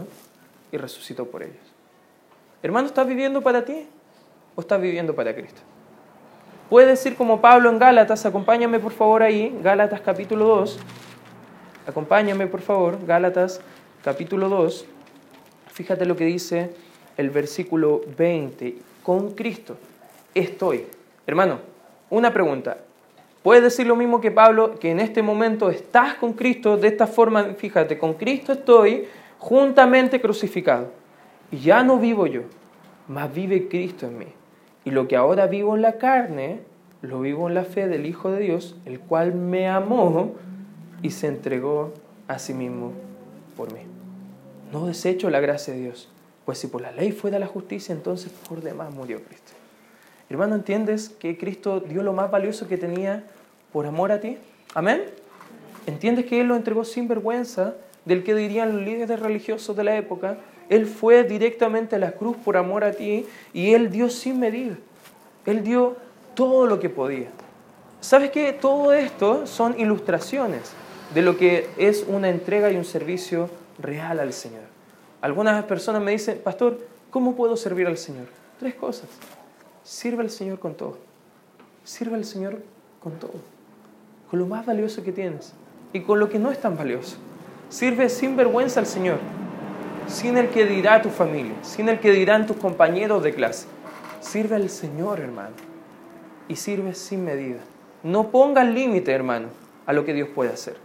y 0.71 0.77
resucitó 0.77 1.25
por 1.25 1.43
ellos. 1.43 1.57
Hermano, 2.63 2.87
¿estás 2.87 3.05
viviendo 3.05 3.41
para 3.41 3.65
ti 3.65 3.85
o 4.55 4.61
estás 4.61 4.79
viviendo 4.79 5.13
para 5.13 5.35
Cristo? 5.35 5.59
Puedes 6.69 6.87
decir 6.87 7.17
como 7.17 7.41
Pablo 7.41 7.69
en 7.69 7.79
Gálatas, 7.79 8.25
acompáñame 8.25 8.79
por 8.79 8.93
favor 8.93 9.23
ahí, 9.23 9.53
Gálatas 9.61 9.99
capítulo 9.99 10.45
2, 10.45 10.79
acompáñame 11.85 12.47
por 12.47 12.61
favor, 12.61 12.97
Gálatas 13.05 13.59
capítulo 14.05 14.47
2, 14.47 14.85
fíjate 15.67 16.05
lo 16.05 16.15
que 16.15 16.23
dice 16.23 16.73
el 17.17 17.29
versículo 17.29 18.03
20, 18.17 18.73
con 19.03 19.31
Cristo 19.31 19.75
estoy. 20.33 20.87
Hermano, 21.27 21.59
una 22.09 22.31
pregunta, 22.31 22.77
Puedes 23.43 23.63
decir 23.63 23.87
lo 23.87 23.95
mismo 23.95 24.21
que 24.21 24.29
Pablo, 24.29 24.75
que 24.79 24.91
en 24.91 24.99
este 24.99 25.23
momento 25.23 25.71
estás 25.71 26.13
con 26.15 26.33
Cristo 26.33 26.77
de 26.77 26.87
esta 26.87 27.07
forma, 27.07 27.55
fíjate, 27.55 27.97
con 27.97 28.13
Cristo 28.13 28.53
estoy 28.53 29.07
juntamente 29.39 30.21
crucificado. 30.21 30.91
Y 31.51 31.57
ya 31.57 31.83
no 31.83 31.97
vivo 31.97 32.27
yo, 32.27 32.43
mas 33.07 33.33
vive 33.33 33.67
Cristo 33.67 34.05
en 34.05 34.19
mí. 34.19 34.27
Y 34.85 34.91
lo 34.91 35.07
que 35.07 35.15
ahora 35.15 35.47
vivo 35.47 35.75
en 35.75 35.81
la 35.81 35.97
carne, 35.97 36.59
lo 37.01 37.21
vivo 37.21 37.47
en 37.47 37.55
la 37.55 37.63
fe 37.63 37.87
del 37.87 38.05
Hijo 38.05 38.31
de 38.31 38.41
Dios, 38.41 38.75
el 38.85 38.99
cual 38.99 39.33
me 39.33 39.67
amó 39.67 40.33
y 41.01 41.09
se 41.09 41.27
entregó 41.27 41.93
a 42.27 42.37
sí 42.37 42.53
mismo 42.53 42.93
por 43.57 43.73
mí. 43.73 43.81
No 44.71 44.85
desecho 44.85 45.31
la 45.31 45.39
gracia 45.39 45.73
de 45.73 45.81
Dios, 45.81 46.09
pues 46.45 46.59
si 46.59 46.67
por 46.67 46.81
la 46.81 46.91
ley 46.91 47.11
fuera 47.11 47.39
la 47.39 47.47
justicia, 47.47 47.93
entonces 47.93 48.31
por 48.47 48.61
demás 48.61 48.93
murió 48.93 49.19
Cristo. 49.23 49.51
Hermano, 50.31 50.55
¿entiendes 50.55 51.09
que 51.09 51.37
Cristo 51.37 51.81
dio 51.81 52.03
lo 52.03 52.13
más 52.13 52.31
valioso 52.31 52.65
que 52.65 52.77
tenía 52.77 53.25
por 53.73 53.85
amor 53.85 54.13
a 54.13 54.21
ti? 54.21 54.37
Amén. 54.73 55.03
¿Entiendes 55.85 56.25
que 56.25 56.39
Él 56.39 56.47
lo 56.47 56.55
entregó 56.55 56.85
sin 56.85 57.09
vergüenza 57.09 57.73
del 58.05 58.23
que 58.23 58.33
dirían 58.33 58.71
los 58.71 58.81
líderes 58.81 59.19
religiosos 59.19 59.75
de 59.75 59.83
la 59.83 59.97
época? 59.97 60.37
Él 60.69 60.85
fue 60.85 61.25
directamente 61.25 61.97
a 61.97 61.99
la 61.99 62.13
cruz 62.13 62.37
por 62.37 62.55
amor 62.55 62.85
a 62.85 62.93
ti 62.93 63.25
y 63.51 63.73
Él 63.73 63.91
dio 63.91 64.09
sin 64.09 64.39
medir. 64.39 64.81
Él 65.45 65.65
dio 65.65 65.97
todo 66.33 66.65
lo 66.65 66.79
que 66.79 66.87
podía. 66.87 67.27
¿Sabes 67.99 68.31
qué? 68.31 68.53
Todo 68.53 68.93
esto 68.93 69.45
son 69.45 69.77
ilustraciones 69.77 70.71
de 71.13 71.23
lo 71.23 71.35
que 71.35 71.67
es 71.75 72.05
una 72.07 72.29
entrega 72.29 72.71
y 72.71 72.77
un 72.77 72.85
servicio 72.85 73.49
real 73.79 74.21
al 74.21 74.31
Señor. 74.31 74.63
Algunas 75.19 75.61
personas 75.65 76.01
me 76.01 76.11
dicen, 76.11 76.39
pastor, 76.41 76.79
¿cómo 77.09 77.35
puedo 77.35 77.57
servir 77.57 77.85
al 77.85 77.97
Señor? 77.97 78.27
Tres 78.61 78.75
cosas. 78.75 79.09
Sirve 79.83 80.21
al 80.21 80.29
Señor 80.29 80.59
con 80.59 80.75
todo. 80.75 80.97
Sirve 81.83 82.15
al 82.15 82.25
Señor 82.25 82.59
con 83.01 83.13
todo. 83.13 83.33
Con 84.29 84.39
lo 84.39 84.45
más 84.45 84.65
valioso 84.65 85.03
que 85.03 85.11
tienes 85.11 85.53
y 85.93 86.01
con 86.01 86.19
lo 86.19 86.29
que 86.29 86.39
no 86.39 86.51
es 86.51 86.61
tan 86.61 86.77
valioso. 86.77 87.17
Sirve 87.69 88.09
sin 88.09 88.35
vergüenza 88.35 88.79
al 88.79 88.85
Señor, 88.85 89.17
sin 90.07 90.37
el 90.37 90.49
que 90.49 90.65
dirá 90.65 91.01
tu 91.01 91.09
familia, 91.09 91.55
sin 91.63 91.89
el 91.89 91.99
que 91.99 92.11
dirán 92.11 92.45
tus 92.45 92.57
compañeros 92.57 93.23
de 93.23 93.33
clase. 93.33 93.67
Sirve 94.19 94.55
al 94.55 94.69
Señor, 94.69 95.19
hermano. 95.19 95.55
Y 96.47 96.55
sirve 96.55 96.93
sin 96.93 97.25
medida. 97.25 97.59
No 98.03 98.29
pongas 98.29 98.67
límite, 98.67 99.11
hermano, 99.11 99.47
a 99.85 99.93
lo 99.93 100.05
que 100.05 100.13
Dios 100.13 100.29
puede 100.29 100.51
hacer. 100.51 100.75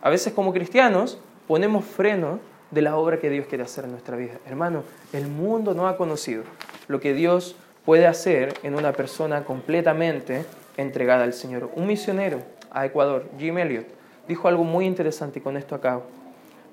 A 0.00 0.10
veces 0.10 0.32
como 0.32 0.52
cristianos 0.52 1.18
ponemos 1.46 1.84
freno 1.84 2.38
de 2.70 2.82
la 2.82 2.96
obra 2.96 3.18
que 3.18 3.30
Dios 3.30 3.46
quiere 3.46 3.64
hacer 3.64 3.84
en 3.84 3.92
nuestra 3.92 4.16
vida. 4.16 4.38
Hermano, 4.46 4.84
el 5.12 5.26
mundo 5.26 5.74
no 5.74 5.88
ha 5.88 5.96
conocido 5.96 6.44
lo 6.86 7.00
que 7.00 7.14
Dios 7.14 7.56
puede 7.88 8.06
hacer 8.06 8.52
en 8.64 8.74
una 8.74 8.92
persona 8.92 9.46
completamente 9.46 10.44
entregada 10.76 11.24
al 11.24 11.32
Señor. 11.32 11.70
Un 11.74 11.86
misionero 11.86 12.42
a 12.70 12.84
Ecuador, 12.84 13.24
Jim 13.38 13.56
Elliot, 13.56 13.86
dijo 14.28 14.46
algo 14.46 14.62
muy 14.62 14.84
interesante 14.84 15.40
con 15.40 15.56
esto 15.56 15.74
acabo. 15.74 16.02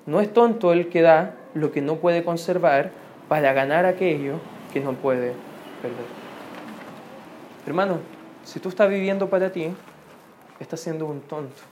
No 0.04 0.20
es 0.20 0.30
tonto 0.30 0.74
el 0.74 0.90
que 0.90 1.00
da 1.00 1.34
lo 1.54 1.72
que 1.72 1.80
no 1.80 1.96
puede 1.96 2.22
conservar 2.22 2.90
para 3.30 3.54
ganar 3.54 3.86
aquello 3.86 4.34
que 4.74 4.80
no 4.80 4.92
puede 4.92 5.32
perder. 5.80 6.04
Hermano, 7.66 8.00
si 8.44 8.60
tú 8.60 8.68
estás 8.68 8.90
viviendo 8.90 9.30
para 9.30 9.50
ti, 9.50 9.72
estás 10.60 10.80
siendo 10.80 11.06
un 11.06 11.22
tonto, 11.22 11.62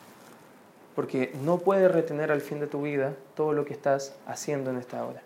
porque 0.95 1.35
no 1.43 1.59
puedes 1.59 1.93
retener 1.93 2.33
al 2.33 2.41
fin 2.41 2.61
de 2.61 2.67
tu 2.67 2.81
vida 2.81 3.13
todo 3.35 3.53
lo 3.53 3.67
que 3.67 3.75
estás 3.75 4.17
haciendo 4.27 4.71
en 4.71 4.79
esta 4.79 5.05
hora. 5.05 5.21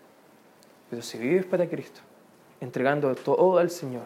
Pero 0.89 1.01
si 1.03 1.17
vives 1.17 1.45
para 1.45 1.69
Cristo, 1.69 2.01
entregando 2.61 3.13
todo 3.15 3.57
al 3.57 3.69
Señor 3.69 4.05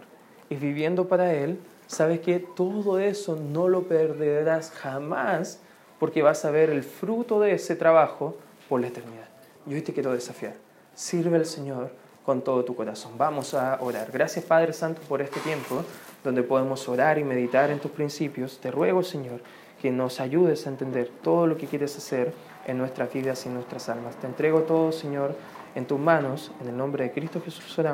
y 0.49 0.55
viviendo 0.55 1.07
para 1.07 1.33
Él, 1.33 1.59
sabes 1.87 2.19
que 2.19 2.39
todo 2.39 2.99
eso 2.99 3.35
no 3.35 3.67
lo 3.67 3.83
perderás 3.83 4.71
jamás 4.71 5.59
porque 5.99 6.21
vas 6.21 6.43
a 6.45 6.51
ver 6.51 6.69
el 6.69 6.83
fruto 6.83 7.39
de 7.39 7.53
ese 7.53 7.75
trabajo 7.75 8.35
por 8.67 8.81
la 8.81 8.87
eternidad. 8.87 9.27
Y 9.65 9.73
hoy 9.73 9.81
te 9.81 9.93
quiero 9.93 10.13
desafiar. 10.13 10.55
Sirve 10.93 11.37
al 11.37 11.45
Señor 11.45 11.91
con 12.25 12.41
todo 12.41 12.63
tu 12.63 12.75
corazón. 12.75 13.13
Vamos 13.17 13.53
a 13.53 13.77
orar. 13.81 14.11
Gracias 14.11 14.45
Padre 14.45 14.73
Santo 14.73 15.01
por 15.07 15.21
este 15.21 15.39
tiempo 15.41 15.83
donde 16.23 16.43
podemos 16.43 16.87
orar 16.87 17.17
y 17.17 17.23
meditar 17.23 17.69
en 17.69 17.79
tus 17.79 17.91
principios. 17.91 18.59
Te 18.59 18.71
ruego 18.71 19.03
Señor 19.03 19.41
que 19.81 19.91
nos 19.91 20.19
ayudes 20.19 20.65
a 20.65 20.69
entender 20.69 21.09
todo 21.21 21.47
lo 21.47 21.57
que 21.57 21.67
quieres 21.67 21.97
hacer 21.97 22.33
en 22.65 22.77
nuestras 22.77 23.11
vidas 23.11 23.45
y 23.45 23.49
en 23.49 23.55
nuestras 23.55 23.89
almas. 23.89 24.15
Te 24.15 24.27
entrego 24.27 24.61
todo 24.61 24.91
Señor 24.91 25.35
en 25.75 25.85
tus 25.85 25.99
manos. 25.99 26.51
En 26.61 26.69
el 26.69 26.77
nombre 26.77 27.03
de 27.05 27.11
Cristo 27.11 27.41
Jesús 27.43 27.77
oramos. 27.77 27.91